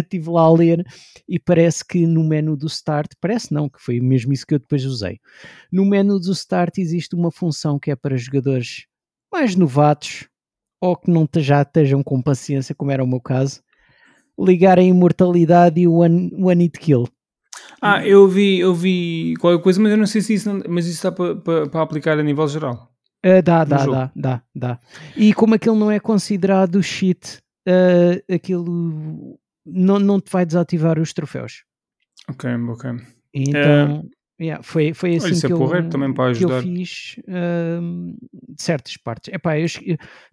estive 0.00 0.30
lá 0.30 0.42
a 0.42 0.52
ler 0.52 0.84
e 1.28 1.38
parece 1.38 1.84
que 1.84 2.06
no 2.06 2.24
menu 2.24 2.56
do 2.56 2.66
Start, 2.66 3.12
parece 3.20 3.52
não, 3.52 3.68
que 3.68 3.80
foi 3.80 4.00
mesmo 4.00 4.32
isso 4.32 4.46
que 4.46 4.54
eu 4.54 4.58
depois 4.58 4.84
usei. 4.84 5.20
No 5.70 5.84
menu 5.84 6.18
do 6.18 6.32
Start 6.32 6.78
existe 6.78 7.14
uma 7.14 7.30
função 7.30 7.78
que 7.78 7.90
é 7.90 7.96
para 7.96 8.16
jogadores 8.16 8.86
mais 9.32 9.56
novatos 9.56 10.28
ou 10.80 10.96
que 10.96 11.10
não 11.10 11.26
já 11.36 11.62
estejam 11.62 12.02
com 12.02 12.20
paciência, 12.20 12.74
como 12.74 12.90
era 12.90 13.02
o 13.02 13.06
meu 13.06 13.20
caso, 13.20 13.62
ligar 14.38 14.78
a 14.78 14.82
imortalidade 14.82 15.80
e 15.80 15.88
o 15.88 15.94
One, 15.94 16.30
one 16.36 16.64
Hit 16.64 16.78
Kill. 16.78 17.08
Ah, 17.80 18.06
eu 18.06 18.28
vi, 18.28 18.58
eu 18.60 18.74
vi 18.74 19.34
qualquer 19.40 19.62
coisa, 19.62 19.80
mas 19.80 19.92
eu 19.92 19.98
não 19.98 20.06
sei 20.06 20.20
se 20.20 20.34
isso, 20.34 20.52
não, 20.52 20.62
mas 20.68 20.86
isso 20.86 20.96
está 20.96 21.12
para, 21.12 21.36
para, 21.36 21.68
para 21.68 21.82
aplicar 21.82 22.18
a 22.18 22.22
nível 22.22 22.46
geral. 22.48 22.90
Uh, 23.24 23.42
dá, 23.42 23.64
dá, 23.64 23.86
dá, 23.86 24.12
dá, 24.14 24.42
dá. 24.54 24.80
E 25.16 25.32
como 25.32 25.54
aquilo 25.54 25.76
não 25.76 25.90
é 25.90 25.98
considerado 25.98 26.82
cheat 26.82 27.42
uh, 27.68 28.34
aquilo 28.34 29.38
não, 29.66 29.98
não 29.98 30.20
te 30.20 30.30
vai 30.30 30.44
desativar 30.44 30.98
os 30.98 31.12
troféus. 31.12 31.64
Ok, 32.28 32.50
ok. 32.68 32.90
Então, 33.34 34.08
é... 34.40 34.44
yeah, 34.44 34.62
foi, 34.62 34.94
foi 34.94 35.16
assim 35.16 35.26
Olha, 35.26 35.40
que, 35.40 35.46
é 35.46 35.78
eu, 35.80 35.88
também 35.88 36.14
para 36.14 36.30
ajudar. 36.30 36.62
que 36.62 36.68
eu 36.68 36.76
fiz 36.76 37.16
uh, 37.28 38.16
certas 38.56 38.96
partes. 38.96 39.32
Epá, 39.32 39.58
eu, 39.58 39.66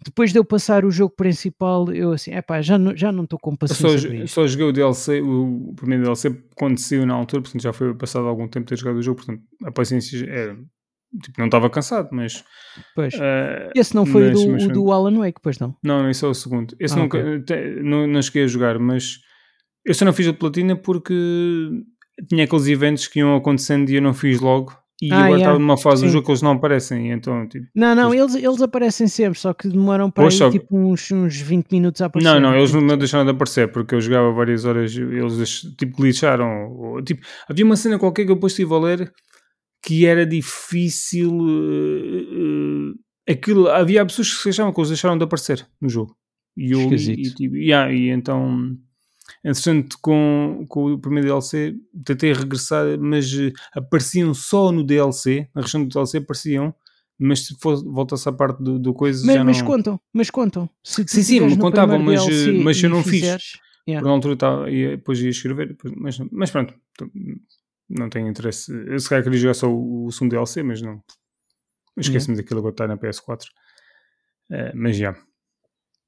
depois 0.04 0.32
de 0.32 0.40
eu 0.40 0.46
passar 0.46 0.86
o 0.86 0.92
jogo 0.92 1.16
principal, 1.16 1.92
eu 1.92 2.12
assim, 2.12 2.34
epá, 2.34 2.62
já 2.62 2.78
não, 2.78 2.96
já 2.96 3.12
não 3.12 3.24
estou 3.24 3.40
com 3.40 3.56
paciência. 3.56 4.08
Eu 4.14 4.28
só, 4.28 4.42
só 4.42 4.48
joguei 4.48 4.68
o 4.68 4.72
DLC, 4.72 5.22
o, 5.22 5.74
primeiro 5.76 6.04
DLC, 6.04 6.44
quando 6.56 6.78
saiu 6.78 7.06
na 7.06 7.14
altura, 7.14 7.42
portanto 7.42 7.62
já 7.62 7.74
foi 7.74 7.94
passado 7.96 8.28
algum 8.28 8.48
tempo 8.48 8.68
ter 8.68 8.78
jogado 8.78 8.98
o 8.98 9.04
jogo, 9.04 9.18
portanto 9.18 9.42
a 9.66 9.72
paciência 9.72 10.26
era 10.30 10.58
Tipo, 11.24 11.40
não 11.40 11.46
estava 11.46 11.70
cansado, 11.70 12.10
mas. 12.12 12.44
Pois. 12.96 13.14
Uh, 13.14 13.70
Esse 13.76 13.94
não 13.94 14.06
foi 14.06 14.30
mas, 14.30 14.40
o, 14.40 14.46
do, 14.46 14.52
mas, 14.52 14.66
o 14.66 14.68
do 14.70 14.92
Alan 14.92 15.20
Wake, 15.20 15.42
pois 15.42 15.60
não? 15.60 15.76
Não, 15.84 16.10
esse 16.10 16.24
é 16.24 16.28
o 16.28 16.34
segundo. 16.34 16.76
Esse 16.80 16.94
ah, 16.94 16.98
nunca. 16.98 17.18
Okay. 17.18 17.42
Te, 17.42 17.82
não, 17.84 18.08
não 18.08 18.22
cheguei 18.22 18.44
a 18.44 18.48
jogar, 18.48 18.80
mas. 18.80 19.20
Eu 19.86 19.94
só 19.94 20.06
não 20.06 20.14
fiz 20.14 20.28
a 20.28 20.34
platina 20.34 20.76
porque 20.76 21.14
tinha 22.30 22.46
aqueles 22.46 22.68
eventos 22.68 23.08
que 23.08 23.20
iam 23.20 23.36
acontecendo 23.36 23.90
e 23.90 23.96
eu 23.96 24.02
não 24.02 24.14
fiz 24.14 24.40
logo. 24.40 24.74
E 25.02 25.12
ah, 25.12 25.16
agora 25.16 25.30
yeah. 25.30 25.42
estava 25.42 25.60
numa 25.60 25.78
fase 25.78 26.02
Sim. 26.02 26.08
do 26.08 26.12
jogo 26.12 26.26
que 26.26 26.32
eles 26.32 26.42
não 26.44 26.52
aparecem. 26.52 27.12
Então, 27.12 27.48
tipo, 27.48 27.66
não, 27.76 27.96
não, 27.96 28.14
eles, 28.14 28.36
eles 28.36 28.62
aparecem 28.62 29.08
sempre, 29.08 29.40
só 29.40 29.52
que 29.52 29.68
demoram 29.68 30.12
para 30.12 30.26
aí, 30.26 30.52
tipo 30.52 30.78
uns, 30.78 31.12
uns 31.12 31.42
20 31.42 31.72
minutos 31.72 32.02
a 32.02 32.06
aparecer. 32.06 32.32
Não, 32.32 32.40
não, 32.40 32.56
eles 32.56 32.72
não 32.72 32.98
deixaram 32.98 33.26
de 33.26 33.32
aparecer 33.32 33.72
porque 33.72 33.96
eu 33.96 34.02
jogava 34.02 34.32
várias 34.32 34.64
horas, 34.64 34.96
eles 34.96 35.62
tipo 35.76 35.98
glitcharam. 35.98 36.72
Ou, 36.72 37.02
tipo, 37.02 37.26
havia 37.50 37.66
uma 37.66 37.76
cena 37.76 37.98
qualquer 37.98 38.26
que 38.26 38.32
eu 38.32 38.36
depois 38.36 38.54
estive 38.54 38.74
a 38.76 38.78
ler 38.78 39.12
que 39.82 40.06
era 40.06 40.26
difícil 40.26 41.32
uh, 41.32 42.94
aquilo, 43.28 43.68
havia 43.70 44.06
pessoas 44.06 44.34
que 44.34 44.44
se 44.44 44.50
achavam 44.50 44.74
que 44.74 44.80
eles 44.80 44.90
deixaram 44.90 45.18
de 45.18 45.24
aparecer 45.24 45.68
no 45.80 45.90
jogo. 45.90 46.16
E, 46.56 46.72
eu, 46.72 46.92
e, 46.94 47.34
e, 47.40 47.70
yeah, 47.70 47.92
e 47.92 48.10
então, 48.10 48.78
entretanto, 49.44 49.98
com, 50.02 50.66
com 50.68 50.94
o 50.94 51.00
primeiro 51.00 51.30
DLC, 51.30 51.76
tentei 52.06 52.34
regressar, 52.34 53.00
mas 53.00 53.32
uh, 53.34 53.52
apareciam 53.74 54.34
só 54.34 54.72
no 54.72 54.84
DLC, 54.84 55.48
na 55.56 55.62
região 55.62 55.84
do 55.84 55.90
DLC 55.90 56.18
apareciam, 56.18 56.76
mas 57.18 57.46
se 57.46 57.56
voltasse 57.62 58.28
à 58.28 58.32
parte 58.32 58.62
do, 58.62 58.80
do 58.80 58.94
coisa 58.94 59.26
mas, 59.26 59.36
já 59.36 59.44
mas 59.44 59.60
não... 59.60 59.66
contam, 59.66 60.00
mas 60.12 60.30
contam. 60.30 60.70
Se 60.84 61.06
sim, 61.08 61.24
sim, 61.24 61.40
me 61.40 61.58
contavam, 61.58 62.00
mas, 62.00 62.26
DLC 62.26 62.52
mas 62.52 62.84
eu 62.84 62.90
não 62.90 63.04
fizeres, 63.04 63.44
fiz. 63.44 63.62
Yeah. 63.88 64.02
Por 64.02 64.10
uma 64.10 64.16
altura 64.16 64.34
estava, 64.34 64.72
ia, 64.72 64.92
depois 64.92 65.20
ia 65.22 65.30
escrever, 65.30 65.76
mas, 65.96 66.20
mas 66.32 66.52
pronto, 66.52 66.74
não 67.98 68.10
tenho 68.10 68.28
interesse. 68.28 68.72
Eu 68.88 69.00
se 69.00 69.10
calhar 69.10 69.24
queria 69.24 69.40
jogar 69.40 69.54
só 69.54 69.70
o, 69.70 70.06
o 70.06 70.12
segundo 70.12 70.32
DLC, 70.32 70.64
mas 70.64 70.82
não. 70.82 71.02
Esqueci-me 71.98 72.34
yeah. 72.34 72.44
daquilo 72.44 72.60
agora 72.60 72.74
está 72.74 72.88
na 72.88 72.98
PS4. 72.98 73.44
Uh, 73.44 74.54
eh, 74.54 74.72
mas 74.74 74.96
já. 74.96 75.16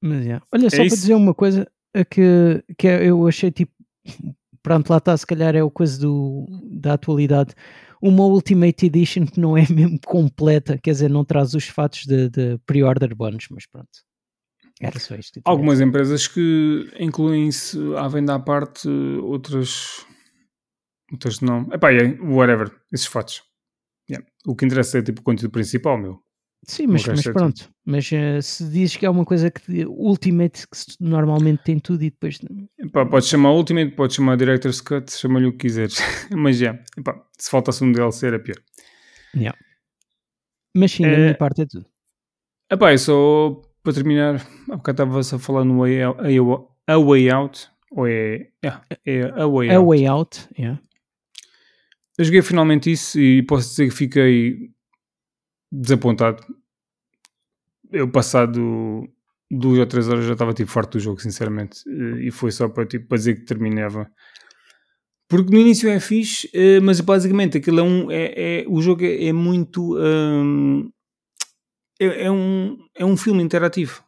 Mas 0.00 0.24
já. 0.24 0.42
Olha, 0.52 0.70
só 0.70 0.76
é 0.76 0.86
para 0.86 0.96
dizer 0.96 1.14
uma 1.14 1.34
coisa 1.34 1.70
é 1.94 2.04
que, 2.04 2.64
que 2.76 2.88
é, 2.88 3.08
eu 3.08 3.26
achei 3.26 3.50
tipo. 3.50 3.72
Pronto, 4.62 4.88
lá 4.88 4.96
está, 4.96 5.14
se 5.16 5.26
calhar 5.26 5.54
é 5.54 5.62
o 5.62 5.70
coisa 5.70 6.00
do, 6.00 6.46
da 6.70 6.94
atualidade. 6.94 7.54
Uma 8.00 8.24
Ultimate 8.24 8.86
Edition 8.86 9.26
que 9.26 9.38
não 9.38 9.56
é 9.56 9.66
mesmo 9.70 9.98
completa, 10.04 10.78
quer 10.78 10.92
dizer, 10.92 11.10
não 11.10 11.24
traz 11.24 11.54
os 11.54 11.68
fatos 11.68 12.06
de, 12.06 12.28
de 12.30 12.58
pre-order 12.66 13.14
bónus, 13.14 13.46
mas 13.50 13.66
pronto. 13.66 13.90
Era 14.80 14.98
só 14.98 15.14
isto. 15.14 15.40
Algumas 15.44 15.80
empresas 15.80 16.26
que 16.26 16.90
incluem-se 16.98 17.78
à 17.96 18.08
venda 18.08 18.34
à 18.34 18.38
parte, 18.38 18.88
outras, 19.22 20.04
outras 21.14 21.40
não. 21.40 21.68
Epá, 21.72 21.92
é, 21.92 22.18
whatever, 22.20 22.70
esses 22.92 23.06
fatos. 23.06 23.42
Yeah. 24.08 24.26
O 24.46 24.54
que 24.54 24.64
interessa 24.66 24.98
é 24.98 25.02
tipo 25.02 25.20
o 25.20 25.24
conteúdo 25.24 25.52
principal, 25.52 25.98
meu. 25.98 26.22
Sim, 26.66 26.86
mas, 26.86 27.06
mas 27.06 27.26
é 27.26 27.32
pronto. 27.32 27.70
Mas 27.84 28.10
uh, 28.10 28.40
se 28.40 28.64
dizes 28.70 28.96
que 28.96 29.04
é 29.04 29.10
uma 29.10 29.24
coisa 29.24 29.50
que 29.50 29.84
Ultimate 29.86 30.66
que 30.66 30.78
normalmente 30.98 31.62
tem 31.62 31.78
tudo 31.78 32.02
e 32.02 32.10
depois. 32.10 32.38
Epá, 32.78 33.04
podes 33.04 33.28
chamar 33.28 33.52
Ultimate, 33.52 33.92
podes 33.94 34.16
chamar 34.16 34.36
Director's 34.36 34.80
Cut, 34.80 35.12
chama-lhe 35.12 35.46
o 35.46 35.52
que 35.52 35.58
quiseres. 35.58 35.98
mas 36.34 36.58
já, 36.58 36.78
epá, 36.96 37.22
se 37.38 37.50
faltasse 37.50 37.84
um 37.84 37.92
DLC 37.92 38.26
era 38.26 38.38
pior. 38.38 38.56
Yeah. 39.34 39.58
Mas 40.76 40.92
sim, 40.92 41.02
da 41.02 41.08
minha 41.10 41.30
eh, 41.30 41.34
parte 41.34 41.62
é 41.62 41.66
tudo. 41.66 41.86
Epá, 42.70 42.92
é 42.92 42.96
só 42.96 43.60
para 43.82 43.92
terminar, 43.92 44.46
há 44.70 44.76
bocado 44.76 45.02
estava-se 45.02 45.34
a 45.34 45.38
falar 45.38 45.64
no 45.64 45.84
a, 45.84 46.98
Way 46.98 47.30
Out, 47.30 47.68
ou 47.92 48.06
é, 48.08 48.48
yeah, 48.64 48.82
é 49.04 49.22
A 49.36 49.46
Way 49.46 49.70
a 49.70 49.76
Out. 49.76 49.86
Way 49.86 50.06
Out, 50.06 50.48
yeah. 50.58 50.80
Eu 52.18 52.24
joguei 52.24 52.42
finalmente 52.42 52.90
isso 52.90 53.18
e 53.18 53.42
posso 53.42 53.70
dizer 53.70 53.88
que 53.88 53.94
fiquei 53.94 54.70
desapontado. 55.70 56.44
Eu 57.90 58.10
passado 58.10 59.08
duas 59.50 59.78
ou 59.78 59.86
três 59.86 60.08
horas 60.08 60.24
já 60.24 60.32
estava 60.32 60.54
tipo 60.54 60.70
farto 60.70 60.92
do 60.92 61.00
jogo, 61.00 61.20
sinceramente. 61.20 61.82
E 62.20 62.30
foi 62.30 62.50
só 62.50 62.68
para, 62.68 62.86
tipo, 62.86 63.08
para 63.08 63.18
dizer 63.18 63.34
que 63.36 63.44
terminava. 63.44 64.10
Porque 65.28 65.52
no 65.52 65.58
início 65.58 65.88
é 65.88 65.98
fixe, 65.98 66.48
eh, 66.52 66.80
mas 66.80 67.00
basicamente 67.00 67.58
aquilo 67.58 67.80
é 67.80 67.82
um. 67.82 68.10
É, 68.10 68.60
é 68.60 68.64
o 68.68 68.80
jogo 68.80 69.04
é, 69.04 69.26
é 69.26 69.32
muito. 69.32 69.96
Hum, 69.98 70.90
é, 72.00 72.24
é, 72.26 72.30
um, 72.30 72.76
é 72.94 73.04
um 73.04 73.16
filme 73.16 73.42
interativo. 73.42 74.04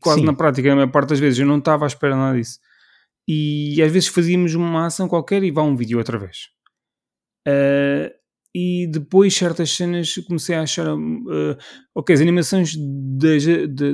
Quase 0.00 0.20
Sim. 0.20 0.26
na 0.26 0.32
prática, 0.32 0.72
a 0.72 0.74
maior 0.74 0.90
parte 0.90 1.10
das 1.10 1.20
vezes. 1.20 1.38
Eu 1.38 1.46
não 1.46 1.58
estava 1.58 1.84
à 1.84 1.88
espera 1.88 2.16
nada 2.16 2.38
disso. 2.38 2.58
E 3.28 3.80
às 3.82 3.92
vezes 3.92 4.08
fazíamos 4.08 4.54
uma 4.54 4.86
ação 4.86 5.06
qualquer 5.08 5.44
e 5.44 5.50
vá 5.50 5.62
um 5.62 5.76
vídeo 5.76 5.98
outra 5.98 6.18
vez. 6.18 6.48
Uh, 7.46 8.10
e 8.54 8.88
depois 8.88 9.34
certas 9.34 9.70
cenas 9.70 10.14
comecei 10.26 10.56
a 10.56 10.62
achar 10.62 10.92
uh, 10.92 11.56
ok, 11.94 12.14
as 12.14 12.20
animações 12.20 12.74
das, 12.76 13.44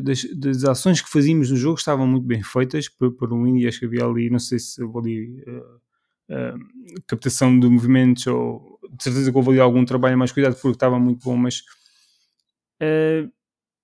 das, 0.02 0.24
das, 0.34 0.64
ações 0.64 1.02
que 1.02 1.10
fazíamos 1.10 1.50
no 1.50 1.56
jogo 1.56 1.78
estavam 1.78 2.06
muito 2.06 2.26
bem 2.26 2.42
feitas 2.42 2.88
por, 2.88 3.12
por 3.12 3.32
um 3.34 3.46
indie, 3.46 3.68
acho 3.68 3.80
que 3.80 3.84
havia 3.84 4.04
ali, 4.04 4.30
não 4.30 4.38
sei 4.38 4.58
se 4.58 4.82
houve 4.82 4.98
ali 4.98 5.42
uh, 5.42 6.58
captação 7.06 7.58
de 7.58 7.68
movimentos 7.68 8.26
ou 8.26 8.80
de 8.96 9.04
certeza 9.04 9.30
que 9.30 9.36
houve 9.36 9.50
ali 9.50 9.60
algum 9.60 9.84
trabalho 9.84 10.16
mais 10.16 10.32
cuidado 10.32 10.54
porque 10.54 10.70
estava 10.70 10.98
muito 10.98 11.22
bom, 11.22 11.36
mas 11.36 11.62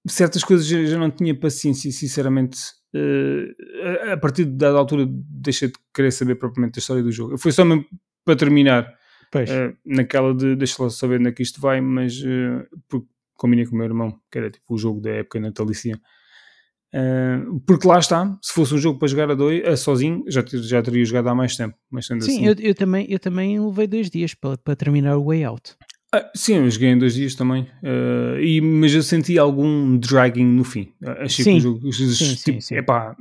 certas 0.08 0.42
coisas 0.42 0.66
já, 0.66 0.82
já, 0.84 0.98
não 0.98 1.10
tinha 1.10 1.38
paciência, 1.38 1.90
sinceramente. 1.92 2.58
a 4.10 4.16
partir 4.16 4.44
dada 4.46 4.76
altura 4.76 5.06
deixei 5.08 5.68
de 5.68 5.74
querer 5.94 6.10
saber 6.10 6.34
propriamente 6.34 6.74
da 6.74 6.78
história 6.78 7.02
do 7.02 7.12
jogo. 7.12 7.38
Foi 7.38 7.52
só 7.52 7.64
mesmo 7.64 7.86
para 8.24 8.36
terminar 8.36 8.92
Uh, 9.34 9.76
naquela 9.84 10.34
de 10.34 10.54
deixa 10.56 10.82
lá 10.82 10.90
saber 10.90 11.20
onde 11.20 11.28
é 11.28 11.32
que 11.32 11.42
isto 11.42 11.60
vai, 11.60 11.80
mas 11.80 12.18
uh, 12.18 12.66
porque 12.88 13.06
combinei 13.34 13.66
com 13.66 13.74
o 13.74 13.78
meu 13.78 13.86
irmão, 13.86 14.18
que 14.30 14.38
era 14.38 14.50
tipo 14.50 14.74
o 14.74 14.78
jogo 14.78 15.00
da 15.00 15.10
época 15.10 15.40
natalícia. 15.40 16.00
Uh, 16.94 17.58
porque 17.66 17.88
lá 17.88 17.98
está, 17.98 18.38
se 18.42 18.52
fosse 18.52 18.74
um 18.74 18.78
jogo 18.78 18.98
para 18.98 19.08
jogar 19.08 19.30
a 19.30 19.34
dois, 19.34 19.64
a 19.66 19.76
sozinho, 19.76 20.22
já, 20.28 20.44
já 20.46 20.82
teria 20.82 21.04
jogado 21.04 21.28
há 21.28 21.34
mais 21.34 21.56
tempo. 21.56 21.74
Mas 21.90 22.06
sim, 22.06 22.18
assim, 22.18 22.46
eu, 22.46 22.54
eu, 22.58 22.74
também, 22.74 23.06
eu 23.08 23.18
também 23.18 23.58
levei 23.58 23.86
dois 23.86 24.10
dias 24.10 24.34
para, 24.34 24.58
para 24.58 24.76
terminar 24.76 25.16
o 25.16 25.24
Way 25.24 25.44
Out. 25.44 25.74
Ah, 26.14 26.30
sim, 26.36 26.56
eu 26.56 26.70
joguei 26.70 26.90
em 26.90 26.98
dois 26.98 27.14
dias 27.14 27.34
também, 27.34 27.62
uh, 27.62 28.38
e, 28.38 28.60
mas 28.60 28.92
eu 28.92 29.02
senti 29.02 29.38
algum 29.38 29.96
dragging 29.96 30.44
no 30.44 30.62
fim. 30.62 30.92
Achei 31.20 31.42
sim. 31.42 31.52
que 31.52 31.56
o 31.56 31.60
jogo, 31.60 31.92
sim, 31.92 32.34
tipo, 32.34 32.36
sim, 32.36 32.60
sim. 32.60 32.74
Epá, 32.76 33.16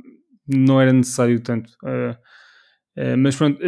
não 0.46 0.78
era 0.78 0.92
necessário 0.92 1.40
tanto. 1.40 1.72
Uh, 1.82 2.12
uh, 3.00 3.16
mas 3.16 3.34
pronto, 3.34 3.58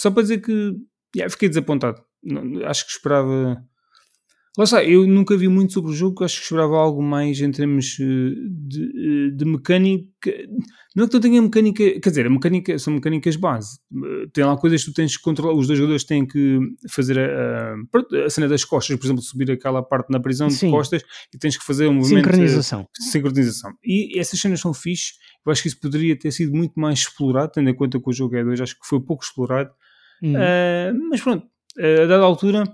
só 0.00 0.10
para 0.10 0.22
dizer 0.22 0.42
que 0.42 0.76
yeah, 1.16 1.30
fiquei 1.30 1.48
desapontado. 1.48 2.02
Acho 2.66 2.86
que 2.86 2.92
esperava. 2.92 3.56
Lá 4.58 4.64
está, 4.64 4.82
eu 4.82 5.06
nunca 5.06 5.36
vi 5.36 5.48
muito 5.48 5.74
sobre 5.74 5.90
o 5.90 5.94
jogo, 5.94 6.24
acho 6.24 6.38
que 6.38 6.44
esperava 6.44 6.76
algo 6.76 7.02
mais 7.02 7.38
em 7.40 7.50
termos 7.50 7.98
eh, 8.00 8.04
de, 8.48 9.28
eh, 9.28 9.30
de 9.36 9.44
mecânica. 9.44 10.32
Não 10.96 11.04
é 11.04 11.06
que 11.06 11.10
tu 11.10 11.20
tenha 11.20 11.42
mecânica, 11.42 12.00
quer 12.00 12.08
dizer, 12.08 12.26
a 12.26 12.30
mecânica 12.30 12.78
são 12.78 12.94
mecânicas 12.94 13.36
base. 13.36 13.78
Eh, 13.92 14.28
tem 14.32 14.44
lá 14.44 14.56
coisas 14.56 14.82
que 14.82 14.90
tu 14.90 14.94
tens 14.94 15.14
que 15.14 15.22
controlar, 15.22 15.52
os 15.52 15.66
dois 15.66 15.78
jogadores 15.78 16.04
têm 16.04 16.26
que 16.26 16.58
fazer 16.88 17.18
a, 17.18 17.74
a, 18.24 18.30
cena 18.30 18.48
das 18.48 18.64
costas, 18.64 18.96
por 18.96 19.04
exemplo, 19.04 19.22
subir 19.22 19.50
aquela 19.50 19.82
parte 19.82 20.10
na 20.10 20.18
prisão 20.18 20.48
Sim. 20.48 20.66
de 20.66 20.72
costas 20.72 21.02
e 21.34 21.38
tens 21.38 21.58
que 21.58 21.64
fazer 21.64 21.88
um 21.88 21.92
movimento. 21.92 22.24
Sincronização. 22.24 22.88
Sincronização. 22.98 23.72
E 23.84 24.18
essas 24.18 24.40
cenas 24.40 24.58
são 24.58 24.72
fixe, 24.72 25.12
eu 25.44 25.52
acho 25.52 25.60
que 25.60 25.68
isso 25.68 25.78
poderia 25.78 26.18
ter 26.18 26.30
sido 26.30 26.56
muito 26.56 26.80
mais 26.80 27.00
explorado, 27.00 27.52
tendo 27.52 27.68
em 27.68 27.74
conta 27.74 28.00
que 28.00 28.08
o 28.08 28.12
jogo 28.12 28.34
é 28.36 28.42
dois, 28.42 28.58
acho 28.58 28.74
que 28.74 28.86
foi 28.86 29.00
pouco 29.02 29.22
explorado. 29.22 29.70
Hum. 30.22 30.34
Uh, 30.34 31.08
mas 31.10 31.20
pronto, 31.20 31.46
uh, 31.78 32.02
a 32.02 32.06
dada 32.06 32.24
altura, 32.24 32.64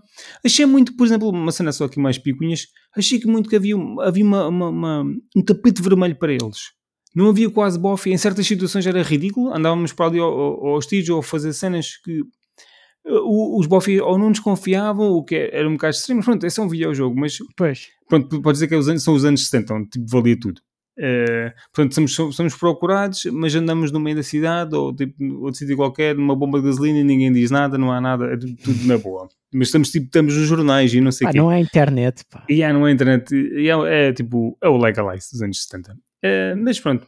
achei 0.44 0.66
muito, 0.66 0.96
por 0.96 1.06
exemplo, 1.06 1.28
uma 1.28 1.52
cena 1.52 1.72
só 1.72 1.84
aqui 1.84 1.98
mais 1.98 2.18
picuinhas, 2.18 2.66
achei 2.96 3.18
que 3.18 3.26
muito 3.26 3.48
que 3.48 3.56
havia, 3.56 3.74
havia 4.00 4.24
uma, 4.24 4.48
uma, 4.48 4.68
uma, 4.68 5.04
um 5.36 5.42
tapete 5.42 5.82
vermelho 5.82 6.16
para 6.16 6.32
eles. 6.32 6.72
Não 7.14 7.28
havia 7.28 7.50
quase 7.50 7.78
bofe, 7.78 8.10
em 8.10 8.16
certas 8.16 8.46
situações 8.46 8.86
era 8.86 9.02
ridículo, 9.02 9.54
andávamos 9.54 9.92
para 9.92 10.06
ali 10.06 10.18
ao, 10.18 10.28
ao, 10.28 10.66
ao 10.66 10.80
ou 11.10 11.18
a 11.18 11.22
fazer 11.22 11.52
cenas 11.52 11.96
que 12.02 12.20
uh, 12.20 13.58
os 13.58 13.66
bofes 13.66 14.00
ou 14.00 14.18
não 14.18 14.32
desconfiavam, 14.32 15.10
o 15.10 15.22
que 15.22 15.34
era 15.34 15.68
um 15.68 15.72
bocado 15.72 15.94
extremo, 15.94 16.22
pronto, 16.22 16.46
esse 16.46 16.58
é 16.58 16.62
um 16.62 16.68
videojogo, 16.68 17.18
mas 17.18 17.36
pois. 17.56 17.88
pronto, 18.08 18.40
pode 18.40 18.56
dizer 18.56 18.68
que 18.68 18.74
é 18.74 18.98
são 18.98 19.14
os 19.14 19.24
anos 19.24 19.46
70, 19.46 19.74
onde 19.74 19.90
tipo, 19.90 20.06
valia 20.08 20.38
tudo. 20.38 20.60
Uh, 20.98 21.50
portanto, 21.72 21.94
somos, 21.94 22.36
somos 22.36 22.54
procurados, 22.54 23.24
mas 23.32 23.54
andamos 23.54 23.90
no 23.90 23.98
meio 23.98 24.16
da 24.16 24.22
cidade 24.22 24.74
ou 24.74 24.94
tipo, 24.94 25.24
outro 25.40 25.58
sítio 25.58 25.74
qualquer, 25.74 26.14
numa 26.14 26.36
bomba 26.36 26.60
de 26.60 26.66
gasolina 26.66 26.98
e 26.98 27.04
ninguém 27.04 27.32
diz 27.32 27.50
nada, 27.50 27.78
não 27.78 27.90
há 27.90 28.00
nada, 28.00 28.26
é 28.26 28.36
tudo, 28.36 28.54
tudo 28.56 28.86
na 28.86 28.98
boa. 28.98 29.28
Mas 29.52 29.68
estamos, 29.68 29.90
tipo, 29.90 30.06
estamos 30.06 30.36
nos 30.36 30.46
jornais 30.46 30.92
e 30.92 31.00
não 31.00 31.10
sei 31.10 31.26
o 31.26 31.30
quê. 31.30 31.38
não 31.38 31.50
é 31.50 31.60
internet, 31.60 32.24
pá. 32.30 32.44
E 32.48 32.54
yeah, 32.54 32.78
não 32.78 32.86
é 32.86 32.92
internet, 32.92 33.34
e 33.34 33.68
é, 33.68 34.08
é, 34.08 34.12
tipo, 34.12 34.56
é 34.62 34.68
o 34.68 34.76
Legalize 34.76 35.30
dos 35.32 35.40
anos 35.40 35.62
70. 35.62 35.92
Uh, 35.92 35.96
eh, 36.22 36.54
mas 36.56 36.78
pronto, 36.78 37.06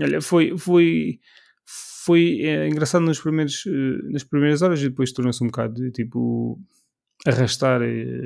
olha, 0.00 0.22
foi, 0.22 0.56
foi, 0.56 1.18
foi 1.66 2.40
é, 2.42 2.66
engraçado 2.66 3.02
nos 3.02 3.20
primeiros, 3.20 3.66
uh, 3.66 4.10
nas 4.10 4.24
primeiras 4.24 4.62
horas 4.62 4.80
e 4.80 4.88
depois 4.88 5.12
tornou-se 5.12 5.44
um 5.44 5.48
bocado 5.48 5.90
tipo 5.90 6.58
arrastar 7.26 7.80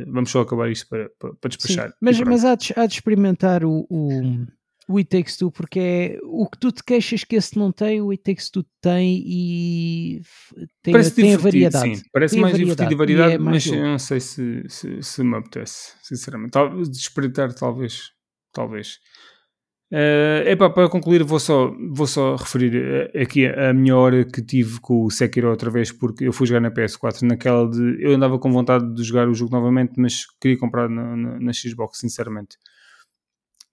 vamos 0.07 0.31
só 0.31 0.43
acabar 0.43 0.71
isto 0.71 0.87
para, 0.87 1.11
para, 1.19 1.35
para 1.35 1.49
despachar. 1.49 1.89
Sim, 1.89 1.95
mas, 2.01 2.21
mas 2.21 2.45
há, 2.45 2.55
de, 2.55 2.75
há 2.77 2.87
de 2.87 2.95
experimentar 2.95 3.65
o, 3.65 3.87
o 3.89 4.47
o 4.93 4.99
It 4.99 5.09
Takes 5.09 5.37
Two, 5.37 5.51
porque 5.51 5.79
é 5.79 6.19
o 6.23 6.47
que 6.47 6.59
tu 6.59 6.71
te 6.71 6.83
queixas 6.85 7.25
que 7.25 7.37
esse 7.37 7.59
não 7.59 7.73
tem, 7.73 8.03
o 8.03 8.11
It 8.11 8.23
Takes 8.23 8.51
Two 8.51 8.65
tem 8.81 9.23
e 9.27 10.21
tem, 10.83 10.93
parece 10.93 11.15
tem 11.15 11.35
a 11.35 11.39
variedade. 11.39 11.97
Sim, 11.97 12.03
parece 12.13 12.35
tem 12.35 12.43
mais 12.43 12.57
divertido 12.57 12.93
e 12.93 12.95
variedade, 12.95 13.35
é 13.35 13.39
mas 13.39 13.67
eu 13.67 13.83
não 13.83 13.99
sei 13.99 14.21
se, 14.21 14.63
se, 14.69 15.03
se, 15.03 15.25
me 15.25 15.37
apetece, 15.37 15.95
sinceramente. 16.03 16.59
Espreitar, 16.93 17.55
talvez. 17.55 18.11
Talvez. 18.53 18.99
Uh, 19.91 20.49
epá, 20.49 20.71
para 20.71 20.89
concluir, 20.89 21.23
vou 21.23 21.39
só, 21.39 21.71
vou 21.91 22.07
só 22.07 22.37
referir 22.37 22.75
eh, 23.15 23.23
aqui 23.23 23.47
a 23.47 23.75
minha 23.75 23.95
hora 23.95 24.25
que 24.25 24.41
tive 24.41 24.81
com 24.81 25.05
o 25.05 25.11
Sekiro 25.11 25.51
outra 25.51 25.71
vez, 25.71 25.93
porque 25.93 26.27
eu 26.27 26.33
fui 26.33 26.47
jogar 26.47 26.61
na 26.61 26.71
PS4, 26.71 27.23
naquela 27.23 27.69
de. 27.69 27.99
Eu 28.03 28.15
andava 28.15 28.39
com 28.39 28.51
vontade 28.51 28.95
de 28.95 29.03
jogar 29.03 29.29
o 29.29 29.35
jogo 29.35 29.53
novamente, 29.53 29.93
mas 29.97 30.25
queria 30.41 30.59
comprar 30.59 30.89
na, 30.89 31.17
na, 31.17 31.41
na 31.41 31.53
Xbox, 31.53 31.99
sinceramente 31.99 32.57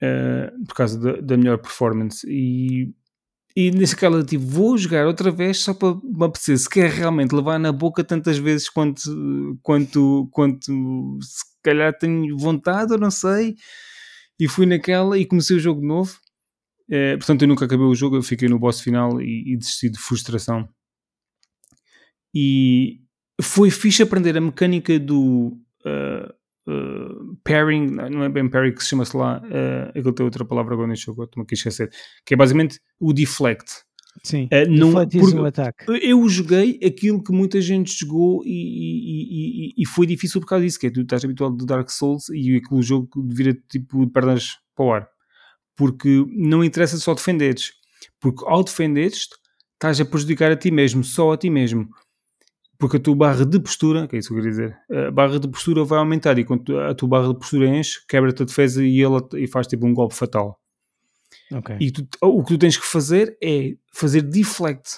uh, 0.03 0.65
por 0.65 0.75
causa 0.75 0.99
da, 0.99 1.21
da, 1.21 1.37
melhor 1.37 1.57
performance. 1.57 2.25
E, 2.27 2.93
e 3.55 3.71
nesse 3.71 3.95
caso, 3.95 4.23
tipo, 4.23 4.45
vou 4.45 4.77
jogar 4.77 5.05
outra 5.05 5.31
vez 5.31 5.59
só 5.59 5.73
para 5.73 5.95
me 5.95 6.25
apetecer 6.25 6.57
se 6.57 6.69
quer 6.69 6.89
realmente 6.89 7.33
levar 7.33 7.59
na 7.59 7.71
boca 7.71 8.03
tantas 8.03 8.37
vezes 8.37 8.69
quanto, 8.69 9.59
quanto, 9.61 10.29
quanto 10.31 11.19
se 11.21 11.43
calhar 11.63 11.97
tenho 11.97 12.37
vontade, 12.37 12.93
ou 12.93 12.99
não 12.99 13.11
sei. 13.11 13.55
E 14.39 14.47
fui 14.47 14.65
naquela 14.65 15.17
e 15.17 15.25
comecei 15.25 15.57
o 15.57 15.59
jogo 15.59 15.85
novo. 15.85 16.17
Uh, 16.89 17.17
portanto, 17.17 17.43
eu 17.43 17.47
nunca 17.47 17.65
acabei 17.65 17.85
o 17.85 17.95
jogo, 17.95 18.15
eu 18.15 18.23
fiquei 18.23 18.47
no 18.47 18.57
boss 18.57 18.81
final 18.81 19.21
e, 19.21 19.53
e 19.53 19.57
desisti 19.57 19.89
de 19.89 19.99
frustração. 19.99 20.67
E 22.33 23.01
foi 23.41 23.69
fixe 23.69 24.03
aprender 24.03 24.37
a 24.37 24.41
mecânica 24.41 24.99
do 24.99 25.57
uh, 25.85 26.33
uh, 26.69 27.35
pairing, 27.43 27.87
não 27.87 28.23
é 28.23 28.29
bem 28.29 28.47
pairing 28.49 28.73
que 28.73 28.83
se 28.83 28.89
chama-se 28.89 29.15
lá, 29.15 29.41
uh, 29.41 29.89
aquilo 29.89 30.13
tem 30.13 30.25
outra 30.25 30.45
palavra 30.45 30.73
agora 30.73 30.87
neste 30.87 31.05
jogo, 31.05 31.23
estou-me 31.23 31.43
aqui 31.43 31.55
a 31.55 31.57
esquecer, 31.57 31.89
que 32.25 32.33
é 32.33 32.37
basicamente 32.37 32.79
o 32.99 33.11
deflect. 33.11 33.71
Sim, 34.23 34.45
uh, 34.45 34.69
não, 34.69 34.93
o 34.93 35.45
ataque. 35.45 35.85
Eu 36.01 36.27
joguei 36.27 36.79
aquilo 36.83 37.23
que 37.23 37.31
muita 37.31 37.61
gente 37.61 37.97
jogou 37.97 38.43
e, 38.45 38.49
e, 38.49 39.69
e, 39.69 39.73
e, 39.77 39.85
foi 39.85 40.05
difícil 40.05 40.41
por 40.41 40.47
causa 40.47 40.65
disso, 40.65 40.79
que 40.79 40.87
é 40.87 40.89
tu 40.89 41.01
estás 41.01 41.23
habituado 41.23 41.55
de 41.55 41.65
Dark 41.65 41.89
Souls 41.89 42.29
e 42.29 42.57
aquele 42.57 42.81
jogo 42.81 43.09
vira 43.27 43.53
tipo 43.69 44.05
de 44.05 44.11
pernas 44.11 44.57
para 44.75 44.85
o 44.85 44.93
ar. 44.93 45.09
Porque 45.75 46.25
não 46.29 46.63
interessa 46.63 46.97
só 46.97 47.13
defenderes, 47.13 47.71
porque 48.19 48.43
ao 48.45 48.63
defenderes 48.63 49.27
estás 49.73 50.01
a 50.01 50.05
prejudicar 50.05 50.51
a 50.51 50.57
ti 50.57 50.71
mesmo, 50.71 51.03
só 51.03 51.31
a 51.31 51.37
ti 51.37 51.49
mesmo 51.49 51.89
porque 52.79 52.95
a 52.95 52.99
tua 52.99 53.13
barra 53.13 53.45
de 53.45 53.59
postura, 53.59 54.07
que 54.07 54.15
é 54.15 54.19
isso 54.19 54.29
que 54.29 54.35
eu 54.35 54.37
queria 54.37 54.51
dizer, 54.51 54.77
a 55.07 55.11
barra 55.11 55.37
de 55.37 55.49
postura 55.49 55.83
vai 55.83 55.99
aumentar 55.99 56.39
e 56.39 56.45
quando 56.45 56.79
a 56.79 56.95
tua 56.95 57.09
barra 57.09 57.27
de 57.27 57.37
postura 57.37 57.67
enche, 57.67 57.99
quebra-te 58.07 58.41
a 58.41 58.45
defesa 58.45 58.83
e, 58.83 59.01
ela, 59.01 59.21
e 59.35 59.45
faz 59.47 59.67
tipo 59.67 59.85
um 59.85 59.93
golpe 59.93 60.15
fatal. 60.15 60.57
Okay. 61.51 61.75
E 61.79 61.91
tu, 61.91 62.07
o 62.21 62.41
que 62.41 62.53
tu 62.53 62.57
tens 62.57 62.77
que 62.77 62.85
fazer 62.85 63.37
é 63.43 63.75
fazer 63.93 64.21
deflect. 64.21 64.91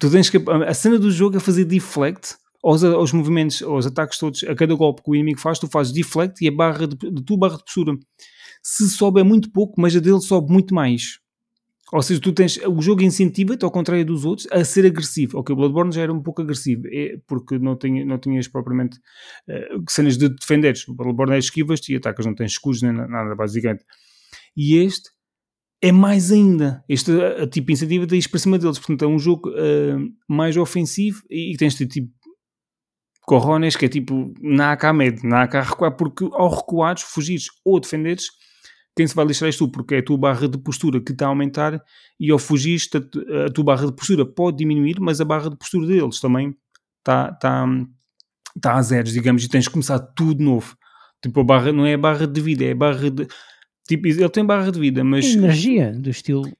Tu 0.00 0.10
tens 0.10 0.30
que, 0.30 0.38
a 0.66 0.72
cena 0.72 0.98
do 0.98 1.10
jogo 1.10 1.36
é 1.36 1.40
fazer 1.40 1.66
deflect 1.66 2.36
aos, 2.62 2.82
aos 2.82 3.12
movimentos, 3.12 3.62
aos 3.62 3.86
ataques 3.86 4.18
todos, 4.18 4.42
a 4.44 4.54
cada 4.54 4.74
golpe 4.74 5.02
que 5.02 5.10
o 5.10 5.14
inimigo 5.14 5.38
faz, 5.38 5.58
tu 5.58 5.68
fazes 5.68 5.92
deflect 5.92 6.42
e 6.42 6.48
a 6.48 6.52
barra 6.52 6.88
de, 6.88 6.96
de 6.96 7.22
tua 7.22 7.36
barra 7.36 7.58
de 7.58 7.64
postura. 7.64 7.92
Se 8.62 8.88
sobe 8.88 9.20
é 9.20 9.24
muito 9.24 9.52
pouco, 9.52 9.78
mas 9.78 9.94
a 9.94 10.00
dele 10.00 10.20
sobe 10.20 10.50
muito 10.50 10.74
mais. 10.74 11.20
Ou 11.94 12.02
seja, 12.02 12.20
tu 12.20 12.32
tens, 12.32 12.58
o 12.66 12.82
jogo 12.82 13.04
incentiva-te, 13.04 13.64
ao 13.64 13.70
contrário 13.70 14.04
dos 14.04 14.24
outros, 14.24 14.48
a 14.50 14.64
ser 14.64 14.84
agressivo. 14.84 15.38
Ok, 15.38 15.52
o 15.52 15.56
Bloodborne 15.56 15.92
já 15.92 16.02
era 16.02 16.12
um 16.12 16.20
pouco 16.20 16.42
agressivo, 16.42 16.82
é 16.88 17.20
porque 17.24 17.56
não, 17.56 17.76
tinha, 17.78 18.04
não 18.04 18.18
tinhas 18.18 18.48
propriamente 18.48 18.98
uh, 19.48 19.84
cenas 19.88 20.18
de 20.18 20.28
defenderes. 20.28 20.88
O 20.88 20.94
Bloodborne 20.94 21.36
é 21.36 21.38
esquivas 21.38 21.78
e 21.88 21.94
atacas, 21.94 22.26
não 22.26 22.34
tens 22.34 22.50
escudos 22.50 22.82
nem 22.82 22.92
nada, 22.92 23.36
basicamente. 23.36 23.84
E 24.56 24.76
este 24.78 25.08
é 25.80 25.92
mais 25.92 26.32
ainda. 26.32 26.82
Este 26.88 27.12
a, 27.12 27.44
a 27.44 27.46
tipo 27.46 27.70
incentiva 27.70 28.04
de 28.06 28.16
ir 28.16 28.28
para 28.28 28.40
cima 28.40 28.58
deles. 28.58 28.80
Portanto, 28.80 29.04
é 29.04 29.06
um 29.06 29.18
jogo 29.18 29.50
uh, 29.50 30.12
mais 30.28 30.56
ofensivo 30.56 31.22
e, 31.30 31.54
e 31.54 31.56
tens 31.56 31.76
de 31.76 31.86
tipo 31.86 32.12
corrones, 33.24 33.76
que 33.76 33.84
é 33.84 33.88
tipo 33.88 34.34
na 34.40 34.72
AK 34.72 34.92
med, 34.92 35.22
na 35.22 35.44
AK 35.44 35.54
recuar, 35.54 35.96
porque 35.96 36.28
ao 36.32 36.48
recuares, 36.48 37.02
fugires 37.02 37.46
ou 37.64 37.78
defenderes 37.78 38.26
quem 38.96 39.06
se 39.06 39.14
vai 39.14 39.24
lixar 39.24 39.46
és 39.46 39.56
tu, 39.56 39.68
porque 39.68 39.96
é 39.96 39.98
a 39.98 40.04
tua 40.04 40.16
barra 40.16 40.48
de 40.48 40.56
postura 40.56 41.00
que 41.00 41.12
está 41.12 41.26
a 41.26 41.28
aumentar 41.28 41.82
e 42.18 42.30
ao 42.30 42.38
fugir 42.38 42.80
a, 42.94 43.50
tua 43.50 43.64
barra 43.64 43.86
de 43.86 43.92
postura 43.92 44.24
pode 44.24 44.58
diminuir, 44.58 45.00
mas 45.00 45.20
a 45.20 45.24
barra 45.24 45.50
de 45.50 45.56
postura 45.56 45.86
deles 45.86 46.20
também 46.20 46.56
está, 46.98 47.30
está, 47.34 47.66
está 48.56 48.74
a 48.74 48.82
zeros, 48.82 49.12
digamos, 49.12 49.44
e 49.44 49.48
tens 49.48 49.64
de 49.64 49.70
começar 49.70 49.98
tudo 49.98 50.36
de 50.36 50.44
novo. 50.44 50.76
Tipo, 51.20 51.40
a 51.40 51.44
barra 51.44 51.72
não 51.72 51.84
é 51.84 51.94
a 51.94 51.98
barra 51.98 52.26
de 52.26 52.40
vida, 52.40 52.64
é 52.64 52.72
a 52.72 52.76
barra 52.76 53.10
de. 53.10 53.26
Tipo, 53.88 54.06
ele 54.06 54.28
tem 54.28 54.44
barra 54.44 54.70
de 54.70 54.78
vida, 54.78 55.02
mas. 55.02 55.34
Energia 55.34 55.92
do 55.92 56.10
estilo. 56.10 56.50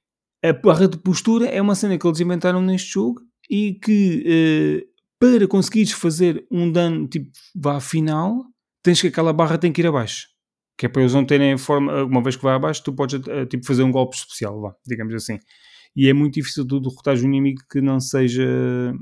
A 0.42 0.52
barra 0.52 0.88
de 0.88 0.98
postura 0.98 1.46
é 1.46 1.62
uma 1.62 1.74
cena 1.74 1.96
que 1.96 2.06
eles 2.06 2.20
inventaram 2.20 2.60
neste 2.60 2.92
jogo 2.92 3.20
e 3.48 3.74
que 3.74 4.82
uh, 4.82 4.94
para 5.18 5.46
conseguires 5.46 5.92
fazer 5.92 6.44
um 6.50 6.70
dano 6.70 7.06
tipo 7.06 7.30
vá 7.54 7.80
final, 7.80 8.44
tens 8.82 9.00
que 9.00 9.06
aquela 9.06 9.32
barra 9.32 9.56
tem 9.56 9.72
que 9.72 9.80
ir 9.80 9.86
abaixo 9.86 10.33
que 10.76 10.86
é 10.86 10.88
para 10.88 11.02
eles 11.02 11.14
não 11.14 11.24
terem 11.24 11.56
forma, 11.56 12.04
uma 12.04 12.22
vez 12.22 12.36
que 12.36 12.42
vai 12.42 12.54
abaixo, 12.54 12.82
tu 12.82 12.92
podes 12.92 13.20
uh, 13.26 13.46
tipo, 13.46 13.64
fazer 13.66 13.82
um 13.82 13.92
golpe 13.92 14.16
especial, 14.16 14.58
lá, 14.58 14.74
digamos 14.86 15.14
assim. 15.14 15.38
E 15.94 16.08
é 16.08 16.12
muito 16.12 16.34
difícil 16.34 16.66
tu 16.66 16.80
derrotar 16.80 17.16
um 17.16 17.24
inimigo 17.24 17.62
que 17.70 17.80
não 17.80 18.00
seja 18.00 18.92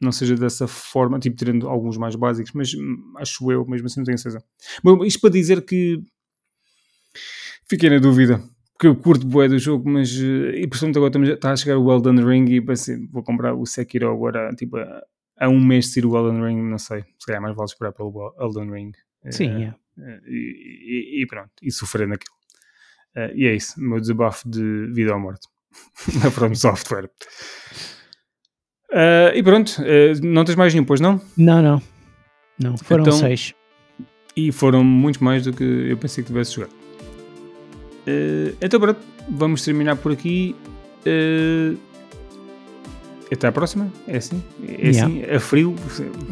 não 0.00 0.10
seja 0.10 0.34
dessa 0.34 0.66
forma, 0.66 1.18
tipo 1.20 1.36
tirando 1.36 1.68
alguns 1.68 1.96
mais 1.96 2.16
básicos, 2.16 2.50
mas 2.52 2.74
hum, 2.74 3.14
acho 3.18 3.50
eu, 3.52 3.64
mesmo 3.64 3.86
assim 3.86 4.00
não 4.00 4.04
tenho 4.04 4.18
certeza. 4.18 4.44
Bom, 4.82 5.04
isto 5.04 5.20
para 5.20 5.30
dizer 5.30 5.64
que 5.64 6.02
fiquei 7.68 7.88
na 7.88 7.98
dúvida, 7.98 8.42
porque 8.72 8.88
eu 8.88 8.96
curto 8.96 9.24
bué 9.24 9.48
do 9.48 9.58
jogo, 9.60 9.88
mas 9.88 10.12
eh, 10.20 10.60
e 10.60 10.66
portanto 10.66 10.96
agora 10.96 11.32
está 11.32 11.52
a 11.52 11.56
chegar 11.56 11.78
o 11.78 11.92
Elden 11.92 12.24
Ring 12.24 12.50
e 12.50 12.60
pensei, 12.60 12.96
vou 13.12 13.22
comprar 13.22 13.54
o 13.54 13.64
Sekiro 13.64 14.10
agora, 14.10 14.50
tipo, 14.56 14.76
a, 14.76 15.02
a 15.38 15.48
um 15.48 15.64
mês 15.64 15.86
de 15.86 15.92
sair 15.92 16.06
o 16.06 16.16
Elden 16.16 16.44
Ring, 16.44 16.68
não 16.68 16.78
sei, 16.78 17.04
se 17.16 17.26
calhar 17.26 17.40
mais 17.40 17.54
vale 17.54 17.68
esperar 17.68 17.92
pelo 17.92 18.34
Elden 18.40 18.72
Ring. 18.72 18.92
Sim, 19.30 19.62
é. 19.62 19.62
é. 19.66 19.74
Eh, 19.98 20.20
e, 20.26 21.22
e, 21.22 21.26
pronto, 21.26 21.50
e 21.62 21.70
sofrer 21.70 22.08
naquilo. 22.08 22.34
Uh, 23.16 23.36
e 23.36 23.46
é 23.46 23.54
isso, 23.54 23.78
o 23.78 23.82
meu 23.82 24.00
desabafo 24.00 24.48
de 24.48 24.90
vida 24.92 25.12
ou 25.12 25.20
morte 25.20 25.46
na 26.22 26.30
From 26.30 26.54
Software. 26.54 27.10
Uh, 28.90 29.34
e 29.34 29.42
pronto, 29.42 29.80
uh, 29.80 30.26
não 30.26 30.44
tens 30.44 30.56
mais 30.56 30.72
nenhum, 30.72 30.84
pois 30.84 31.00
não? 31.00 31.20
Não, 31.36 31.62
não. 31.62 31.82
Não, 32.58 32.78
foram 32.78 33.02
então, 33.02 33.18
seis. 33.18 33.54
E 34.34 34.50
foram 34.50 34.82
muito 34.82 35.22
mais 35.22 35.44
do 35.44 35.52
que 35.52 35.64
eu 35.64 35.96
pensei 35.98 36.22
que 36.22 36.28
tivesse 36.28 36.54
jogado. 36.54 36.72
então 38.60 38.80
pronto, 38.80 39.00
vamos 39.28 39.62
terminar 39.62 39.96
por 39.96 40.12
aqui. 40.12 40.56
até 43.30 43.48
à 43.48 43.52
próxima. 43.52 43.92
É 44.06 44.16
assim? 44.16 44.42
É 44.66 44.88
yeah. 44.88 45.04
assim? 45.04 45.24
A 45.24 45.40
frio? 45.40 45.76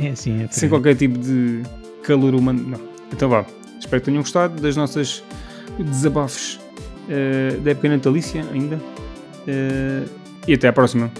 É 0.00 0.08
assim, 0.08 0.34
é 0.34 0.36
frio. 0.48 0.52
Sem 0.52 0.68
qualquer 0.68 0.96
tipo 0.96 1.18
de 1.18 1.62
calor 2.02 2.34
humano. 2.34 2.62
Não. 2.62 2.89
Então 3.12 3.28
vá. 3.28 3.44
Espero 3.78 4.00
que 4.00 4.06
tenham 4.06 4.22
gostado 4.22 4.60
das 4.60 4.76
nossas 4.76 5.24
desabafos 5.78 6.60
uh, 7.08 7.60
da 7.60 7.70
época 7.70 7.88
natalícia 7.88 8.44
ainda. 8.52 8.76
Uh, 8.76 10.08
e 10.46 10.54
até 10.54 10.68
à 10.68 10.72
próxima. 10.72 11.10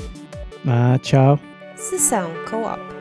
Ah, 0.67 0.99
tchau. 1.03 1.39
Sessão 1.77 2.31
Co-op. 2.49 3.00